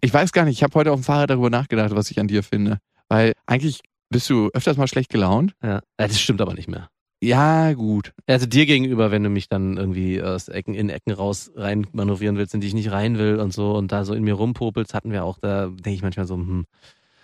Ich 0.00 0.12
weiß 0.12 0.32
gar 0.32 0.44
nicht, 0.46 0.56
ich 0.56 0.62
habe 0.62 0.74
heute 0.74 0.90
auf 0.92 1.00
dem 1.00 1.04
Fahrrad 1.04 1.30
darüber 1.30 1.50
nachgedacht, 1.50 1.94
was 1.94 2.10
ich 2.10 2.18
an 2.18 2.28
dir 2.28 2.42
finde. 2.42 2.78
Weil 3.08 3.34
eigentlich 3.46 3.80
bist 4.10 4.28
du 4.30 4.48
öfters 4.54 4.76
mal 4.76 4.86
schlecht 4.88 5.10
gelaunt. 5.10 5.52
Ja, 5.62 5.80
Das 5.96 6.18
stimmt 6.20 6.40
aber 6.40 6.54
nicht 6.54 6.68
mehr. 6.68 6.88
Ja, 7.24 7.72
gut. 7.72 8.12
Also 8.26 8.46
dir 8.46 8.66
gegenüber, 8.66 9.10
wenn 9.10 9.22
du 9.22 9.30
mich 9.30 9.48
dann 9.48 9.76
irgendwie 9.76 10.22
aus 10.22 10.48
Ecken 10.48 10.74
in 10.74 10.90
Ecken 10.90 11.12
raus 11.12 11.50
rein 11.56 11.86
manövrieren 11.92 12.36
willst, 12.36 12.54
in 12.54 12.60
die 12.60 12.66
ich 12.66 12.74
nicht 12.74 12.90
rein 12.90 13.18
will 13.18 13.36
und 13.40 13.52
so 13.52 13.74
und 13.76 13.92
da 13.92 14.04
so 14.04 14.14
in 14.14 14.24
mir 14.24 14.34
rumpopelst, 14.34 14.92
hatten 14.94 15.10
wir 15.10 15.24
auch, 15.24 15.38
da 15.38 15.66
denke 15.68 15.90
ich 15.90 16.02
manchmal 16.02 16.26
so, 16.26 16.34
hm, 16.34 16.66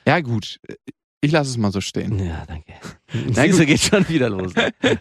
Ja, 0.06 0.20
gut. 0.20 0.58
Ich 1.20 1.32
lasse 1.32 1.50
es 1.50 1.58
mal 1.58 1.70
so 1.70 1.82
stehen. 1.82 2.18
ja, 2.18 2.44
danke. 2.46 2.72
Na 3.34 3.42
Siehste, 3.42 3.66
geht 3.66 3.80
schon 3.80 4.08
wieder 4.08 4.30
los. 4.30 4.54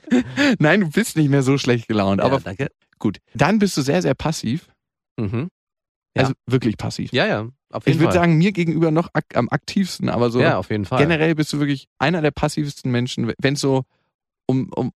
Nein, 0.59 0.81
du 0.81 0.89
bist 0.89 1.15
nicht 1.15 1.29
mehr 1.29 1.43
so 1.43 1.57
schlecht 1.57 1.87
gelaunt. 1.87 2.19
Aber 2.19 2.35
ja, 2.37 2.41
danke. 2.43 2.67
gut. 2.97 3.19
Dann 3.33 3.59
bist 3.59 3.77
du 3.77 3.81
sehr, 3.81 4.01
sehr 4.01 4.15
passiv. 4.15 4.67
Mhm. 5.17 5.47
Ja. 6.17 6.23
Also 6.23 6.33
wirklich 6.45 6.75
passiv. 6.75 7.13
Ja, 7.13 7.25
ja, 7.25 7.47
auf 7.71 7.85
jeden 7.85 7.95
Ich 7.97 8.01
würde 8.01 8.13
sagen, 8.13 8.37
mir 8.37 8.51
gegenüber 8.51 8.91
noch 8.91 9.09
ak 9.13 9.37
am 9.37 9.47
aktivsten, 9.49 10.09
aber 10.09 10.29
so 10.29 10.41
ja, 10.41 10.57
auf 10.57 10.69
jeden 10.69 10.83
Fall. 10.85 10.99
generell 10.99 11.35
bist 11.35 11.53
du 11.53 11.59
wirklich 11.59 11.87
einer 11.99 12.21
der 12.21 12.31
passivsten 12.31 12.91
Menschen, 12.91 13.31
wenn 13.39 13.53
es 13.53 13.61
so 13.61 13.83
um, 14.49 14.69
um, 14.73 14.91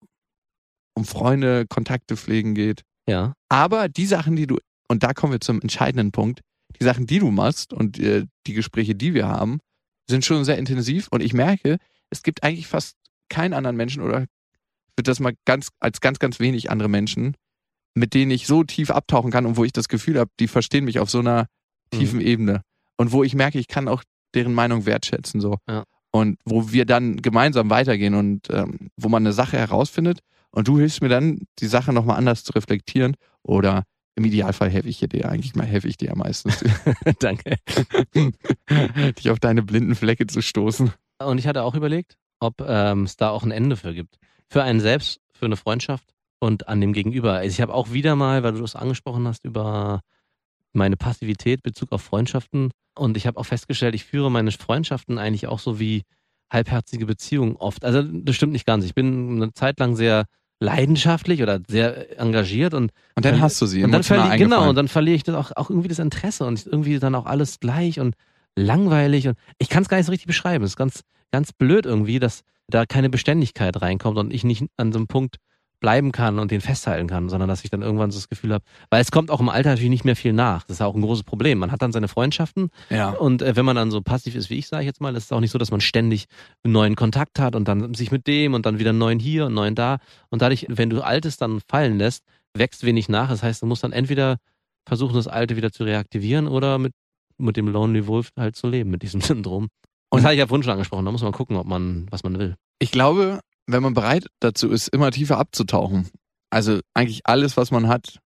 um 0.95 1.03
Freunde, 1.03 1.65
Kontakte 1.67 2.15
pflegen 2.15 2.55
geht. 2.55 2.83
Ja. 3.07 3.33
Aber 3.49 3.89
die 3.89 4.05
Sachen, 4.05 4.37
die 4.37 4.47
du, 4.47 4.57
und 4.87 5.03
da 5.03 5.13
kommen 5.13 5.33
wir 5.33 5.41
zum 5.41 5.61
entscheidenden 5.61 6.11
Punkt, 6.11 6.39
die 6.79 6.85
Sachen, 6.85 7.05
die 7.05 7.19
du 7.19 7.31
machst 7.31 7.73
und 7.73 7.99
äh, 7.99 8.25
die 8.47 8.53
Gespräche, 8.53 8.95
die 8.95 9.13
wir 9.13 9.27
haben, 9.27 9.59
sind 10.09 10.23
schon 10.23 10.45
sehr 10.45 10.57
intensiv 10.57 11.09
und 11.09 11.21
ich 11.21 11.33
merke, 11.33 11.77
es 12.09 12.23
gibt 12.23 12.43
eigentlich 12.43 12.67
fast 12.67 12.95
keinen 13.29 13.53
anderen 13.53 13.75
Menschen 13.75 14.01
oder 14.01 14.25
wird 14.95 15.07
das 15.07 15.19
mal 15.19 15.33
ganz, 15.45 15.69
als 15.79 15.99
ganz, 15.99 16.19
ganz 16.19 16.39
wenig 16.39 16.71
andere 16.71 16.89
Menschen, 16.89 17.35
mit 17.93 18.13
denen 18.13 18.31
ich 18.31 18.47
so 18.47 18.63
tief 18.63 18.89
abtauchen 18.89 19.31
kann 19.31 19.45
und 19.45 19.57
wo 19.57 19.65
ich 19.65 19.73
das 19.73 19.89
Gefühl 19.89 20.17
habe, 20.17 20.31
die 20.39 20.47
verstehen 20.47 20.85
mich 20.85 20.99
auf 20.99 21.09
so 21.09 21.19
einer 21.19 21.47
tiefen 21.91 22.19
Mhm. 22.19 22.25
Ebene 22.25 22.61
und 22.97 23.11
wo 23.11 23.23
ich 23.23 23.35
merke, 23.35 23.59
ich 23.59 23.67
kann 23.67 23.89
auch 23.89 24.03
deren 24.33 24.53
Meinung 24.53 24.85
wertschätzen 24.85 25.41
so 25.41 25.57
Ja. 25.67 25.83
Und 26.11 26.39
wo 26.45 26.71
wir 26.71 26.85
dann 26.85 27.21
gemeinsam 27.21 27.69
weitergehen 27.69 28.15
und 28.15 28.49
ähm, 28.51 28.89
wo 28.97 29.09
man 29.09 29.23
eine 29.23 29.33
Sache 29.33 29.57
herausfindet 29.57 30.19
und 30.51 30.67
du 30.67 30.77
hilfst 30.77 31.01
mir 31.01 31.09
dann, 31.09 31.47
die 31.59 31.67
Sache 31.67 31.93
nochmal 31.93 32.17
anders 32.17 32.43
zu 32.43 32.53
reflektieren 32.53 33.15
oder 33.43 33.83
im 34.15 34.25
Idealfall 34.25 34.69
helfe 34.69 34.89
ich 34.89 34.99
dir 34.99 35.29
eigentlich 35.29 35.55
mal 35.55 35.65
helfe 35.65 35.87
ich 35.87 35.97
dir 35.97 36.09
ja 36.09 36.15
meistens, 36.15 36.63
danke. 37.19 37.55
dich 39.17 39.29
auf 39.29 39.39
deine 39.39 39.63
blinden 39.63 39.95
Flecke 39.95 40.27
zu 40.27 40.41
stoßen. 40.41 40.91
Und 41.19 41.37
ich 41.37 41.47
hatte 41.47 41.63
auch 41.63 41.75
überlegt, 41.75 42.17
ob 42.39 42.61
ähm, 42.67 43.03
es 43.03 43.15
da 43.15 43.29
auch 43.29 43.43
ein 43.43 43.51
Ende 43.51 43.77
für 43.77 43.93
gibt. 43.93 44.17
Für 44.49 44.63
einen 44.63 44.81
selbst, 44.81 45.21
für 45.31 45.45
eine 45.45 45.55
Freundschaft 45.55 46.13
und 46.39 46.67
an 46.67 46.81
dem 46.81 46.91
Gegenüber. 46.91 47.33
Also 47.33 47.53
ich 47.53 47.61
habe 47.61 47.73
auch 47.73 47.93
wieder 47.93 48.15
mal, 48.15 48.43
weil 48.43 48.53
du 48.53 48.63
es 48.63 48.75
angesprochen 48.75 49.27
hast, 49.27 49.45
über 49.45 50.01
meine 50.73 50.97
Passivität 50.97 51.63
Bezug 51.63 51.91
auf 51.91 52.01
Freundschaften. 52.01 52.71
Und 52.95 53.17
ich 53.17 53.27
habe 53.27 53.39
auch 53.39 53.45
festgestellt, 53.45 53.95
ich 53.95 54.05
führe 54.05 54.31
meine 54.31 54.51
Freundschaften 54.51 55.17
eigentlich 55.17 55.47
auch 55.47 55.59
so 55.59 55.79
wie 55.79 56.03
halbherzige 56.51 57.05
Beziehungen 57.05 57.55
oft. 57.55 57.85
Also 57.85 58.03
das 58.03 58.35
stimmt 58.35 58.53
nicht 58.53 58.65
ganz. 58.65 58.85
Ich 58.85 58.93
bin 58.93 59.41
eine 59.41 59.53
Zeit 59.53 59.79
lang 59.79 59.95
sehr 59.95 60.25
leidenschaftlich 60.59 61.41
oder 61.41 61.59
sehr 61.67 62.19
engagiert 62.19 62.73
und 62.73 62.91
Und 63.15 63.25
dann 63.25 63.41
hast 63.41 63.59
du 63.61 63.65
sie 63.65 63.83
und 63.83 63.91
dann 63.91 64.03
verli 64.03 64.37
genau, 64.37 64.69
und 64.69 64.75
dann 64.75 64.87
verliere 64.87 65.15
ich 65.15 65.23
das 65.23 65.35
auch, 65.35 65.51
auch 65.55 65.71
irgendwie 65.71 65.87
das 65.87 65.97
Interesse 65.97 66.45
und 66.45 66.63
irgendwie 66.65 66.99
dann 66.99 67.15
auch 67.15 67.25
alles 67.25 67.59
gleich 67.59 67.99
und 67.99 68.15
langweilig 68.55 69.27
und 69.27 69.37
ich 69.57 69.69
kann 69.69 69.81
es 69.81 69.89
gar 69.89 69.97
nicht 69.97 70.05
so 70.05 70.11
richtig 70.11 70.27
beschreiben. 70.27 70.63
Es 70.63 70.71
ist 70.71 70.77
ganz, 70.77 71.01
ganz 71.31 71.51
blöd 71.51 71.87
irgendwie, 71.87 72.19
dass 72.19 72.41
da 72.67 72.85
keine 72.85 73.09
Beständigkeit 73.09 73.81
reinkommt 73.81 74.19
und 74.19 74.31
ich 74.31 74.43
nicht 74.43 74.65
an 74.77 74.91
so 74.91 74.99
einem 74.99 75.07
Punkt 75.07 75.37
bleiben 75.81 76.13
kann 76.13 76.39
und 76.39 76.51
den 76.51 76.61
festhalten 76.61 77.07
kann, 77.07 77.27
sondern 77.27 77.49
dass 77.49 77.65
ich 77.65 77.69
dann 77.69 77.81
irgendwann 77.81 78.11
so 78.11 78.17
das 78.19 78.29
Gefühl 78.29 78.53
habe, 78.53 78.63
weil 78.89 79.01
es 79.01 79.11
kommt 79.11 79.29
auch 79.29 79.41
im 79.41 79.49
Alter 79.49 79.71
natürlich 79.71 79.89
nicht 79.89 80.05
mehr 80.05 80.15
viel 80.15 80.31
nach. 80.31 80.63
Das 80.63 80.75
ist 80.75 80.79
ja 80.79 80.85
auch 80.85 80.95
ein 80.95 81.01
großes 81.01 81.23
Problem. 81.23 81.57
Man 81.57 81.71
hat 81.71 81.81
dann 81.81 81.91
seine 81.91 82.07
Freundschaften 82.07 82.69
ja. 82.89 83.09
und 83.09 83.41
äh, 83.41 83.55
wenn 83.55 83.65
man 83.65 83.75
dann 83.75 83.91
so 83.91 84.01
passiv 84.01 84.35
ist 84.35 84.49
wie 84.49 84.55
ich, 84.55 84.67
sage 84.67 84.83
ich 84.83 84.87
jetzt 84.87 85.01
mal, 85.01 85.13
ist 85.15 85.25
es 85.25 85.31
auch 85.31 85.41
nicht 85.41 85.51
so, 85.51 85.57
dass 85.57 85.71
man 85.71 85.81
ständig 85.81 86.27
einen 86.63 86.71
neuen 86.71 86.95
Kontakt 86.95 87.39
hat 87.39 87.55
und 87.55 87.67
dann 87.67 87.93
sich 87.95 88.11
mit 88.11 88.27
dem 88.27 88.53
und 88.53 88.65
dann 88.65 88.79
wieder 88.79 88.91
einen 88.91 88.99
neuen 88.99 89.19
hier 89.19 89.41
und 89.43 89.47
einen 89.47 89.55
neuen 89.55 89.75
da. 89.75 89.97
Und 90.29 90.41
dadurch, 90.41 90.67
wenn 90.69 90.89
du 90.89 91.01
Altes 91.01 91.37
dann 91.37 91.59
fallen 91.67 91.97
lässt, 91.97 92.23
wächst 92.53 92.85
wenig 92.85 93.09
nach. 93.09 93.29
Das 93.29 93.43
heißt, 93.43 93.63
du 93.63 93.65
musst 93.65 93.83
dann 93.83 93.91
entweder 93.91 94.37
versuchen, 94.87 95.15
das 95.15 95.27
Alte 95.27 95.55
wieder 95.55 95.71
zu 95.71 95.83
reaktivieren 95.83 96.47
oder 96.47 96.77
mit, 96.77 96.93
mit 97.37 97.57
dem 97.57 97.67
Lonely 97.67 98.07
Wolf 98.07 98.29
halt 98.37 98.55
zu 98.55 98.67
leben, 98.67 98.91
mit 98.91 99.01
diesem 99.01 99.21
Syndrom. 99.21 99.69
Und 100.09 100.19
das 100.19 100.25
hatte 100.25 100.33
ich 100.35 100.39
ja 100.39 100.47
vorhin 100.47 100.63
schon 100.63 100.73
angesprochen. 100.73 101.05
Da 101.05 101.11
muss 101.11 101.23
man 101.23 101.31
gucken, 101.31 101.57
ob 101.57 101.65
man, 101.65 102.05
was 102.11 102.23
man 102.23 102.37
will. 102.37 102.55
Ich 102.79 102.91
glaube, 102.91 103.39
wenn 103.67 103.83
man 103.83 103.93
bereit 103.93 104.27
dazu 104.39 104.69
ist, 104.69 104.87
immer 104.89 105.11
tiefer 105.11 105.37
abzutauchen, 105.37 106.09
also 106.49 106.79
eigentlich 106.93 107.21
alles, 107.25 107.57
was 107.57 107.71
man 107.71 107.87
hat, 107.87 108.19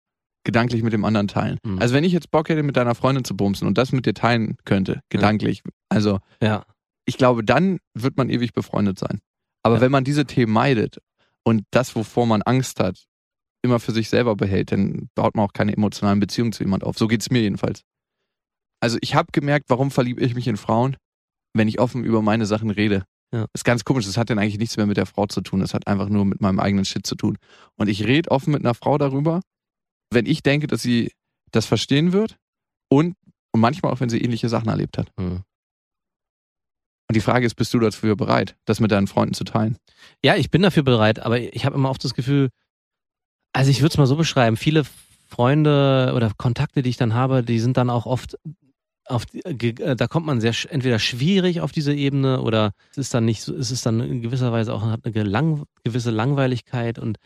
gedanklich 0.45 0.83
mit 0.83 0.93
dem 0.93 1.05
anderen 1.05 1.29
teilen. 1.29 1.59
Mhm. 1.65 1.79
Also 1.79 1.95
wenn 1.95 2.05
ich 2.05 2.13
jetzt 2.13 2.31
Bock 2.31 2.49
hätte, 2.49 2.63
mit 2.63 2.77
deiner 2.77 2.95
Freundin 2.95 3.25
zu 3.25 3.37
bumsen 3.37 3.67
und 3.67 3.79
das 3.79 3.93
mit 3.93 4.07
dir 4.07 4.15
teilen 4.15 4.57
könnte, 4.65 5.01
gedanklich, 5.09 5.63
also 5.89 6.21
Ja. 6.43 6.65
ich 7.07 7.17
glaube, 7.17 7.43
dann 7.45 7.79
wird 7.95 8.17
man 8.17 8.29
ewig 8.31 8.53
befreundet 8.53 8.99
sein. 8.99 9.21
Aber 9.63 9.77
Ja. 9.77 9.81
wenn 9.83 9.93
man 9.93 10.05
diese 10.05 10.27
Themen 10.27 10.53
meidet 10.53 10.99
und 11.45 11.63
das, 11.71 11.97
wovor 11.97 12.27
man 12.27 12.43
Angst 12.43 12.81
hat, 12.81 13.05
immer 13.63 13.81
für 13.81 13.93
sich 13.93 14.11
selber 14.11 14.37
behält, 14.37 14.73
dann 14.73 15.09
baut 15.15 15.35
man 15.35 15.47
auch 15.47 15.55
keine 15.55 15.73
emotionalen 15.73 16.21
Beziehungen 16.21 16.53
zu 16.53 16.63
jemand 16.63 16.85
auf. 16.85 16.99
So 16.99 17.07
geht's 17.09 17.31
mir 17.31 17.41
jedenfalls. 17.41 17.83
Also 18.81 18.99
ich 19.01 19.15
habe 19.15 19.29
gemerkt, 19.33 19.67
warum 19.69 19.91
verliebe 19.91 20.21
ich 20.21 20.35
mich 20.35 20.47
in 20.47 20.59
Frauen, 20.59 20.97
wenn 21.55 21.69
ich 21.69 21.81
offen 21.81 22.05
über 22.05 22.21
meine 22.21 22.45
Sachen 22.45 22.69
rede. 22.69 23.05
Ja. 23.35 23.47
Ist 23.53 23.65
ganz 23.65 23.85
komisch. 23.85 24.07
Das 24.07 24.17
hat 24.17 24.31
dann 24.31 24.39
eigentlich 24.39 24.59
nichts 24.59 24.77
mehr 24.77 24.87
mit 24.87 24.97
der 24.97 25.07
Frau 25.07 25.27
zu 25.27 25.41
tun. 25.41 25.59
Das 25.59 25.75
hat 25.75 25.89
einfach 25.89 26.09
nur 26.09 26.25
mit 26.25 26.41
meinem 26.41 26.61
eigenen 26.61 26.85
Shit 26.85 27.05
zu 27.05 27.17
tun. 27.17 27.37
Und 27.75 27.89
ich 27.89 28.05
rede 28.05 28.31
offen 28.31 28.53
mit 28.53 28.65
einer 28.65 28.75
Frau 28.75 28.97
darüber, 28.97 29.41
wenn 30.11 30.25
ich 30.25 30.45
denke, 30.45 30.69
dass 30.69 30.83
sie 30.83 31.11
das 31.51 31.67
verstehen 31.67 32.13
wird 32.13 32.39
und, 32.89 33.17
und 33.51 33.61
manchmal 33.61 33.93
auch, 33.93 33.99
wenn 33.99 34.09
sie 34.09 34.21
ähnliche 34.21 34.49
Sachen 34.49 34.69
erlebt 34.69 34.99
hat. 34.99 35.11
Hm. 35.19 35.43
Und 37.09 37.17
die 37.17 37.21
Frage 37.21 37.45
ist, 37.45 37.57
bist 37.57 37.75
du 37.75 37.81
dafür 37.81 38.15
bereit, 38.15 38.57
das 38.67 38.79
mit 38.79 38.93
deinen 38.93 39.09
Freunden 39.09 39.35
zu 39.35 39.43
teilen? 39.43 39.79
Ja, 40.23 40.37
ich 40.37 40.53
bin 40.53 40.63
dafür 40.63 40.85
bereit, 40.85 41.19
aber 41.19 41.41
ich 41.41 41.67
habe 41.67 41.75
immer 41.75 41.91
oft 41.91 42.05
das 42.05 42.15
Gefühl, 42.15 42.51
also 43.53 43.69
ich 43.69 43.81
würde 43.81 43.93
es 43.93 43.99
mal 43.99 44.07
so 44.07 44.15
beschreiben, 44.17 44.57
viele 44.57 44.85
Freunde 45.27 46.13
oder 46.15 46.31
Kontakte, 46.37 46.83
die 46.83 46.91
ich 46.91 46.97
dann 46.97 47.15
habe, 47.15 47.43
die 47.43 47.59
sind 47.59 47.77
dann 47.77 47.91
auch 47.91 48.07
oft 48.07 48.39
auf 49.07 49.25
ge- 49.33 49.81
äh, 49.83 49.97
da 49.97 50.07
kommt 50.07 50.27
man 50.27 50.41
sehr 50.41 50.55
entweder 50.71 50.99
schwierig 50.99 51.61
auf 51.61 51.73
diese 51.73 51.93
Ebene 51.95 52.41
oder 52.41 52.73
es 52.93 52.99
ist 52.99 53.15
dann 53.15 53.25
nicht 53.25 53.43
so, 53.43 53.55
es 53.55 53.71
ist 53.71 53.85
dann 53.87 54.01
in 54.01 54.23
gewisser 54.23 54.51
Weise 54.53 54.73
auch 54.73 54.83
hat 54.83 55.05
eine 55.05 55.13
gelang, 55.13 55.65
gewisse 55.85 56.11
Langweiligkeit 56.11 56.99
und 56.99 57.19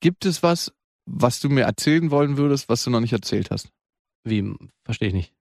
Gibt 0.00 0.24
es 0.26 0.44
was, 0.44 0.72
was 1.06 1.40
du 1.40 1.48
mir 1.48 1.62
erzählen 1.62 2.10
wollen 2.12 2.36
würdest, 2.36 2.68
was 2.68 2.84
du 2.84 2.90
noch 2.90 3.00
nicht 3.00 3.12
erzählt 3.12 3.50
hast? 3.50 3.68
wie 4.24 4.54
verstehe 4.84 5.08
ich 5.08 5.14
nicht. 5.14 5.32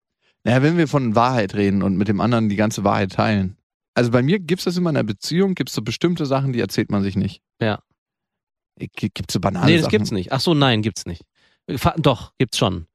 Naja, 0.43 0.62
wenn 0.64 0.78
wir 0.78 0.88
von 0.88 1.14
Wahrheit 1.16 1.55
reden 1.55 1.84
und 1.84 1.97
mit 1.97 2.08
dem 2.08 2.22
anderen 2.22 2.47
die 2.49 2.55
ganze 2.55 2.84
Wahrheit 2.86 3.12
teilen. 3.12 3.58
Also 3.95 4.12
bei 4.12 4.22
mir 4.24 4.39
gibt's 4.39 4.64
das 4.64 4.78
immer 4.78 4.89
in 4.91 4.95
einer 4.97 5.03
Beziehung, 5.03 5.55
gibt's 5.55 5.74
so 5.74 5.82
bestimmte 5.82 6.26
Sachen, 6.26 6.53
die 6.53 6.60
erzählt 6.62 6.89
man 6.89 7.03
sich 7.03 7.16
nicht. 7.18 7.41
Ja. 7.62 7.82
G- 8.80 9.10
Gibt's 9.14 9.34
so 9.34 9.39
banale 9.39 9.66
nee, 9.66 9.74
das 9.78 9.86
Sachen? 9.86 9.91
gibt's 9.91 10.12
nicht. 10.12 10.32
Ach 10.32 10.39
so, 10.39 10.53
nein, 10.53 10.82
gibt's 10.84 11.05
nicht. 11.05 11.24
Doch, 11.97 12.32
gibt's 12.38 12.58
schon. 12.58 12.88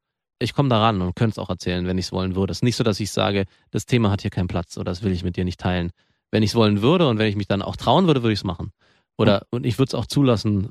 Ich 0.42 0.54
komme 0.54 0.68
da 0.68 0.80
ran 0.80 1.00
und 1.00 1.14
könnte 1.14 1.32
es 1.32 1.38
auch 1.38 1.50
erzählen, 1.50 1.86
wenn 1.86 1.98
ich 1.98 2.06
es 2.06 2.12
wollen 2.12 2.34
würde. 2.34 2.50
Es 2.50 2.58
ist 2.58 2.62
nicht 2.62 2.76
so, 2.76 2.84
dass 2.84 3.00
ich 3.00 3.10
sage, 3.10 3.44
das 3.70 3.86
Thema 3.86 4.10
hat 4.10 4.22
hier 4.22 4.30
keinen 4.30 4.48
Platz 4.48 4.76
oder 4.76 4.90
das 4.90 5.02
will 5.02 5.12
ich 5.12 5.24
mit 5.24 5.36
dir 5.36 5.44
nicht 5.44 5.60
teilen. 5.60 5.90
Wenn 6.30 6.42
ich 6.42 6.50
es 6.50 6.56
wollen 6.56 6.82
würde 6.82 7.08
und 7.08 7.18
wenn 7.18 7.28
ich 7.28 7.36
mich 7.36 7.46
dann 7.46 7.62
auch 7.62 7.76
trauen 7.76 8.06
würde, 8.06 8.22
würde 8.22 8.32
ich 8.32 8.40
es 8.40 8.44
machen. 8.44 8.72
Oder 9.18 9.46
und 9.50 9.66
ich 9.66 9.78
würde 9.78 9.90
es 9.90 9.94
auch 9.94 10.06
zulassen, 10.06 10.70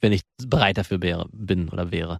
wenn 0.00 0.12
ich 0.12 0.22
bereit 0.46 0.78
dafür 0.78 1.00
wäre, 1.02 1.26
bin 1.32 1.68
oder 1.68 1.90
wäre. 1.90 2.18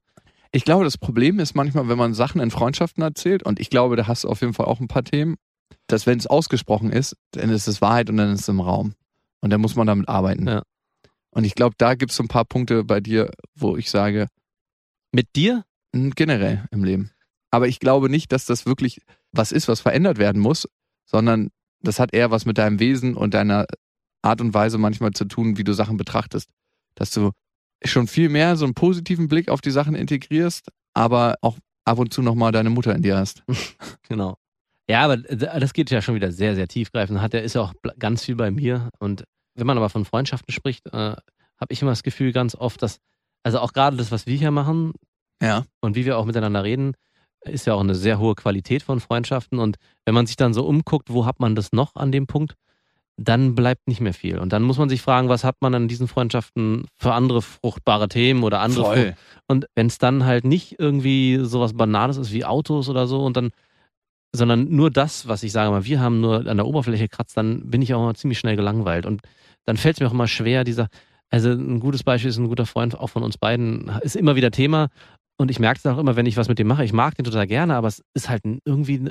Ich 0.52 0.64
glaube, 0.64 0.84
das 0.84 0.98
Problem 0.98 1.38
ist 1.38 1.54
manchmal, 1.54 1.88
wenn 1.88 1.98
man 1.98 2.14
Sachen 2.14 2.40
in 2.40 2.50
Freundschaften 2.50 3.02
erzählt, 3.02 3.42
und 3.42 3.60
ich 3.60 3.70
glaube, 3.70 3.96
da 3.96 4.06
hast 4.06 4.24
du 4.24 4.28
auf 4.28 4.40
jeden 4.40 4.54
Fall 4.54 4.66
auch 4.66 4.80
ein 4.80 4.88
paar 4.88 5.04
Themen, 5.04 5.36
dass 5.86 6.06
wenn 6.06 6.18
es 6.18 6.26
ausgesprochen 6.26 6.90
ist, 6.90 7.16
dann 7.32 7.50
ist 7.50 7.68
es 7.68 7.80
Wahrheit 7.80 8.10
und 8.10 8.16
dann 8.16 8.32
ist 8.32 8.42
es 8.42 8.48
im 8.48 8.60
Raum. 8.60 8.94
Und 9.40 9.50
dann 9.50 9.60
muss 9.60 9.76
man 9.76 9.86
damit 9.86 10.08
arbeiten. 10.08 10.46
Ja. 10.46 10.62
Und 11.30 11.44
ich 11.44 11.54
glaube, 11.54 11.74
da 11.78 11.94
gibt 11.94 12.10
es 12.10 12.16
so 12.16 12.24
ein 12.24 12.28
paar 12.28 12.44
Punkte 12.44 12.84
bei 12.84 13.00
dir, 13.00 13.30
wo 13.54 13.76
ich 13.76 13.90
sage, 13.90 14.28
Mit 15.12 15.34
dir? 15.36 15.64
Generell 15.92 16.64
im 16.70 16.84
Leben. 16.84 17.10
Aber 17.50 17.68
ich 17.68 17.80
glaube 17.80 18.08
nicht, 18.08 18.32
dass 18.32 18.44
das 18.44 18.66
wirklich 18.66 19.00
was 19.32 19.52
ist, 19.52 19.68
was 19.68 19.80
verändert 19.80 20.18
werden 20.18 20.40
muss, 20.40 20.68
sondern 21.04 21.50
das 21.82 21.98
hat 21.98 22.14
eher 22.14 22.30
was 22.30 22.46
mit 22.46 22.58
deinem 22.58 22.78
Wesen 22.78 23.16
und 23.16 23.34
deiner 23.34 23.66
Art 24.22 24.40
und 24.40 24.54
Weise 24.54 24.78
manchmal 24.78 25.12
zu 25.12 25.24
tun, 25.24 25.56
wie 25.56 25.64
du 25.64 25.72
Sachen 25.72 25.96
betrachtest. 25.96 26.50
Dass 26.94 27.10
du 27.10 27.30
schon 27.84 28.06
viel 28.06 28.28
mehr 28.28 28.56
so 28.56 28.64
einen 28.64 28.74
positiven 28.74 29.28
Blick 29.28 29.48
auf 29.48 29.60
die 29.60 29.70
Sachen 29.70 29.94
integrierst, 29.94 30.68
aber 30.92 31.36
auch 31.40 31.58
ab 31.84 31.98
und 31.98 32.12
zu 32.12 32.22
nochmal 32.22 32.52
deine 32.52 32.70
Mutter 32.70 32.94
in 32.94 33.02
dir 33.02 33.16
hast. 33.16 33.42
Genau. 34.08 34.36
Ja, 34.88 35.04
aber 35.04 35.18
das 35.18 35.72
geht 35.72 35.88
ja 35.92 36.02
schon 36.02 36.16
wieder 36.16 36.32
sehr, 36.32 36.56
sehr 36.56 36.66
tiefgreifend. 36.66 37.20
Hat 37.20 37.32
er 37.32 37.44
ist 37.44 37.54
ja 37.54 37.60
auch 37.60 37.74
ganz 37.96 38.24
viel 38.24 38.34
bei 38.34 38.50
mir. 38.50 38.88
Und 38.98 39.22
wenn 39.54 39.64
man 39.68 39.76
aber 39.76 39.88
von 39.88 40.04
Freundschaften 40.04 40.52
spricht, 40.52 40.84
äh, 40.88 41.14
habe 41.60 41.68
ich 41.68 41.80
immer 41.80 41.92
das 41.92 42.02
Gefühl 42.02 42.32
ganz 42.32 42.56
oft, 42.56 42.82
dass, 42.82 42.98
also 43.44 43.60
auch 43.60 43.72
gerade 43.72 43.96
das, 43.96 44.10
was 44.10 44.26
wir 44.26 44.36
hier 44.36 44.50
machen 44.50 44.94
Ja. 45.42 45.64
und 45.80 45.96
wie 45.96 46.04
wir 46.04 46.18
auch 46.18 46.26
miteinander 46.26 46.64
reden, 46.64 46.94
ist 47.42 47.66
ja 47.66 47.74
auch 47.74 47.80
eine 47.80 47.94
sehr 47.94 48.18
hohe 48.18 48.34
Qualität 48.34 48.82
von 48.82 49.00
Freundschaften. 49.00 49.58
Und 49.58 49.76
wenn 50.04 50.14
man 50.14 50.26
sich 50.26 50.36
dann 50.36 50.52
so 50.52 50.66
umguckt, 50.66 51.08
wo 51.10 51.24
hat 51.26 51.40
man 51.40 51.54
das 51.54 51.72
noch 51.72 51.94
an 51.96 52.12
dem 52.12 52.26
Punkt, 52.26 52.54
dann 53.16 53.54
bleibt 53.54 53.86
nicht 53.86 54.00
mehr 54.00 54.14
viel. 54.14 54.38
Und 54.38 54.52
dann 54.52 54.62
muss 54.62 54.78
man 54.78 54.88
sich 54.88 55.02
fragen, 55.02 55.28
was 55.28 55.44
hat 55.44 55.56
man 55.60 55.74
an 55.74 55.88
diesen 55.88 56.08
Freundschaften 56.08 56.86
für 56.96 57.12
andere 57.12 57.42
fruchtbare 57.42 58.08
Themen 58.08 58.42
oder 58.42 58.60
andere 58.60 58.84
Voll. 58.84 59.14
und 59.46 59.66
wenn 59.74 59.88
es 59.88 59.98
dann 59.98 60.24
halt 60.24 60.44
nicht 60.44 60.76
irgendwie 60.78 61.38
sowas 61.42 61.74
Banales 61.74 62.16
ist 62.16 62.32
wie 62.32 62.46
Autos 62.46 62.88
oder 62.88 63.06
so 63.06 63.22
und 63.22 63.36
dann, 63.36 63.50
sondern 64.34 64.70
nur 64.70 64.90
das, 64.90 65.28
was 65.28 65.42
ich 65.42 65.52
sage 65.52 65.70
mal, 65.70 65.84
wir 65.84 66.00
haben 66.00 66.20
nur 66.20 66.46
an 66.46 66.56
der 66.56 66.66
Oberfläche 66.66 67.08
kratzt, 67.08 67.36
dann 67.36 67.68
bin 67.68 67.82
ich 67.82 67.92
auch 67.92 68.02
immer 68.02 68.14
ziemlich 68.14 68.38
schnell 68.38 68.56
gelangweilt. 68.56 69.04
Und 69.04 69.20
dann 69.66 69.76
fällt 69.76 69.96
es 69.96 70.00
mir 70.00 70.06
auch 70.06 70.14
immer 70.14 70.28
schwer, 70.28 70.64
dieser, 70.64 70.88
also 71.28 71.50
ein 71.50 71.78
gutes 71.78 72.02
Beispiel 72.02 72.30
ist 72.30 72.38
ein 72.38 72.48
guter 72.48 72.66
Freund 72.66 72.98
auch 72.98 73.08
von 73.08 73.22
uns 73.22 73.36
beiden, 73.36 73.90
ist 74.00 74.16
immer 74.16 74.34
wieder 74.34 74.50
Thema. 74.50 74.88
Und 75.40 75.50
ich 75.50 75.58
merke 75.58 75.80
es 75.82 75.86
auch 75.86 75.96
immer, 75.96 76.16
wenn 76.16 76.26
ich 76.26 76.36
was 76.36 76.48
mit 76.48 76.58
dem 76.58 76.66
mache. 76.66 76.84
Ich 76.84 76.92
mag 76.92 77.14
den 77.14 77.24
total 77.24 77.46
gerne, 77.46 77.74
aber 77.74 77.88
es 77.88 78.04
ist 78.12 78.28
halt 78.28 78.42
irgendwie 78.66 79.10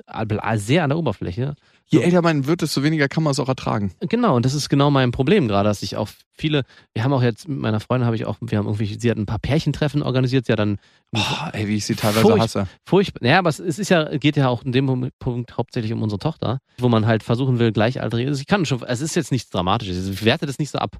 sehr 0.58 0.84
an 0.84 0.90
der 0.92 1.00
Oberfläche. 1.00 1.56
Je 1.88 2.02
älter 2.02 2.22
man 2.22 2.46
wird, 2.46 2.62
desto 2.62 2.84
weniger 2.84 3.08
kann 3.08 3.24
man 3.24 3.32
es 3.32 3.40
auch 3.40 3.48
ertragen. 3.48 3.94
Genau, 4.00 4.36
und 4.36 4.46
das 4.46 4.54
ist 4.54 4.70
genau 4.70 4.92
mein 4.92 5.10
Problem 5.10 5.48
gerade, 5.48 5.68
dass 5.68 5.82
ich 5.82 5.98
auch 5.98 6.08
viele, 6.38 6.66
wir 6.94 7.04
haben 7.04 7.14
auch 7.14 7.24
jetzt 7.24 7.48
mit 7.48 7.58
meiner 7.58 7.80
Freundin 7.80 8.06
habe 8.06 8.16
ich 8.16 8.26
auch, 8.28 8.38
wir 8.42 8.60
haben 8.60 8.68
irgendwie, 8.68 8.86
sie 9.00 9.10
hat 9.10 9.18
ein 9.18 9.26
paar 9.26 9.40
Pärchentreffen 9.40 10.04
organisiert, 10.04 10.46
sie 10.46 10.52
hat 10.52 10.60
dann 10.60 10.78
Boah, 11.12 11.50
ey, 11.54 11.68
wie 11.68 11.78
ich 11.78 11.86
sie 11.86 11.96
teilweise 11.96 12.22
Furcht- 12.22 12.40
hasse. 12.44 12.68
furchtbar. 12.88 13.22
Naja, 13.24 13.40
aber 13.40 13.50
es 13.50 13.58
es 13.58 13.80
ist 13.80 13.90
ja, 13.90 14.16
geht 14.18 14.38
ja 14.38 14.50
auch 14.50 14.62
in 14.64 14.72
dem 14.72 15.10
Punkt 15.18 15.58
hauptsächlich 15.58 15.92
um 15.94 16.04
unsere 16.04 16.20
Tochter, 16.20 16.60
wo 16.78 16.90
man 16.90 17.08
halt 17.08 17.24
versuchen 17.24 17.58
will, 17.58 17.72
gleichaltrige. 17.72 18.30
Also 18.30 18.40
ich 18.40 18.46
kann 18.46 18.66
schon, 18.68 18.84
es 18.84 19.02
ist 19.02 19.16
jetzt 19.16 19.32
nichts 19.32 19.50
Dramatisches. 19.50 20.08
Ich 20.08 20.24
werte 20.26 20.46
das 20.46 20.60
nicht 20.60 20.70
so 20.70 20.78
ab. 20.78 20.98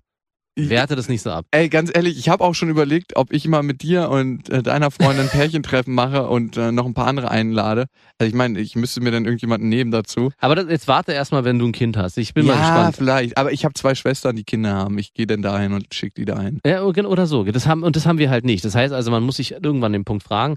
Ich 0.56 0.70
werte 0.70 0.96
das 0.96 1.08
nicht 1.08 1.22
so 1.22 1.32
ab. 1.32 1.46
Ey, 1.52 1.70
ganz 1.70 1.92
ehrlich, 1.94 2.18
ich 2.18 2.30
habe 2.30 2.44
auch 2.44 2.54
schon 2.54 2.70
überlegt, 2.70 3.16
ob 3.16 3.32
ich 3.32 3.48
mal 3.48 3.64
mit 3.64 3.82
dir 3.82 4.10
und 4.10 4.50
äh, 4.50 4.62
deiner 4.62 4.92
Freundin 4.92 5.26
ein 5.26 5.30
Pärchentreffen 5.30 5.94
mache 5.94 6.28
und 6.28 6.58
äh, 6.58 6.72
noch 6.72 6.86
ein 6.86 6.94
paar 6.94 7.08
andere 7.08 7.32
einlade. 7.32 7.86
Also 8.18 8.30
ich 8.30 8.36
meine, 8.36 8.60
ich 8.60 8.76
müsste 8.76 9.02
mir 9.02 9.12
dann 9.12 9.26
irgendjemanden 9.26 9.70
nehmen 9.70 9.92
dazu. 9.92 10.32
Aber 10.38 10.56
das, 10.56 10.66
jetzt 10.70 10.88
warte 10.88 11.14
erstmal, 11.14 11.46
wenn 11.46 11.60
du 11.60 11.68
ein 11.68 11.72
Kind 11.72 11.98
hast. 11.98 12.18
Ich 12.18 12.34
bin 12.34 12.46
ja, 12.46 12.56
mal 12.56 12.60
gespannt. 12.60 12.96
vielleicht. 12.98 13.38
Aber 13.38 13.52
ich 13.52 13.64
habe 13.64 13.74
zwei 13.74 13.96
Schwestern, 13.96 14.36
die 14.36 14.44
Kinder 14.44 14.74
haben. 14.74 14.98
Ich 14.98 15.14
gehe 15.14 15.28
dann 15.28 15.42
dahin 15.42 15.74
und 15.74 15.94
schick 15.94 16.16
die 16.16 16.26
dahin. 16.26 16.60
Ja, 16.66 16.84
oder 16.84 17.26
so. 17.26 17.44
Das 17.44 17.68
haben, 17.68 17.84
und 17.84 17.96
das 17.96 18.06
haben 18.06 18.18
wir 18.18 18.30
halt 18.30 18.46
nicht. 18.46 18.66
Das 18.66 18.76
heißt 18.76 18.94
also, 18.94 19.12
man 19.12 19.24
muss 19.24 19.38
sich 19.38 19.52
irgendwann 19.52 19.94
den 19.94 20.04
Punkt 20.06 20.24
fragen, 20.24 20.56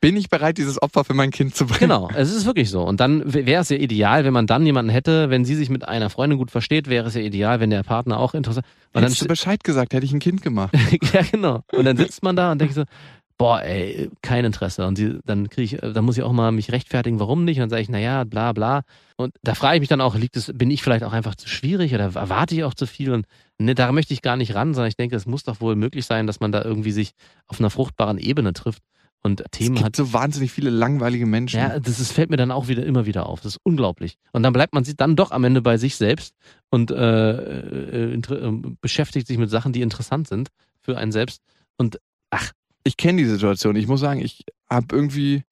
Bin 0.00 0.16
ich 0.16 0.30
bereit, 0.30 0.58
dieses 0.58 0.80
Opfer 0.80 1.04
für 1.04 1.14
mein 1.14 1.30
Kind 1.30 1.54
zu 1.54 1.66
bringen? 1.66 1.80
Genau, 1.80 2.08
es 2.14 2.34
ist 2.34 2.46
wirklich 2.46 2.70
so. 2.70 2.82
Und 2.82 2.98
dann 3.00 3.22
wäre 3.32 3.60
es 3.60 3.68
ja 3.68 3.76
ideal, 3.76 4.24
wenn 4.24 4.32
man 4.32 4.46
dann 4.46 4.64
jemanden 4.64 4.90
hätte, 4.90 5.28
wenn 5.28 5.44
sie 5.44 5.54
sich 5.54 5.68
mit 5.68 5.86
einer 5.86 6.08
Freundin 6.08 6.38
gut 6.38 6.50
versteht, 6.50 6.88
wäre 6.88 7.08
es 7.08 7.14
ja 7.14 7.20
ideal, 7.20 7.60
wenn 7.60 7.70
der 7.70 7.82
Partner 7.82 8.18
auch 8.18 8.34
interessant. 8.34 8.66
Und 8.66 8.94
dann, 8.94 9.04
Hättest 9.04 9.22
du 9.22 9.28
Bescheid 9.28 9.62
gesagt, 9.62 9.92
hätte 9.92 10.06
ich 10.06 10.12
ein 10.12 10.18
Kind 10.18 10.42
gemacht. 10.42 10.74
ja, 11.12 11.22
genau. 11.30 11.62
Und 11.72 11.84
dann 11.84 11.96
sitzt 11.96 12.22
man 12.22 12.36
da 12.36 12.52
und 12.52 12.60
denkt 12.60 12.74
so, 12.74 12.84
boah, 13.36 13.62
ey, 13.62 14.10
kein 14.22 14.44
Interesse. 14.44 14.86
Und 14.86 14.96
sie, 14.96 15.18
dann 15.26 15.50
kriege 15.50 15.76
ich, 15.76 15.80
dann 15.80 16.04
muss 16.04 16.16
ich 16.16 16.22
auch 16.22 16.32
mal 16.32 16.52
mich 16.52 16.72
rechtfertigen, 16.72 17.20
warum 17.20 17.44
nicht. 17.44 17.58
Und 17.58 17.62
dann 17.62 17.70
sage 17.70 17.82
ich, 17.82 17.88
naja, 17.88 18.24
bla 18.24 18.52
bla. 18.52 18.82
Und 19.16 19.34
da 19.42 19.54
frage 19.54 19.76
ich 19.76 19.80
mich 19.80 19.88
dann 19.88 20.00
auch, 20.00 20.14
liegt 20.14 20.36
es, 20.36 20.52
bin 20.54 20.70
ich 20.70 20.82
vielleicht 20.82 21.04
auch 21.04 21.12
einfach 21.12 21.34
zu 21.34 21.48
schwierig 21.48 21.92
oder 21.94 22.04
erwarte 22.14 22.54
ich 22.54 22.64
auch 22.64 22.74
zu 22.74 22.86
viel? 22.86 23.12
Und 23.12 23.26
ne, 23.58 23.74
da 23.74 23.92
möchte 23.92 24.14
ich 24.14 24.22
gar 24.22 24.36
nicht 24.36 24.54
ran, 24.54 24.74
sondern 24.74 24.88
ich 24.88 24.96
denke, 24.96 25.16
es 25.16 25.26
muss 25.26 25.42
doch 25.42 25.60
wohl 25.60 25.76
möglich 25.76 26.06
sein, 26.06 26.26
dass 26.26 26.40
man 26.40 26.50
da 26.50 26.62
irgendwie 26.62 26.92
sich 26.92 27.12
auf 27.46 27.60
einer 27.60 27.70
fruchtbaren 27.70 28.18
Ebene 28.18 28.52
trifft 28.52 28.82
und 29.22 29.40
Es 29.40 29.46
Themen 29.52 29.74
gibt 29.76 29.84
hat. 29.86 29.96
so 29.96 30.12
wahnsinnig 30.12 30.50
viele 30.52 30.70
langweilige 30.70 31.26
Menschen. 31.26 31.58
Ja, 31.58 31.78
das 31.78 32.00
ist, 32.00 32.12
fällt 32.12 32.30
mir 32.30 32.36
dann 32.36 32.50
auch 32.50 32.68
wieder 32.68 32.84
immer 32.84 33.06
wieder 33.06 33.26
auf. 33.26 33.40
Das 33.40 33.54
ist 33.54 33.60
unglaublich. 33.62 34.16
Und 34.32 34.42
dann 34.42 34.52
bleibt 34.52 34.74
man 34.74 34.84
sich 34.84 34.96
dann 34.96 35.14
doch 35.16 35.30
am 35.30 35.44
Ende 35.44 35.62
bei 35.62 35.76
sich 35.76 35.96
selbst 35.96 36.34
und 36.70 36.90
äh, 36.90 37.32
äh, 37.32 38.12
inter- 38.14 38.42
äh, 38.42 38.52
beschäftigt 38.80 39.26
sich 39.26 39.38
mit 39.38 39.48
Sachen, 39.50 39.72
die 39.72 39.82
interessant 39.82 40.26
sind 40.28 40.48
für 40.80 40.98
einen 40.98 41.12
selbst. 41.12 41.40
Und 41.78 41.98
Ich 42.84 42.96
kenne 42.96 43.22
die 43.22 43.28
Situation. 43.28 43.76
Ich 43.76 43.86
muss 43.86 44.00
sagen, 44.00 44.20
ich 44.20 44.44
habe 44.68 44.86
irgendwie 44.94 45.42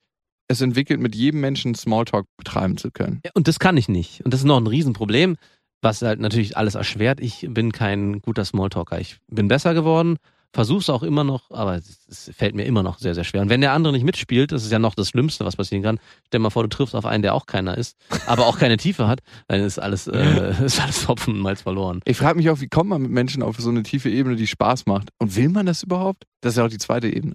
es 0.48 0.60
entwickelt, 0.60 0.98
mit 1.00 1.14
jedem 1.14 1.40
Menschen 1.40 1.76
Smalltalk 1.76 2.26
betreiben 2.36 2.76
zu 2.76 2.90
können. 2.90 3.20
Ja, 3.24 3.30
Und 3.34 3.46
das 3.46 3.60
kann 3.60 3.76
ich 3.76 3.88
nicht. 3.88 4.24
Und 4.24 4.34
das 4.34 4.40
ist 4.40 4.46
noch 4.46 4.56
ein 4.60 4.66
Riesenproblem, 4.66 5.36
was 5.80 6.02
halt 6.02 6.18
natürlich 6.18 6.56
alles 6.56 6.74
erschwert. 6.74 7.20
Ich 7.20 7.46
bin 7.48 7.70
kein 7.70 8.20
guter 8.20 8.44
Smalltalker. 8.44 9.00
Ich 9.00 9.18
bin 9.28 9.46
besser 9.46 9.74
geworden, 9.74 10.16
versuch's 10.52 10.90
auch 10.90 11.02
immer 11.02 11.22
noch, 11.24 11.50
aber 11.50 11.76
es, 11.76 12.06
es 12.08 12.30
fällt 12.36 12.54
mir 12.54 12.64
immer 12.64 12.82
noch 12.82 12.98
sehr, 12.98 13.14
sehr 13.14 13.24
schwer. 13.24 13.42
Und 13.42 13.48
wenn 13.50 13.60
der 13.60 13.72
andere 13.72 13.92
nicht 13.92 14.04
mitspielt, 14.04 14.52
das 14.52 14.64
ist 14.64 14.72
ja 14.72 14.78
noch 14.78 14.94
das 14.94 15.08
Schlimmste, 15.08 15.44
was 15.44 15.56
passieren 15.56 15.82
kann. 15.82 16.00
Stell 16.26 16.40
mal 16.40 16.50
vor, 16.50 16.62
du 16.64 16.68
triffst 16.68 16.94
auf 16.94 17.06
einen, 17.06 17.22
der 17.22 17.34
auch 17.34 17.46
keiner 17.46 17.78
ist, 17.78 17.96
aber 18.26 18.46
auch 18.46 18.58
keine 18.58 18.76
Tiefe 18.76 19.06
hat, 19.06 19.20
dann 19.48 19.60
ist 19.60 19.78
alles, 19.78 20.06
äh, 20.08 20.54
ist 20.64 20.80
alles 20.80 21.06
Hopfen 21.08 21.34
und 21.34 21.40
Malz 21.40 21.62
verloren. 21.62 22.00
Ich 22.04 22.16
frage 22.16 22.36
mich 22.36 22.50
auch, 22.50 22.60
wie 22.60 22.68
kommt 22.68 22.90
man 22.90 23.02
mit 23.02 23.10
Menschen 23.10 23.42
auf 23.42 23.58
so 23.58 23.70
eine 23.70 23.82
tiefe 23.84 24.10
Ebene, 24.10 24.36
die 24.36 24.46
Spaß 24.46 24.86
macht? 24.86 25.10
Und 25.18 25.36
will 25.36 25.48
man 25.48 25.66
das 25.66 25.82
überhaupt? 25.82 26.24
Das 26.40 26.54
ist 26.54 26.58
ja 26.58 26.64
auch 26.64 26.70
die 26.70 26.78
zweite 26.78 27.08
Ebene. 27.08 27.34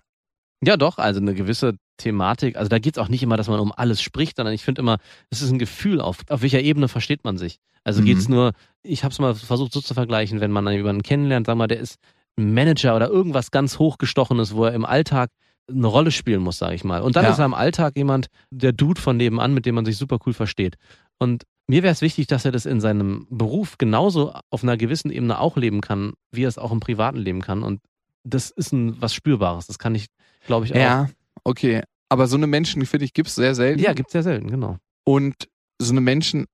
Ja, 0.63 0.77
doch, 0.77 0.97
also 0.97 1.19
eine 1.19 1.33
gewisse 1.35 1.75
Thematik. 1.97 2.55
Also 2.57 2.69
da 2.69 2.79
geht's 2.79 2.97
auch 2.97 3.09
nicht 3.09 3.21
immer, 3.23 3.37
dass 3.37 3.47
man 3.47 3.59
um 3.59 3.71
alles 3.71 4.01
spricht, 4.01 4.37
sondern 4.37 4.53
ich 4.53 4.63
finde 4.63 4.81
immer, 4.81 4.97
es 5.29 5.41
ist 5.41 5.51
ein 5.51 5.59
Gefühl, 5.59 6.01
auf, 6.01 6.19
auf 6.29 6.41
welcher 6.41 6.61
Ebene 6.61 6.87
versteht 6.87 7.23
man 7.23 7.37
sich. 7.37 7.59
Also 7.83 8.01
Mhm. 8.01 8.05
geht's 8.05 8.27
nur, 8.29 8.53
ich 8.81 9.03
habe 9.03 9.11
es 9.11 9.19
mal 9.19 9.35
versucht 9.35 9.73
so 9.73 9.79
zu 9.81 9.93
vergleichen, 9.93 10.41
wenn 10.41 10.51
man 10.51 10.67
jemanden 10.69 11.03
kennenlernt, 11.03 11.45
sag 11.45 11.55
mal, 11.55 11.67
der 11.67 11.79
ist 11.79 11.97
Manager 12.37 12.95
oder 12.95 13.09
irgendwas 13.09 13.51
ganz 13.51 13.79
hochgestochenes, 13.79 14.55
wo 14.55 14.65
er 14.65 14.73
im 14.73 14.85
Alltag 14.85 15.29
eine 15.69 15.87
Rolle 15.87 16.11
spielen 16.11 16.41
muss, 16.41 16.57
sage 16.57 16.75
ich 16.75 16.83
mal. 16.83 17.01
Und 17.01 17.15
dann 17.15 17.25
Ja. 17.25 17.31
ist 17.31 17.39
er 17.39 17.45
im 17.45 17.53
Alltag 17.53 17.95
jemand, 17.97 18.27
der 18.51 18.71
Dude 18.71 19.01
von 19.01 19.17
nebenan, 19.17 19.53
mit 19.53 19.65
dem 19.65 19.75
man 19.75 19.85
sich 19.85 19.97
super 19.97 20.19
cool 20.25 20.33
versteht. 20.33 20.75
Und 21.17 21.43
mir 21.67 21.81
wäre 21.81 21.91
es 21.91 22.01
wichtig, 22.01 22.27
dass 22.27 22.45
er 22.45 22.51
das 22.51 22.65
in 22.67 22.79
seinem 22.81 23.25
Beruf 23.31 23.77
genauso 23.79 24.33
auf 24.51 24.61
einer 24.63 24.77
gewissen 24.77 25.09
Ebene 25.11 25.39
auch 25.39 25.57
leben 25.57 25.81
kann, 25.81 26.13
wie 26.31 26.43
er 26.43 26.49
es 26.49 26.57
auch 26.59 26.71
im 26.71 26.79
privaten 26.79 27.17
leben 27.17 27.41
kann. 27.41 27.63
Und 27.63 27.81
das 28.23 28.51
ist 28.51 28.73
ein, 28.73 29.01
was 29.01 29.13
Spürbares. 29.15 29.65
Das 29.65 29.79
kann 29.79 29.95
ich, 29.95 30.07
glaube 30.45 30.65
ich, 30.65 30.73
auch. 30.73 30.77
Ja, 30.79 31.09
okay. 31.43 31.81
Aber 32.09 32.27
so 32.27 32.37
eine 32.37 32.45
Menschen, 32.47 32.85
finde 32.85 33.05
ich, 33.05 33.13
gibt 33.13 33.29
es 33.29 33.35
sehr 33.35 33.55
selten. 33.55 33.81
Ja, 33.81 33.93
gibt's 33.93 34.11
sehr 34.11 34.21
selten, 34.23 34.51
genau. 34.51 34.77
Und 35.03 35.47
so 35.79 35.91
eine 35.91 36.01
Menschen 36.01 36.45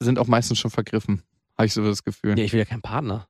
sind 0.00 0.18
auch 0.20 0.28
meistens 0.28 0.58
schon 0.60 0.70
vergriffen. 0.70 1.22
Habe 1.58 1.66
ich 1.66 1.72
so 1.74 1.82
das 1.84 2.04
Gefühl. 2.04 2.38
Ja, 2.38 2.44
ich 2.44 2.52
will 2.52 2.60
ja 2.60 2.64
keinen 2.64 2.82
Partner. 2.82 3.26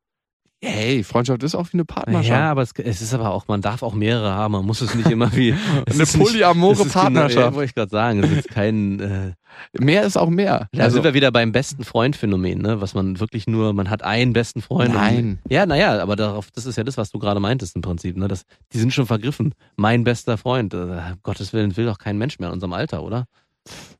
Hey, 0.64 1.02
Freundschaft 1.02 1.42
ist 1.42 1.56
auch 1.56 1.66
wie 1.72 1.74
eine 1.74 1.84
Partnerschaft. 1.84 2.28
Ja, 2.28 2.50
aber 2.52 2.62
es, 2.62 2.70
es 2.78 3.02
ist 3.02 3.12
aber 3.12 3.32
auch, 3.32 3.48
man 3.48 3.60
darf 3.62 3.82
auch 3.82 3.94
mehrere 3.94 4.30
haben. 4.32 4.52
Man 4.52 4.64
muss 4.64 4.80
es 4.80 4.94
nicht 4.94 5.10
immer 5.10 5.34
wie 5.34 5.52
Eine 5.86 5.98
nicht- 5.98 6.16
polyamore 6.16 6.84
Partnerschaft. 6.84 7.34
Genau, 7.34 7.46
ja, 7.48 7.54
wollte 7.54 7.68
ich 7.70 7.74
gerade 7.74 7.90
sagen. 7.90 8.22
Es 8.22 8.30
ist 8.30 8.48
kein. 8.48 9.00
Äh, 9.00 9.32
Mehr 9.78 10.04
ist 10.04 10.16
auch 10.16 10.30
mehr. 10.30 10.68
da 10.72 10.84
Also- 10.84 10.94
sind 10.94 11.04
wir 11.04 11.14
wieder 11.14 11.32
beim 11.32 11.50
besten 11.52 11.82
Freund-Phänomen, 11.84 12.62
ne? 12.62 12.80
Was 12.80 12.94
man 12.94 13.18
wirklich 13.18 13.46
nur, 13.48 13.72
man 13.72 13.90
hat 13.90 14.02
einen 14.04 14.32
besten 14.32 14.62
Freund. 14.62 14.94
Nein. 14.94 15.40
Und, 15.44 15.52
ja, 15.52 15.66
naja, 15.66 16.00
aber 16.00 16.14
darauf, 16.16 16.50
das 16.52 16.64
ist 16.66 16.76
ja 16.76 16.84
das, 16.84 16.96
was 16.96 17.10
du 17.10 17.18
gerade 17.18 17.40
meintest 17.40 17.74
im 17.74 17.82
Prinzip, 17.82 18.16
ne? 18.16 18.28
Das, 18.28 18.44
die 18.72 18.78
sind 18.78 18.94
schon 18.94 19.06
vergriffen. 19.06 19.54
Mein 19.76 20.04
bester 20.04 20.38
Freund. 20.38 20.74
Äh, 20.74 20.76
um 20.76 21.00
Gottes 21.24 21.52
Willen 21.52 21.76
will 21.76 21.86
doch 21.86 21.98
kein 21.98 22.18
Mensch 22.18 22.38
mehr 22.38 22.48
in 22.50 22.54
unserem 22.54 22.72
Alter, 22.72 23.02
oder? 23.02 23.26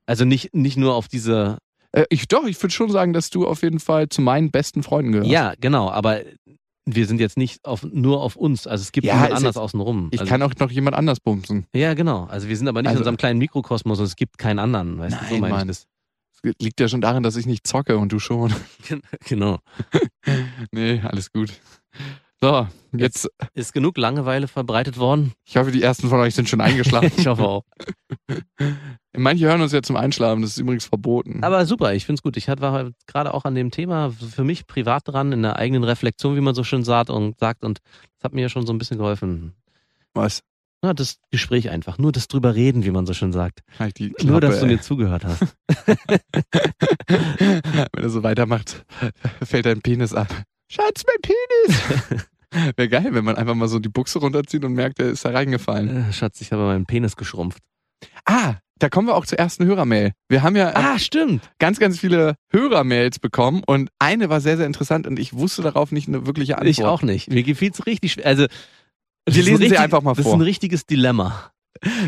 Also 0.07 0.25
nicht, 0.25 0.55
nicht 0.55 0.77
nur 0.77 0.95
auf 0.95 1.09
diese. 1.09 1.59
Äh, 1.93 2.05
ich 2.09 2.27
doch, 2.29 2.45
ich 2.47 2.61
würde 2.63 2.73
schon 2.73 2.91
sagen, 2.91 3.13
dass 3.13 3.29
du 3.31 3.47
auf 3.47 3.63
jeden 3.63 3.79
Fall 3.79 4.09
zu 4.09 4.23
meinen 4.23 4.51
besten 4.51 4.83
Freunden 4.83 5.13
gehörst. 5.13 5.31
Ja, 5.31 5.53
genau, 5.61 5.91
aber 5.91 6.21
wir 6.85 7.07
sind 7.07 7.21
jetzt 7.21 7.37
nicht 7.37 7.65
auf, 7.65 7.83
nur 7.85 8.23
auf 8.23 8.37
uns. 8.37 8.67
Also 8.67 8.83
es 8.83 8.93
gibt 8.93 9.07
Ja, 9.07 9.15
jemand 9.15 9.33
anders 9.35 9.57
außenrum. 9.57 10.09
Ich 10.13 10.21
also, 10.21 10.31
kann 10.31 10.43
auch 10.43 10.53
noch 10.59 10.71
jemand 10.71 10.97
anders 10.97 11.21
bumsen. 11.21 11.67
Ja, 11.75 11.95
genau. 11.95 12.25
Also 12.25 12.49
wir 12.49 12.57
sind 12.57 12.69
aber 12.69 12.83
nicht 12.83 12.89
Also- 12.89 12.99
in 12.99 13.03
unserem 13.03 13.17
kleinen 13.17 13.39
Mikrokosmos 13.39 13.99
und 14.01 14.05
es 14.07 14.17
gibt 14.17 14.39
keinen 14.39 14.59
anderen. 14.59 14.99
Weißt 14.99 15.17
du, 15.21 15.25
so 15.27 15.31
Nein, 15.33 15.41
meine 15.41 15.53
ich 15.55 15.59
Mann. 15.59 15.69
das. 15.69 15.87
Es 16.45 16.53
liegt 16.61 16.81
ja 16.81 16.89
schon 16.89 17.01
daran, 17.01 17.23
dass 17.23 17.37
ich 17.37 17.47
nicht 17.47 17.67
zocke 17.67 17.97
und 17.99 18.11
du 18.13 18.19
schon. 18.19 18.53
Genau. 19.27 19.59
nee, 20.73 21.01
alles 21.05 21.31
gut. 21.33 21.53
So, 22.43 22.67
jetzt, 22.93 23.29
Ist 23.55 23.73
genug 23.73 23.97
Langeweile 23.97 24.49
verbreitet 24.49 24.99
worden? 24.99 25.33
ich 25.45 25.57
hoffe, 25.57 25.71
die 25.71 25.81
ersten 25.81 26.09
von 26.09 26.19
euch 26.19 26.35
sind 26.35 26.49
schon 26.49 26.61
eingeschlafen. 26.61 27.13
Ich 27.17 27.29
hoffe 27.29 27.45
auch. 27.45 27.63
Manche 29.17 29.47
hören 29.47 29.61
uns 29.63 29.71
ja 29.71 29.81
zum 29.81 29.95
Einschlafen, 29.95 30.43
das 30.43 30.51
ist 30.53 30.59
übrigens 30.59 30.87
verboten. 30.87 31.45
Aber 31.45 31.65
super, 31.67 31.95
ich 31.95 32.05
finde 32.05 32.19
es 32.19 32.23
gut. 32.25 32.37
Ich 32.37 32.49
war 32.49 32.91
gerade 33.07 33.33
auch 33.33 33.45
an 33.45 33.55
dem 33.55 33.71
Thema 33.71 34.11
für 34.11 34.43
mich 34.43 34.67
privat 34.67 35.07
dran, 35.07 35.31
in 35.31 35.43
der 35.43 35.55
eigenen 35.55 35.85
Reflexion, 35.85 36.35
wie 36.35 36.41
man 36.41 36.57
so 36.57 36.65
schön 36.65 36.83
sagt 36.83 37.11
und 37.11 37.39
sagt. 37.39 37.63
Und 37.63 37.79
das 38.17 38.25
hat 38.25 38.35
mir 38.35 38.41
ja 38.43 38.49
schon 38.49 38.67
so 38.67 38.73
ein 38.73 38.79
bisschen 38.79 38.99
geholfen. 38.99 39.53
Was? 40.13 40.43
Na, 40.83 40.95
das 40.95 41.19
Gespräch 41.31 41.71
einfach. 41.71 41.99
Nur 41.99 42.11
das 42.11 42.27
drüber 42.27 42.57
reden, 42.57 42.85
wie 42.85 42.91
man 42.91 43.07
so 43.07 43.15
schön 43.15 43.31
sagt. 43.33 43.61
Halt 43.79 44.01
die 44.01 44.09
Nur, 44.09 44.41
Klappe, 44.41 44.41
dass 44.41 44.59
du 44.59 44.67
ey. 44.67 44.73
mir 44.73 44.81
zugehört 44.81 45.25
hast. 45.25 45.43
Wenn 47.07 48.03
er 48.03 48.11
so 48.11 48.25
weitermacht, 48.25 48.85
fällt 49.45 49.67
dein 49.67 49.81
Penis 49.81 50.13
ab. 50.13 50.27
Schatz, 50.69 51.05
mein 51.07 51.21
Penis! 52.09 52.27
Wäre 52.77 52.89
geil, 52.89 53.09
wenn 53.11 53.25
man 53.25 53.37
einfach 53.37 53.55
mal 53.55 53.69
so 53.69 53.79
die 53.79 53.89
Buchse 53.89 54.19
runterzieht 54.19 54.65
und 54.65 54.75
merkt, 54.75 54.99
der 54.99 55.09
ist 55.11 55.25
da 55.25 55.31
reingefallen. 55.31 56.09
Äh, 56.09 56.13
Schatz, 56.13 56.41
ich 56.41 56.53
habe 56.53 56.63
meinen 56.65 56.87
Penis 56.87 57.17
geschrumpft. 57.17 57.59
Ah, 58.25 58.55
da 58.79 58.89
kommen 58.89 59.07
wir 59.09 59.15
auch 59.15 59.27
zur 59.27 59.39
ersten 59.39 59.65
Hörermail. 59.65 60.13
Wir 60.29 60.43
haben 60.43 60.57
ja 60.57 60.73
Ah, 60.75 60.99
stimmt. 60.99 61.49
ganz, 61.59 61.79
ganz 61.79 61.99
viele 62.01 62.35
Hörermails 62.53 63.19
bekommen 63.21 63.63
und 63.67 63.91
eine 63.99 64.29
war 64.29 64.41
sehr, 64.41 64.57
sehr 64.57 64.67
interessant 64.67 65.07
und 65.07 65.19
ich 65.19 65.33
wusste 65.35 65.63
darauf 65.63 65.93
nicht 65.93 66.09
eine 66.09 66.27
wirkliche 66.27 66.57
Antwort. 66.59 66.71
Ich 66.71 66.85
auch 66.85 67.03
nicht. 67.03 67.31
Mir 67.31 67.43
gefiel 67.45 67.71
es 67.73 67.87
richtig 67.87 68.13
schwer. 68.15 68.27
Also, 68.27 68.43
Wir 68.43 68.49
ist 68.49 69.37
ein 69.39 69.45
lesen 69.45 69.57
sie 69.59 69.63
richtig- 69.65 69.79
einfach 69.81 70.03
mal 70.03 70.11
Das 70.13 70.19
ist 70.21 70.25
vor. 70.25 70.35
ein 70.35 70.41
richtiges 70.41 70.85
Dilemma. 70.85 71.51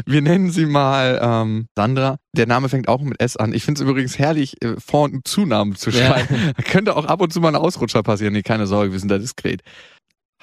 Wir 0.05 0.21
nennen 0.21 0.51
sie 0.51 0.67
mal 0.67 1.19
ähm, 1.23 1.67
Sandra. 1.75 2.19
Der 2.37 2.47
Name 2.47 2.69
fängt 2.69 2.87
auch 2.87 3.01
mit 3.01 3.21
S 3.21 3.37
an. 3.37 3.53
Ich 3.55 3.65
finde 3.65 3.83
es 3.83 3.89
übrigens 3.89 4.19
herrlich, 4.19 4.63
äh, 4.63 4.75
Vor- 4.79 5.05
und 5.05 5.27
Zunamen 5.27 5.75
zu 5.75 5.91
Ja. 5.91 6.07
schreiben. 6.07 6.53
Da 6.57 6.63
könnte 6.65 6.97
auch 6.97 7.07
ab 7.07 7.21
und 7.23 7.33
zu 7.33 7.41
mal 7.41 7.49
ein 7.49 7.57
Ausrutscher 7.57 8.03
passieren. 8.03 8.35
Nee, 8.35 8.43
keine 8.43 8.67
Sorge, 8.67 8.93
wir 8.93 8.99
sind 8.99 9.09
da 9.09 9.19
diskret. 9.19 9.63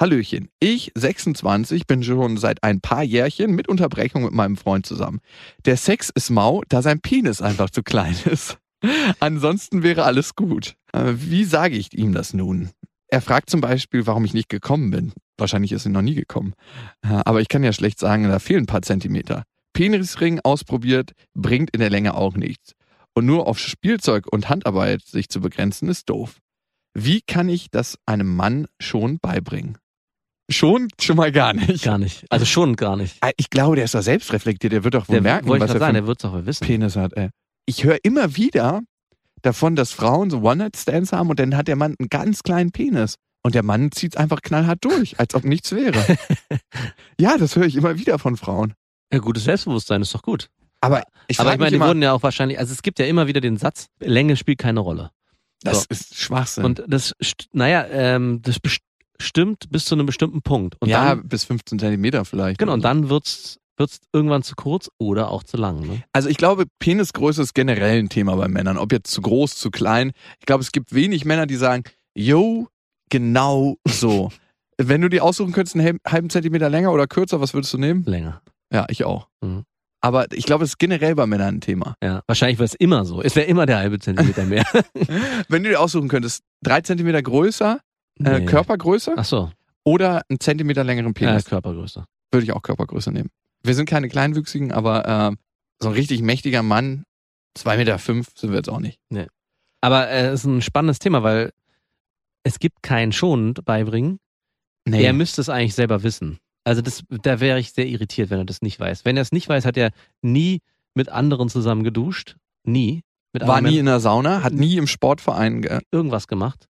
Hallöchen, 0.02 0.50
ich, 0.60 0.92
26, 0.96 1.86
bin 1.86 2.02
schon 2.02 2.38
seit 2.38 2.64
ein 2.64 2.82
paar 2.82 3.04
Jährchen 3.04 3.52
mit 3.52 3.68
Unterbrechung 3.68 4.24
mit 4.24 4.34
meinem 4.34 4.58
Freund 4.58 4.84
zusammen. 4.84 5.20
Der 5.66 5.78
Sex 5.78 6.10
ist 6.10 6.32
mau, 6.32 6.64
da 6.70 6.82
sein 6.82 7.02
Penis 7.02 7.40
einfach 7.40 7.70
zu 7.70 7.84
klein 7.84 8.16
ist. 8.26 8.58
Ansonsten 9.20 9.84
wäre 9.84 10.04
alles 10.04 10.34
gut. 10.36 10.74
Äh, 10.92 11.14
Wie 11.18 11.44
sage 11.44 11.76
ich 11.76 11.94
ihm 11.94 12.14
das 12.14 12.34
nun? 12.34 12.72
Er 13.10 13.22
fragt 13.22 13.52
zum 13.52 13.62
Beispiel, 13.62 14.08
warum 14.08 14.26
ich 14.26 14.34
nicht 14.34 14.50
gekommen 14.50 14.90
bin. 14.90 15.14
Wahrscheinlich 15.38 15.72
ist 15.72 15.86
er 15.86 15.92
noch 15.92 16.02
nie 16.02 16.16
gekommen. 16.16 16.56
Äh, 17.04 17.22
Aber 17.24 17.40
ich 17.40 17.48
kann 17.48 17.62
ja 17.64 17.72
schlecht 17.72 18.00
sagen, 18.00 18.28
da 18.28 18.40
fehlen 18.40 18.64
ein 18.64 18.66
paar 18.66 18.82
Zentimeter. 18.82 19.44
Penisring 19.74 20.40
ausprobiert, 20.40 21.12
bringt 21.36 21.70
in 21.70 21.80
der 21.80 21.92
Länge 21.92 22.16
auch 22.16 22.34
nichts. 22.36 22.74
Und 23.14 23.28
nur 23.28 23.46
auf 23.46 23.60
Spielzeug 23.60 24.26
und 24.32 24.50
Handarbeit 24.50 25.04
sich 25.04 25.30
zu 25.30 25.42
begrenzen, 25.42 25.90
ist 25.90 26.10
doof. 26.10 26.40
Wie 26.96 27.22
kann 27.22 27.50
ich 27.50 27.70
das 27.70 28.00
einem 28.08 28.36
Mann 28.36 28.66
schon 28.80 29.20
beibringen? 29.20 29.78
Schon, 30.52 30.88
schon 31.00 31.18
mal 31.18 31.32
gar 31.32 31.54
nicht. 31.54 31.84
Gar 31.84 31.98
nicht. 31.98 32.26
Also 32.30 32.46
schon 32.46 32.76
gar 32.76 32.96
nicht. 32.98 33.18
Ah, 33.22 33.32
Ich 33.38 33.50
glaube, 33.50 33.76
der 33.76 33.86
ist 33.86 33.96
doch 33.96 34.02
selbst 34.02 34.32
reflektiert. 34.34 34.74
Der 34.74 34.84
wird 34.84 34.94
doch 34.94 35.08
wohl 35.10 35.14
Der 35.14 35.22
merken, 35.22 35.50
was 35.50 35.72
er 35.72 35.80
sagen, 35.80 35.94
der 35.94 36.08
wird 36.08 36.24
es 36.24 36.30
auch 36.30 36.46
wissen. 36.46 36.66
Penis 36.66 36.96
hat. 36.96 37.14
Ey. 37.14 37.30
Ich 37.66 37.84
höre 37.84 37.98
immer 38.04 38.36
wieder 38.36 38.82
davon, 39.42 39.76
dass 39.76 39.92
Frauen 39.92 40.30
so 40.30 40.42
One-Night-Stands 40.42 41.12
haben 41.14 41.30
und 41.30 41.40
dann 41.40 41.56
hat 41.58 41.68
der 41.68 41.76
Mann 41.76 41.96
einen 41.98 42.10
ganz 42.10 42.44
kleinen 42.44 42.72
Penis. 42.72 43.16
Und 43.44 43.56
der 43.56 43.64
Mann 43.64 43.92
zieht 43.92 44.18
einfach 44.18 44.42
knallhart 44.42 44.84
durch, 44.86 45.16
als 45.20 45.34
ob 45.34 45.44
nichts 45.46 45.72
wäre. 45.72 46.18
ja, 47.20 47.38
das 47.38 47.56
höre 47.56 47.66
ich 47.66 47.76
immer 47.76 47.98
wieder 47.98 48.20
von 48.20 48.38
Frauen. 48.38 48.74
Ja, 49.12 49.20
gutes 49.20 49.46
Selbstbewusstsein 49.46 50.02
ist 50.02 50.14
doch 50.14 50.22
gut. 50.22 50.48
Aber 50.80 51.04
ich 51.28 51.40
Aber 51.40 51.54
ich 51.54 51.60
meine, 51.60 51.72
die 51.78 51.80
wurden 51.80 52.02
ja 52.02 52.14
auch 52.14 52.24
wahrscheinlich, 52.24 52.58
also 52.60 52.72
es 52.74 52.82
gibt 52.82 53.00
ja 53.00 53.06
immer 53.06 53.28
wieder 53.28 53.42
den 53.42 53.58
Satz, 53.58 53.88
Länge 54.00 54.36
spielt 54.36 54.58
keine 54.60 54.80
Rolle. 54.80 55.12
das 55.64 55.82
so. 55.82 55.86
ist 55.90 56.18
Schwachsinn. 56.18 56.66
Und 56.66 56.84
das, 56.88 57.14
naja, 57.52 57.86
ähm, 57.92 58.42
das 58.42 58.60
stimmt 59.22 59.70
bis 59.70 59.86
zu 59.86 59.96
einem 59.96 60.06
bestimmten 60.06 60.42
Punkt. 60.42 60.76
Und 60.80 60.90
ja, 60.90 61.16
dann, 61.16 61.28
bis 61.28 61.44
15 61.46 61.80
Zentimeter 61.80 62.26
vielleicht. 62.26 62.58
genau, 62.60 62.74
und 62.74 62.84
dann 62.84 63.10
wird's, 63.10 63.58
wird's 63.78 64.00
irgendwann 64.14 64.44
zu 64.44 64.56
kurz 64.56 64.90
oder 65.00 65.30
auch 65.32 65.44
zu 65.44 65.58
lang. 65.58 65.82
Ne? 65.82 66.04
Also 66.14 66.30
ich 66.30 66.38
glaube, 66.38 66.66
Penisgröße 66.80 67.42
ist 67.42 67.54
generell 67.54 68.00
ein 68.00 68.10
Thema 68.10 68.36
bei 68.36 68.48
Männern. 68.48 68.78
Ob 68.78 68.92
jetzt 68.92 69.12
zu 69.12 69.22
groß, 69.22 69.56
zu 69.56 69.72
klein. 69.72 70.12
Ich 70.40 70.46
glaube, 70.46 70.62
es 70.64 70.72
gibt 70.72 70.94
wenig 70.94 71.26
Männer, 71.26 71.46
die 71.48 71.56
sagen, 71.56 71.84
yo, 72.16 72.68
genau 73.10 73.78
so. 73.88 74.32
Wenn 74.78 75.02
du 75.02 75.10
dir 75.10 75.24
aussuchen 75.24 75.52
könntest, 75.54 75.76
einen 75.76 76.00
halben- 76.08 76.30
Zentimeter 76.30 76.70
länger 76.70 76.92
oder 76.92 77.06
kürzer, 77.08 77.40
was 77.40 77.54
würdest 77.54 77.74
du 77.74 77.78
nehmen? 77.78 78.04
Länger. 78.06 78.42
Ja, 78.74 78.86
ich 78.90 79.04
auch. 79.04 79.28
Mhm. 79.42 79.64
Aber 80.04 80.26
ich 80.34 80.46
glaube, 80.48 80.64
es 80.64 80.72
ist 80.72 80.80
generell 80.80 81.14
bei 81.14 81.28
Männern 81.28 81.56
ein 81.58 81.62
Thema. 81.62 81.94
Ja, 82.04 82.24
wahrscheinlich 82.26 82.58
wäre 82.58 82.66
es 82.66 82.74
immer 82.74 83.06
so. 83.06 83.22
Es 83.22 83.36
wäre 83.36 83.46
immer 83.46 83.68
der 83.68 83.78
halbe 83.78 84.00
Zentimeter 84.00 84.46
mehr. 84.46 84.64
Wenn 85.48 85.62
du 85.64 85.70
dir 85.70 85.80
aussuchen 85.80 86.08
könntest, 86.08 86.42
drei 86.64 86.82
Zentimeter 86.82 87.22
größer, 87.22 87.80
äh, 88.26 88.40
Nee. 88.40 88.46
Körpergröße 88.46 89.14
Ach 89.18 89.26
so, 89.26 89.52
oder 89.84 90.22
einen 90.30 90.40
Zentimeter 90.40 90.84
längeren 90.84 91.14
ja, 91.18 91.28
Penis, 91.28 91.46
Körpergröße. 91.46 92.06
würde 92.32 92.44
ich 92.44 92.52
auch 92.52 92.62
Körpergröße 92.62 93.12
nehmen. 93.12 93.30
Wir 93.64 93.76
sind 93.76 93.88
keine 93.88 94.10
Kleinwüchsigen, 94.10 94.72
aber 94.72 95.08
äh, 95.32 95.36
so 95.82 95.90
ein 95.90 95.94
richtig 95.94 96.22
mächtiger 96.22 96.64
Mann, 96.64 97.04
zwei 97.56 97.78
Meter 97.78 98.00
fünf 98.00 98.28
sind 98.36 98.52
wir 98.52 98.58
jetzt 98.58 98.70
auch 98.70 98.80
nicht. 98.80 99.00
Aber 99.82 100.10
äh, 100.10 100.28
es 100.28 100.42
ist 100.42 100.46
ein 100.46 100.62
spannendes 100.62 101.00
Thema, 101.00 101.24
weil 101.24 101.52
es 102.44 102.60
gibt 102.60 102.84
kein 102.84 103.12
schonend 103.12 103.66
beibringen. 103.66 104.20
Nee. 104.86 105.04
Er 105.04 105.14
müsste 105.14 105.42
es 105.42 105.50
eigentlich 105.50 105.76
selber 105.76 106.04
wissen. 106.04 106.40
Also 106.64 106.82
das, 106.82 107.04
da 107.10 107.40
wäre 107.40 107.60
ich 107.60 107.72
sehr 107.72 107.88
irritiert, 107.88 108.30
wenn 108.30 108.40
er 108.40 108.46
das 108.46 108.62
nicht 108.62 108.80
weiß. 108.80 109.06
Wenn 109.06 109.18
er 109.18 109.22
es 109.22 109.32
nicht 109.32 109.50
weiß, 109.50 109.66
hat 109.66 109.78
er 109.78 109.92
nie 110.22 110.62
mit 110.94 111.10
anderen 111.10 111.50
zusammen 111.50 111.84
geduscht. 111.84 112.36
Nie. 112.64 113.02
War 113.34 113.62
nie 113.62 113.78
in 113.80 113.86
der 113.86 114.00
Sauna, 114.00 114.44
hat 114.44 114.54
nie 114.54 114.78
im 114.78 114.88
Sportverein. 114.88 115.62
Ge 115.62 115.80
irgendwas 115.92 116.28
gemacht. 116.28 116.68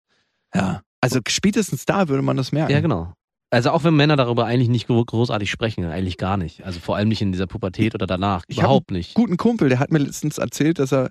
ja. 0.54 0.82
Also 1.02 1.20
spätestens 1.28 1.84
da 1.84 2.08
würde 2.08 2.22
man 2.22 2.36
das 2.36 2.52
merken. 2.52 2.72
Ja, 2.72 2.80
genau. 2.80 3.12
Also 3.50 3.70
auch 3.70 3.84
wenn 3.84 3.94
Männer 3.94 4.16
darüber 4.16 4.46
eigentlich 4.46 4.70
nicht 4.70 4.86
gro- 4.86 5.04
großartig 5.04 5.50
sprechen, 5.50 5.84
eigentlich 5.84 6.16
gar 6.16 6.38
nicht. 6.38 6.64
Also 6.64 6.80
vor 6.80 6.96
allem 6.96 7.08
nicht 7.08 7.20
in 7.20 7.32
dieser 7.32 7.46
Pubertät 7.46 7.94
oder 7.94 8.06
danach. 8.06 8.44
Ich 8.48 8.56
Überhaupt 8.58 8.90
nicht. 8.90 9.12
Guten 9.14 9.36
Kumpel, 9.36 9.68
der 9.68 9.78
hat 9.78 9.92
mir 9.92 9.98
letztens 9.98 10.38
erzählt, 10.38 10.78
dass 10.78 10.90
er 10.92 11.10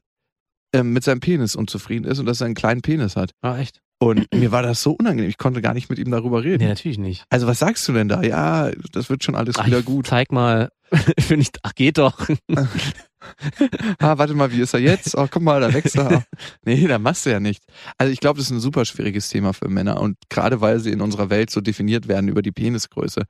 ähm, 0.74 0.92
mit 0.94 1.04
seinem 1.04 1.20
Penis 1.20 1.56
unzufrieden 1.56 2.06
ist 2.10 2.18
und 2.18 2.26
dass 2.26 2.42
er 2.42 2.46
einen 2.46 2.56
kleinen 2.56 2.82
Penis 2.82 3.16
hat. 3.16 3.32
Ah, 3.42 3.60
echt? 3.60 3.80
Und 4.00 4.34
mir 4.34 4.52
war 4.52 4.64
das 4.64 4.82
so 4.82 4.94
unangenehm. 4.94 5.30
Ich 5.30 5.38
konnte 5.38 5.62
gar 5.62 5.76
nicht 5.76 5.90
mit 5.92 6.00
ihm 6.00 6.10
darüber 6.10 6.44
reden. 6.44 6.64
Nee, 6.64 6.70
natürlich 6.70 6.98
nicht. 6.98 7.26
Also 7.30 7.46
was 7.46 7.60
sagst 7.60 7.88
du 7.88 7.94
denn 7.94 8.08
da? 8.08 8.24
Ja, 8.24 8.72
das 8.94 9.12
wird 9.12 9.24
schon 9.24 9.36
alles 9.36 9.58
Ach, 9.58 9.68
wieder 9.68 9.84
gut. 9.84 10.08
Zeig 10.08 10.32
mal. 10.32 10.70
Finde 11.20 11.44
ich, 11.44 11.50
ach, 11.62 11.76
geht 11.76 12.00
doch. 12.00 12.28
Ah, 14.00 14.18
warte 14.18 14.34
mal, 14.34 14.52
wie 14.52 14.62
ist 14.62 14.74
er 14.74 14.80
jetzt? 14.80 15.16
Oh, 15.18 15.28
guck 15.30 15.42
mal, 15.42 15.62
da 15.62 15.74
wächst 15.74 15.96
er. 15.96 16.24
Nee, 16.66 16.88
da 16.88 17.00
machst 17.00 17.26
du 17.26 17.30
ja 17.32 17.40
nichts. 17.40 17.66
Also 17.98 18.12
ich 18.12 18.20
glaube, 18.20 18.38
das 18.38 18.48
ist 18.48 18.52
ein 18.52 18.60
super 18.60 18.86
schwieriges 18.86 19.30
Thema 19.30 19.54
für 19.54 19.68
Männer. 19.70 20.00
Und 20.00 20.18
gerade 20.30 20.62
weil 20.62 20.80
sie 20.80 20.92
in 20.92 21.02
unserer 21.02 21.30
Welt 21.30 21.50
so 21.50 21.62
definiert 21.62 22.08
werden 22.08 22.28
über 22.28 22.42
die 22.42 22.52
Penisgröße. 22.52 23.24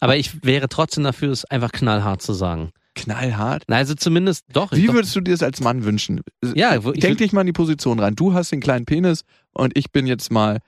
Aber 0.00 0.16
ich 0.16 0.44
wäre 0.44 0.68
trotzdem 0.68 1.04
dafür, 1.04 1.30
es 1.30 1.44
einfach 1.44 1.72
knallhart 1.72 2.20
zu 2.22 2.32
sagen. 2.32 2.70
Knallhart. 2.94 3.64
Na, 3.68 3.76
also 3.76 3.94
zumindest 3.94 4.44
doch. 4.52 4.72
Wie 4.72 4.86
doch, 4.86 4.94
würdest 4.94 5.14
du 5.16 5.20
dir 5.20 5.32
das 5.32 5.42
als 5.42 5.60
Mann 5.60 5.84
wünschen? 5.84 6.20
ja, 6.54 6.82
wo- 6.84 6.92
ich 6.92 7.00
Denk 7.00 7.18
dich 7.18 7.32
mal 7.32 7.40
in 7.42 7.46
die 7.48 7.52
Position 7.52 7.98
rein. 8.00 8.14
Du 8.14 8.34
hast 8.34 8.52
den 8.52 8.60
kleinen 8.60 8.84
Penis 8.86 9.24
und 9.52 9.76
ich 9.76 9.90
bin 9.90 10.06
jetzt 10.06 10.30
mal 10.30 10.60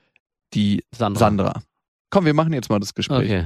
die 0.53 0.83
Sandra. 0.95 1.19
Sandra. 1.19 1.61
Komm, 2.09 2.25
wir 2.25 2.33
machen 2.33 2.53
jetzt 2.53 2.69
mal 2.69 2.79
das 2.79 2.93
Gespräch. 2.93 3.25
Okay. 3.29 3.45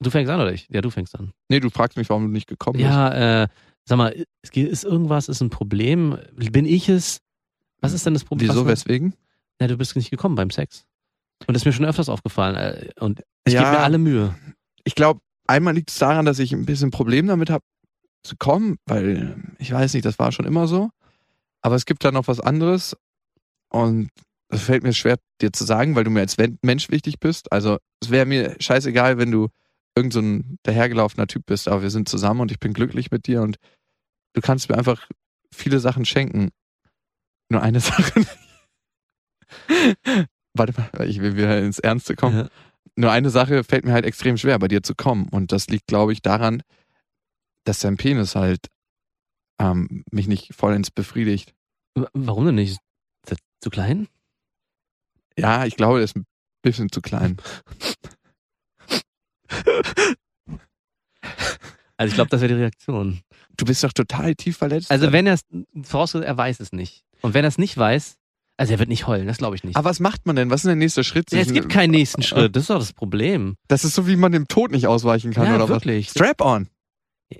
Du 0.00 0.10
fängst 0.10 0.30
an 0.30 0.40
oder 0.40 0.52
ich? 0.52 0.68
Ja, 0.70 0.80
du 0.80 0.90
fängst 0.90 1.16
an. 1.18 1.32
Nee, 1.48 1.58
du 1.58 1.70
fragst 1.70 1.96
mich, 1.96 2.08
warum 2.08 2.24
du 2.26 2.30
nicht 2.32 2.46
gekommen 2.46 2.74
bist. 2.78 2.88
Ja, 2.88 3.42
äh, 3.42 3.48
sag 3.88 3.96
mal, 3.96 4.24
es 4.42 4.50
ist 4.50 4.84
irgendwas, 4.84 5.28
ist 5.28 5.40
ein 5.40 5.50
Problem? 5.50 6.18
Bin 6.34 6.64
ich 6.66 6.88
es? 6.88 7.18
Was 7.80 7.92
ist 7.92 8.06
denn 8.06 8.14
das 8.14 8.24
Problem? 8.24 8.48
Wieso, 8.50 8.66
weswegen? 8.66 9.14
Ja, 9.60 9.66
du 9.66 9.76
bist 9.76 9.96
nicht 9.96 10.10
gekommen 10.10 10.34
beim 10.34 10.50
Sex. 10.50 10.84
Und 11.46 11.54
das 11.54 11.62
ist 11.62 11.66
mir 11.66 11.72
schon 11.72 11.84
öfters 11.86 12.08
aufgefallen. 12.08 12.56
äh, 12.56 12.90
Und 13.00 13.22
ich 13.44 13.54
Ja. 13.54 13.60
gebe 13.60 13.72
mir 13.72 13.82
alle 13.82 13.98
Mühe. 13.98 14.34
Ich 14.84 14.94
glaube, 14.94 15.20
einmal 15.46 15.74
liegt 15.74 15.90
es 15.90 15.98
daran, 15.98 16.26
dass 16.26 16.38
ich 16.38 16.52
ein 16.52 16.66
bisschen 16.66 16.90
Problem 16.90 17.26
damit 17.26 17.50
habe, 17.50 17.64
zu 18.24 18.36
kommen, 18.36 18.76
weil 18.86 19.42
ich 19.58 19.72
weiß 19.72 19.94
nicht, 19.94 20.04
das 20.04 20.18
war 20.18 20.32
schon 20.32 20.44
immer 20.46 20.66
so. 20.66 20.90
Aber 21.62 21.76
es 21.76 21.86
gibt 21.86 22.04
da 22.04 22.10
noch 22.12 22.28
was 22.28 22.40
anderes. 22.40 22.96
Und 23.70 24.08
das 24.48 24.62
fällt 24.62 24.82
mir 24.82 24.92
schwer 24.92 25.18
dir 25.40 25.52
zu 25.52 25.64
sagen, 25.64 25.94
weil 25.94 26.04
du 26.04 26.10
mir 26.10 26.20
als 26.20 26.36
Mensch 26.62 26.90
wichtig 26.90 27.20
bist. 27.20 27.52
Also 27.52 27.78
es 28.02 28.10
wäre 28.10 28.26
mir 28.26 28.56
scheißegal, 28.58 29.18
wenn 29.18 29.30
du 29.30 29.48
irgend 29.96 30.12
so 30.12 30.20
ein 30.20 30.58
dahergelaufener 30.62 31.26
Typ 31.26 31.44
bist, 31.46 31.68
aber 31.68 31.82
wir 31.82 31.90
sind 31.90 32.08
zusammen 32.08 32.40
und 32.40 32.50
ich 32.50 32.58
bin 32.60 32.72
glücklich 32.72 33.10
mit 33.10 33.26
dir 33.26 33.42
und 33.42 33.56
du 34.38 34.46
kannst 34.46 34.68
mir 34.68 34.78
einfach 34.78 35.08
viele 35.52 35.80
Sachen 35.80 36.04
schenken. 36.04 36.50
Nur 37.50 37.60
eine 37.60 37.80
Sache. 37.88 38.24
Warte 40.54 40.80
mal, 40.80 41.08
ich 41.08 41.20
will 41.20 41.36
wieder 41.36 41.58
ins 41.58 41.80
Ernste 41.80 42.14
kommen. 42.14 42.36
Ja. 42.36 42.48
Nur 42.96 43.10
eine 43.10 43.30
Sache 43.30 43.64
fällt 43.64 43.84
mir 43.84 43.92
halt 43.92 44.04
extrem 44.04 44.36
schwer, 44.36 44.58
bei 44.58 44.68
dir 44.68 44.82
zu 44.82 44.94
kommen. 44.94 45.28
Und 45.28 45.52
das 45.52 45.68
liegt, 45.68 45.86
glaube 45.86 46.12
ich, 46.12 46.22
daran, 46.22 46.62
dass 47.64 47.80
dein 47.80 47.96
Penis 47.96 48.34
halt 48.34 48.68
ähm, 49.60 50.04
mich 50.10 50.28
nicht 50.28 50.54
vollends 50.54 50.90
befriedigt. 50.90 51.54
Warum 52.12 52.46
denn 52.46 52.54
nicht? 52.54 52.72
Ist 52.72 52.80
das 53.26 53.38
zu 53.60 53.70
klein? 53.70 54.08
Ja, 55.36 55.64
ich 55.66 55.76
glaube, 55.76 55.98
der 55.98 56.04
ist 56.04 56.16
ein 56.16 56.26
bisschen 56.62 56.90
zu 56.90 57.00
klein. 57.00 57.36
Also 61.98 62.12
ich 62.12 62.14
glaube, 62.14 62.30
das 62.30 62.40
wäre 62.40 62.54
die 62.54 62.60
Reaktion. 62.60 63.20
Du 63.58 63.66
bist 63.66 63.84
doch 63.84 63.92
total 63.92 64.34
tief 64.34 64.56
verletzt. 64.56 64.90
Also 64.90 65.12
wenn 65.12 65.26
er 65.26 65.34
es, 65.34 65.42
vorausgesetzt, 65.82 66.26
er 66.28 66.36
weiß 66.38 66.60
es 66.60 66.72
nicht. 66.72 67.04
Und 67.20 67.34
wenn 67.34 67.44
er 67.44 67.48
es 67.48 67.58
nicht 67.58 67.76
weiß, 67.76 68.16
also 68.56 68.72
er 68.72 68.78
wird 68.78 68.88
nicht 68.88 69.06
heulen, 69.06 69.26
das 69.26 69.38
glaube 69.38 69.56
ich 69.56 69.64
nicht. 69.64 69.76
Aber 69.76 69.90
was 69.90 70.00
macht 70.00 70.24
man 70.26 70.36
denn? 70.36 70.48
Was 70.50 70.60
ist 70.60 70.64
denn 70.64 70.70
der 70.70 70.76
nächste 70.86 71.04
Schritt? 71.04 71.30
ja, 71.32 71.40
es 71.40 71.52
gibt 71.52 71.68
keinen 71.68 71.90
nächsten 71.90 72.22
Schritt, 72.22 72.56
das 72.56 72.62
ist 72.62 72.70
doch 72.70 72.78
das 72.78 72.92
Problem. 72.92 73.56
Das 73.68 73.84
ist 73.84 73.94
so, 73.94 74.06
wie 74.08 74.16
man 74.16 74.32
dem 74.32 74.48
Tod 74.48 74.70
nicht 74.70 74.86
ausweichen 74.86 75.32
kann, 75.32 75.46
ja, 75.46 75.56
oder 75.56 75.68
wirklich. 75.68 76.06
was? 76.06 76.12
Strap-on. 76.12 76.68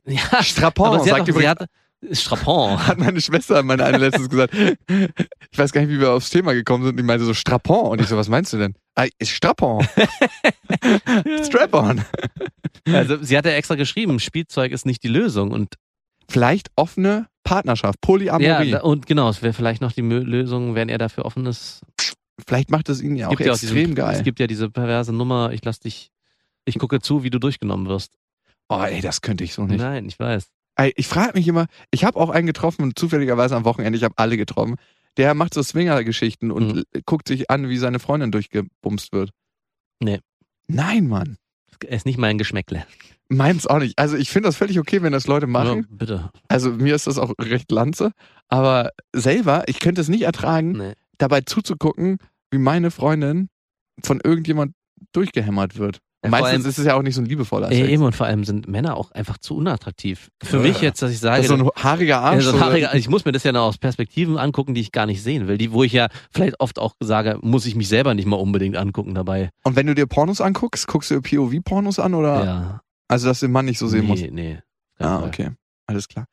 Ja, 0.05 0.43
Strapon, 0.43 0.99
sagt 1.05 1.21
doch, 1.21 1.25
sie 1.25 1.31
übrigens- 1.31 1.49
hat 1.51 1.69
Strapon. 2.13 2.79
Hat 2.87 2.99
meine 2.99 3.21
Schwester 3.21 3.61
meine 3.65 3.85
eine 3.85 3.99
letztens 3.99 4.29
gesagt. 4.29 4.55
Ich 4.55 5.59
weiß 5.59 5.73
gar 5.73 5.81
nicht, 5.81 5.91
wie 5.91 5.99
wir 5.99 6.13
aufs 6.13 6.31
Thema 6.31 6.53
gekommen 6.53 6.85
sind. 6.85 6.97
Die 6.97 7.03
meinte 7.03 7.25
so 7.25 7.35
Strapon. 7.35 7.91
Und 7.91 8.01
ich 8.01 8.07
so, 8.07 8.17
was 8.17 8.29
meinst 8.29 8.53
du 8.53 8.59
denn? 8.59 8.75
Ah, 8.95 9.07
Strapon. 9.23 9.85
Strap-on. 11.45 12.05
Also 12.87 13.23
sie 13.23 13.37
hat 13.37 13.45
ja 13.45 13.51
extra 13.53 13.75
geschrieben, 13.75 14.19
Spielzeug 14.19 14.73
ist 14.73 14.87
nicht 14.87 15.03
die 15.03 15.09
Lösung. 15.09 15.51
Und 15.51 15.75
Vielleicht 16.31 16.71
offene 16.77 17.27
Partnerschaft, 17.45 18.01
Polyamorie. 18.01 18.71
ja, 18.71 18.83
und 18.83 19.07
genau, 19.07 19.29
es 19.31 19.43
wäre 19.43 19.55
vielleicht 19.55 19.81
noch 19.81 19.93
die 19.93 20.03
Lösung, 20.03 20.75
wenn 20.75 20.89
er 20.89 20.99
dafür 20.99 21.25
offen 21.25 21.47
ist. 21.47 21.81
Vielleicht 22.47 22.71
macht 22.71 22.89
es 22.89 23.01
ihn 23.01 23.17
ja 23.17 23.27
auch 23.29 23.31
gibt 23.31 23.47
ja 23.47 23.53
extrem 23.53 23.75
diesen, 23.77 23.95
geil. 23.95 24.15
Es 24.17 24.23
gibt 24.23 24.39
ja 24.39 24.47
diese 24.47 24.71
perverse 24.71 25.13
Nummer, 25.13 25.53
ich 25.53 25.65
lass 25.65 25.81
dich, 25.81 26.11
ich 26.67 26.79
gucke 26.79 27.01
zu, 27.01 27.25
wie 27.25 27.31
du 27.31 27.39
durchgenommen 27.39 27.87
wirst. 27.89 28.13
oh, 28.69 28.83
ey, 28.83 29.01
das 29.01 29.23
könnte 29.23 29.45
ich 29.45 29.55
so 29.55 29.65
nicht. 29.65 29.81
Nein, 29.81 30.07
ich 30.07 30.19
weiß. 30.19 30.47
Ey, 30.77 30.93
Ich 30.97 31.09
frage 31.09 31.33
mich 31.37 31.49
immer, 31.49 31.67
ich 31.91 32.05
habe 32.05 32.19
auch 32.21 32.31
einen 32.31 32.47
getroffen, 32.47 32.93
zufälligerweise 32.95 33.57
am 33.57 33.65
Wochenende, 33.65 33.97
ich 33.97 34.05
habe 34.05 34.15
alle 34.19 34.37
getroffen. 34.37 34.77
Der 35.17 35.35
macht 35.35 35.55
so 35.55 35.63
Swinger-Geschichten 35.63 36.51
und 36.53 36.75
Mhm. 36.77 36.85
guckt 37.07 37.27
sich 37.27 37.51
an, 37.51 37.69
wie 37.69 37.79
seine 37.79 37.99
Freundin 37.99 38.31
durchgebumst 38.31 39.13
wird. 39.13 39.31
Nee. 40.01 40.21
Nein, 40.69 41.09
Mann. 41.09 41.39
Ist 41.85 42.07
nicht 42.07 42.19
mein 42.19 42.39
Geschmäckle. 42.39 42.85
Meins 43.29 43.67
auch 43.67 43.79
nicht. 43.79 43.99
Also 43.99 44.17
ich 44.17 44.31
finde 44.31 44.49
das 44.49 44.57
völlig 44.57 44.79
okay, 44.79 45.03
wenn 45.03 45.13
das 45.13 45.27
Leute 45.27 45.47
machen. 45.47 45.81
Ja, 45.81 45.87
bitte. 45.91 46.31
Also 46.49 46.71
mir 46.71 46.95
ist 46.95 47.07
das 47.07 47.19
auch 47.19 47.33
recht 47.41 47.71
lanze. 47.71 48.13
Aber 48.49 48.91
selber, 49.15 49.65
ich 49.67 49.81
könnte 49.81 50.01
es 50.01 50.09
nicht 50.09 50.23
ertragen, 50.23 50.73
Nee. 50.73 50.93
dabei 51.19 51.43
zuzugucken, 51.43 52.19
wie 52.51 52.59
meine 52.59 52.91
Freundin 52.91 53.49
von 54.03 54.21
irgendjemand 54.25 54.73
durchgehämmert 55.13 55.77
wird. 55.79 55.99
Ja, 56.25 56.31
Meistens 56.31 56.49
allem- 56.51 56.67
ist 56.67 56.79
es 56.79 56.85
ja 56.85 56.95
auch 56.97 57.03
nicht 57.03 57.15
so 57.15 57.21
ein 57.21 57.27
liebevoller 57.27 57.69
Sex. 57.69 57.89
eben 57.89 58.03
und 58.03 58.13
vor 58.17 58.27
allem 58.27 58.43
sind 58.43 58.67
Männer 58.67 58.97
auch 58.97 59.13
einfach 59.13 59.39
zu 59.39 59.57
unattraktiv. 59.57 60.31
Für 60.43 60.57
Ja. 60.57 60.63
mich 60.65 60.81
jetzt, 60.81 61.01
dass 61.01 61.13
ich 61.13 61.21
sage, 61.21 61.43
Das 61.43 61.51
ist 61.53 61.57
so 61.57 61.65
ein 61.65 61.71
haariger 61.77 62.09
Ja, 62.09 62.21
Arsch. 62.23 62.45
so 62.45 62.55
ein 62.55 62.61
haariger, 62.61 62.93
ich 62.97 63.09
muss 63.09 63.25
mir 63.25 63.31
das 63.31 63.45
ja 63.45 63.53
noch 63.53 63.63
aus 63.63 63.79
Perspektiven 63.79 64.37
angucken, 64.37 64.75
die 64.75 64.81
ich 64.81 64.91
gar 64.91 65.07
nicht 65.07 65.23
sehen 65.23 65.47
will. 65.47 65.59
Die, 65.59 65.71
wo 65.71 65.85
ich 65.85 65.93
ja 65.93 66.09
vielleicht 66.33 66.59
oft 66.59 66.81
auch 66.81 66.95
sage, 67.01 67.39
muss 67.43 67.67
ich 67.67 67.77
mich 67.77 67.87
selber 67.87 68.15
nicht 68.15 68.27
mal 68.27 68.35
unbedingt 68.35 68.77
angucken 68.77 69.15
dabei. 69.15 69.51
Und 69.63 69.77
wenn 69.77 69.87
du 69.87 69.95
dir 69.95 70.07
Pornos 70.07 70.41
anguckst, 70.41 70.89
guckst 70.89 71.11
du 71.13 71.21
POV-Pornos 71.23 72.01
an 72.01 72.15
oder? 72.15 72.45
Ja. 72.45 72.81
Also, 73.07 73.29
dass 73.29 73.39
der 73.41 73.49
Mann 73.49 73.67
nicht 73.67 73.79
so 73.79 73.87
sehen 73.87 74.01
nee, 74.03 74.07
muss. 74.09 74.21
Nee. 74.21 74.59
Ah, 74.99 75.23
okay. 75.25 75.51
Alles 75.87 76.09
klar. 76.09 76.27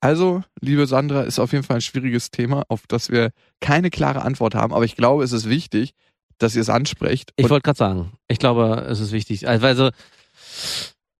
Also, 0.00 0.42
liebe 0.60 0.86
Sandra, 0.86 1.22
ist 1.22 1.38
auf 1.38 1.52
jeden 1.52 1.64
Fall 1.64 1.76
ein 1.76 1.80
schwieriges 1.82 2.30
Thema, 2.30 2.62
auf 2.68 2.82
das 2.88 3.10
wir 3.10 3.30
keine 3.60 3.90
klare 3.90 4.22
Antwort 4.22 4.54
haben. 4.54 4.72
Aber 4.72 4.84
ich 4.84 4.96
glaube, 4.96 5.22
es 5.24 5.32
ist 5.32 5.48
wichtig, 5.48 5.94
dass 6.42 6.54
ihr 6.54 6.62
es 6.62 6.68
ansprecht. 6.68 7.32
Ich 7.36 7.48
wollte 7.50 7.62
gerade 7.62 7.78
sagen, 7.78 8.12
ich 8.28 8.38
glaube, 8.38 8.86
es 8.88 9.00
ist 9.00 9.12
wichtig. 9.12 9.48
Also, 9.48 9.66
also, 9.66 9.90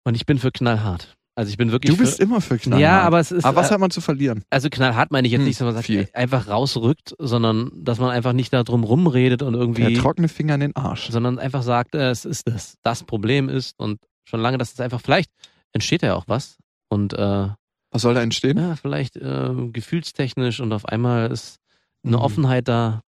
und 0.05 0.14
ich 0.14 0.27
bin 0.27 0.39
für 0.39 0.51
knallhart. 0.51 1.16
Also 1.35 1.49
ich 1.51 1.57
bin 1.57 1.73
wirklich 1.73 1.91
du 1.91 1.97
bist 1.97 2.16
für, 2.16 2.23
immer 2.25 2.43
für 2.43 2.59
knallhart. 2.59 2.83
Ja, 2.83 3.01
aber 3.03 3.18
es 3.18 3.33
ist 3.33 3.45
Aber 3.47 3.57
was 3.57 3.70
äh, 3.70 3.75
hat 3.75 3.81
man 3.81 3.91
zu 3.91 4.03
verlieren? 4.03 4.45
also 4.51 4.68
knallhart 4.68 5.11
meine 5.12 5.27
ich 5.27 5.33
jetzt 5.33 5.41
Hm, 5.41 5.47
nicht, 5.47 5.59
dass 5.61 5.64
man 5.64 5.75
sagt, 5.75 5.87
viel. 5.87 6.07
einfach 6.12 6.47
rausrückt, 6.47 7.14
sondern 7.18 7.70
dass 7.75 7.99
man 7.99 8.11
einfach 8.11 8.35
nicht 8.35 8.53
da 8.53 8.62
drum 8.64 8.85
rumredet 8.85 9.43
und 9.43 9.55
Der 9.55 9.61
irgendwie, 9.62 9.95
trockene 9.95 10.29
Finger 10.29 10.55
in 10.57 10.61
den 10.61 10.77
Arsch. 10.77 11.09
sondern 11.11 11.39
einfach 11.39 11.62
sagt, 11.62 11.95
äh, 11.95 12.11
es 12.11 12.27
ist 12.27 12.47
das, 12.49 12.75
das 12.83 13.05
Problem 13.05 13.49
ist 13.49 13.79
und 13.79 13.99
schon 14.25 14.41
lange, 14.41 14.59
dass 14.59 14.75
es 14.75 14.81
einfach 14.81 15.01
vielleicht 15.01 15.31
entsteht 15.73 16.03
ja 16.03 16.14
auch 16.16 16.25
was 16.27 16.59
und 16.91 17.14
äh, 17.14 17.49
Was 17.91 18.03
soll 18.03 18.12
da 18.12 18.20
entstehen? 18.20 18.59
ja, 18.59 18.77
vielleicht 18.77 19.16
äh, 19.16 19.51
gefühlstechnisch 19.73 20.61
und 20.61 20.70
auf 20.75 20.85
einmal 20.85 21.31
ist 21.33 21.57
eine 22.05 22.18
Mhm. 22.18 22.23
Offenheit 22.23 22.68
da. 22.68 23.01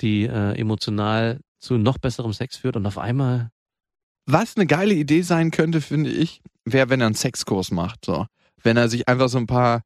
Die 0.00 0.24
äh, 0.24 0.58
emotional 0.58 1.40
zu 1.58 1.78
noch 1.78 1.98
besserem 1.98 2.32
Sex 2.32 2.56
führt 2.56 2.76
und 2.76 2.86
auf 2.86 2.98
einmal 2.98 3.50
Was 4.26 4.56
eine 4.56 4.66
geile 4.66 4.94
Idee 4.94 5.22
sein 5.22 5.50
könnte, 5.50 5.80
finde 5.80 6.10
ich, 6.10 6.40
wäre, 6.64 6.88
wenn 6.90 7.00
er 7.00 7.06
einen 7.06 7.14
Sexkurs 7.14 7.70
macht. 7.70 8.04
So. 8.04 8.26
Wenn 8.62 8.76
er 8.76 8.88
sich 8.88 9.08
einfach 9.08 9.28
so 9.28 9.38
ein 9.38 9.46
paar. 9.46 9.82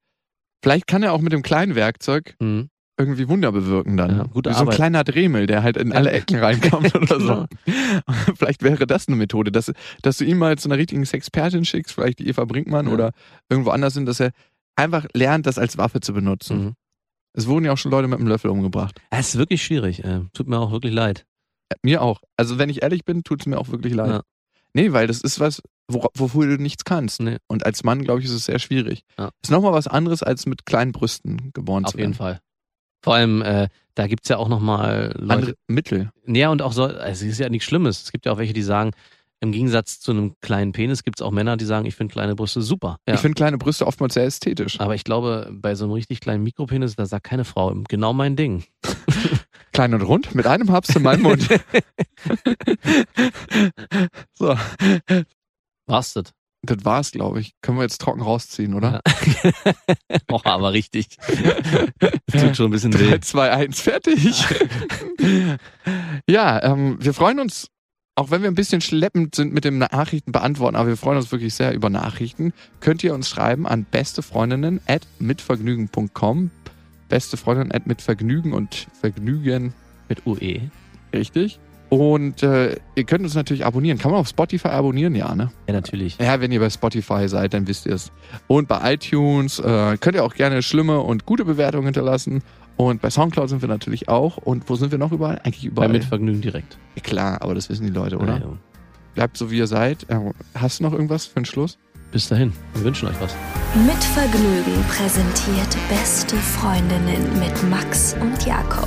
Vielleicht 0.62 0.86
kann 0.86 1.02
er 1.02 1.12
auch 1.12 1.20
mit 1.20 1.32
dem 1.32 1.42
kleinen 1.42 1.74
Werkzeug 1.74 2.34
hm, 2.40 2.68
irgendwie 2.98 3.28
Wunder 3.28 3.52
bewirken 3.52 3.96
dann. 3.98 4.16
Ja, 4.16 4.22
gute 4.24 4.50
Wie 4.50 4.54
so 4.54 4.61
ein 4.61 4.62
Arbeit. 4.62 4.76
kleiner 4.76 5.04
Dremel, 5.04 5.46
der 5.46 5.62
halt 5.62 5.76
in 5.76 5.92
alle 5.92 6.11
Ecken 6.12 6.38
reinkommt 6.38 6.94
oder 6.94 7.20
so. 7.20 7.26
Genau. 7.26 7.46
Vielleicht 8.36 8.62
wäre 8.62 8.86
das 8.86 9.07
eine 9.07 9.16
Methode, 9.16 9.52
dass, 9.52 9.70
dass 10.02 10.16
du 10.16 10.24
ihn 10.24 10.38
mal 10.38 10.57
zu 10.59 10.68
einer 10.68 10.78
richtigen 10.78 11.04
Sexpertin 11.04 11.64
schickst, 11.66 11.94
vielleicht 11.94 12.18
die 12.20 12.28
Eva 12.28 12.44
Brinkmann 12.46 12.86
Ja. 12.86 12.92
oder 12.94 13.12
irgendwo 13.50 13.70
anders 13.70 13.94
hin, 13.94 14.07
dass 14.07 14.20
er 14.20 14.30
einfach 14.76 15.07
lernt, 15.12 15.46
das 15.46 15.59
als 15.59 15.76
Waffe 15.78 16.00
zu 16.00 16.14
benutzen. 16.14 16.59
Mhm. 16.64 16.72
Es 17.37 17.47
wurden 17.47 17.64
ja 17.64 17.72
auch 17.72 17.78
schon 17.78 17.91
Leute 17.93 18.09
mit 18.09 18.18
einem 18.18 18.28
Löffel 18.28 18.51
umgebracht. 18.51 19.01
Es 19.11 19.28
ist 19.28 19.39
wirklich 19.39 19.62
schwierig. 19.62 20.03
Äh, 20.03 20.22
tut 20.32 20.49
mir 20.49 20.59
auch 20.59 20.72
wirklich 20.72 20.93
leid. 20.93 21.26
Äh, 21.68 21.76
Mir 21.82 22.03
auch. 22.03 22.22
Also 22.37 22.59
wenn 22.59 22.70
ich 22.70 22.82
ehrlich 22.82 23.05
bin, 23.05 23.22
tut 23.24 23.41
es 23.41 23.47
mir 23.47 23.59
auch 23.59 23.68
wirklich 23.68 23.95
leid. 23.95 24.09
Ja. 24.09 24.22
Nee, 24.72 24.93
weil 24.93 25.07
das 25.07 25.20
ist 25.20 25.39
was, 25.39 25.62
wofür 25.89 26.47
du 26.47 26.62
nichts 26.62 26.84
kannst. 26.84 27.20
Nee. 27.20 27.37
Und 27.47 27.64
als 27.64 27.84
Mann, 27.84 28.03
glaube 28.05 28.20
ich, 28.20 28.26
ist 28.26 28.32
es 28.32 28.47
sehr 28.47 28.59
schwierig. 28.59 29.03
Ja. 29.18 29.30
Ist 29.43 29.51
nochmal 29.51 29.72
was 29.72 29.87
anderes, 29.87 30.22
als 30.22 30.47
mit 30.47 30.66
kleinen 30.66 30.93
Brüsten 30.93 31.51
geboren 31.53 31.84
Auf 31.84 31.93
zu 31.93 31.99
werden. 31.99 32.11
jeden 32.11 32.18
Fall. 32.18 32.41
Vor 33.03 33.14
allem, 33.14 33.41
äh, 33.43 33.68
da 33.95 34.07
gibt's 34.07 34.28
ja 34.28 34.37
auch 34.39 34.49
nochmal 34.49 35.14
Leute. 35.16 35.32
Andere 35.32 35.55
Mittel. 35.68 36.11
Ja, 36.26 36.51
und 36.51 36.61
auch 36.62 36.72
so, 36.72 36.84
also 36.84 36.99
es 37.05 37.22
ist 37.22 37.39
ja 37.39 37.49
nichts 37.49 37.66
Schlimmes. 37.66 38.03
Es 38.03 38.12
gibt 38.12 38.26
ja 38.26 38.32
auch 38.32 38.39
welche, 38.39 38.53
die 38.53 38.62
sagen, 38.62 38.91
im 39.41 39.53
Gegensatz 39.53 40.01
zu 40.01 40.12
einem 40.12 40.34
kleinen 40.41 40.72
Penis 40.72 41.03
gibt's 41.03 41.22
auch 41.22 41.30
Männer, 41.30 41.57
die 41.57 41.64
sagen, 41.64 41.87
ich 41.87 41.95
finde 41.95 42.12
kleine 42.12 42.34
Brüste 42.34 42.62
super. 42.62 42.99
Ja. 43.07 43.14
Ich 43.14 43.20
finde 43.20 43.34
kleine 43.34 43.59
Brüste 43.59 43.87
oftmals 43.87 44.14
sehr 44.14 44.24
ästhetisch. 44.24 44.80
Aber 44.80 44.95
ich 44.95 45.05
glaube, 45.05 45.51
bei 45.53 45.74
so 45.74 45.84
einem 45.84 45.93
richtig 45.93 46.20
kleinen 46.20 46.43
Mikropenis, 46.43 46.97
da 46.97 47.07
sagt 47.07 47.24
keine 47.24 47.45
Frau, 47.45 47.74
genau 47.89 48.12
mein 48.12 48.37
Ding. 48.37 48.64
Klein 49.72 49.93
und 49.93 50.03
rund, 50.03 50.34
mit 50.34 50.47
einem 50.47 50.72
Haps 50.72 50.97
in 50.97 51.03
meinem 51.03 51.22
Mund. 51.22 51.47
so, 54.32 54.57
War's 55.87 56.14
das? 56.14 56.32
das 56.62 56.84
war's, 56.84 57.12
glaube 57.12 57.41
ich. 57.41 57.53
Können 57.62 57.78
wir 57.78 57.82
jetzt 57.82 58.01
trocken 58.01 58.22
rausziehen, 58.22 58.74
oder? 58.74 59.01
oh, 60.30 60.41
aber 60.45 60.72
richtig. 60.72 61.16
Das 62.26 62.43
tut 62.43 62.57
schon 62.57 62.66
ein 62.66 62.70
bisschen 62.72 62.93
weh. 62.99 63.11
3, 63.11 63.18
2, 63.18 63.51
1, 63.51 63.80
fertig. 63.80 64.45
ja, 66.28 66.62
ähm, 66.62 66.97
wir 67.01 67.14
freuen 67.14 67.39
uns, 67.39 67.68
auch 68.17 68.31
wenn 68.31 68.41
wir 68.43 68.49
ein 68.49 68.55
bisschen 68.55 68.81
schleppend 68.81 69.35
sind 69.35 69.53
mit 69.53 69.64
dem 69.64 69.79
Nachrichten 69.79 70.33
beantworten, 70.33 70.75
aber 70.75 70.89
wir 70.89 70.97
freuen 70.97 71.19
uns 71.19 71.31
wirklich 71.31 71.55
sehr 71.55 71.75
über 71.75 71.91
Nachrichten. 71.91 72.55
Könnt 72.81 73.05
ihr 73.05 73.14
uns 73.14 73.29
schreiben 73.29 73.67
an 73.67 73.87
bestefreundinnen 73.91 74.81
at 74.87 75.07
mitvergnügen.com. 75.19 76.51
Beste 77.09 77.37
Freundinnen 77.37 77.73
at 77.73 77.87
mitvergnügen 77.87 78.53
und 78.53 78.89
Vergnügen 79.01 79.75
Mit 80.09 80.27
UE. 80.27 80.71
Richtig. 81.12 81.61
Und 81.89 82.43
äh, 82.43 82.77
ihr 82.97 83.05
könnt 83.05 83.23
uns 83.23 83.35
natürlich 83.35 83.64
abonnieren. 83.64 83.99
Kann 83.99 84.11
man 84.11 84.21
auf 84.21 84.29
Spotify 84.29 84.69
abonnieren? 84.69 85.14
Ja, 85.14 85.35
ne? 85.35 85.53
Ja, 85.69 85.75
natürlich. 85.75 86.19
Ja, 86.19 86.41
wenn 86.41 86.51
ihr 86.51 86.59
bei 86.59 86.71
Spotify 86.71 87.29
seid, 87.29 87.55
dann 87.55 87.69
wisst 87.69 87.87
ihr 87.87 87.95
es. 87.95 88.11
Und 88.49 88.67
bei 88.67 88.95
iTunes 88.95 89.61
äh, 89.61 89.97
könnt 89.99 90.17
ihr 90.17 90.25
auch 90.25 90.35
gerne 90.35 90.62
schlimme 90.62 91.01
und 91.01 91.27
gute 91.27 91.45
Bewertungen 91.45 91.85
hinterlassen. 91.85 92.43
Und 92.77 93.01
bei 93.01 93.09
Soundcloud 93.11 93.49
sind 93.49 93.62
wir 93.62 93.68
natürlich 93.68 94.09
auch. 94.09 94.37
Und 94.37 94.68
wo 94.68 94.77
sind 94.77 94.91
wir 94.91 94.99
noch 94.99 95.12
überall? 95.12 95.41
Eigentlich 95.45 95.62
Bei 95.62 95.68
überall. 95.68 95.89
Mitvergnügen 95.89 96.43
direkt. 96.43 96.77
Ja, 96.95 97.03
Klar, 97.03 97.41
aber 97.41 97.55
das 97.55 97.68
wissen 97.70 97.87
die 97.87 97.93
Leute, 97.93 98.18
oder? 98.18 98.35
Ja, 98.35 98.41
ja. 98.41 98.59
Bleibt 99.14 99.39
so, 99.39 99.51
wie 99.51 99.57
ihr 99.59 99.66
seid. 99.66 100.07
Hast 100.55 100.81
du 100.81 100.85
noch 100.85 100.93
irgendwas 100.93 101.24
für 101.24 101.41
den 101.41 101.47
Schluss? 101.47 101.79
Bis 102.12 102.29
dahin. 102.29 102.53
Wir 102.74 102.85
wünschen 102.85 103.09
euch 103.09 103.16
was. 103.20 103.35
Mit 103.87 104.05
Vergnügen 104.05 104.85
präsentiert 104.89 105.77
Beste 105.89 106.37
Freundinnen 106.37 107.39
mit 107.39 107.70
Max 107.70 108.14
und 108.20 108.47
Jakob. 108.47 108.85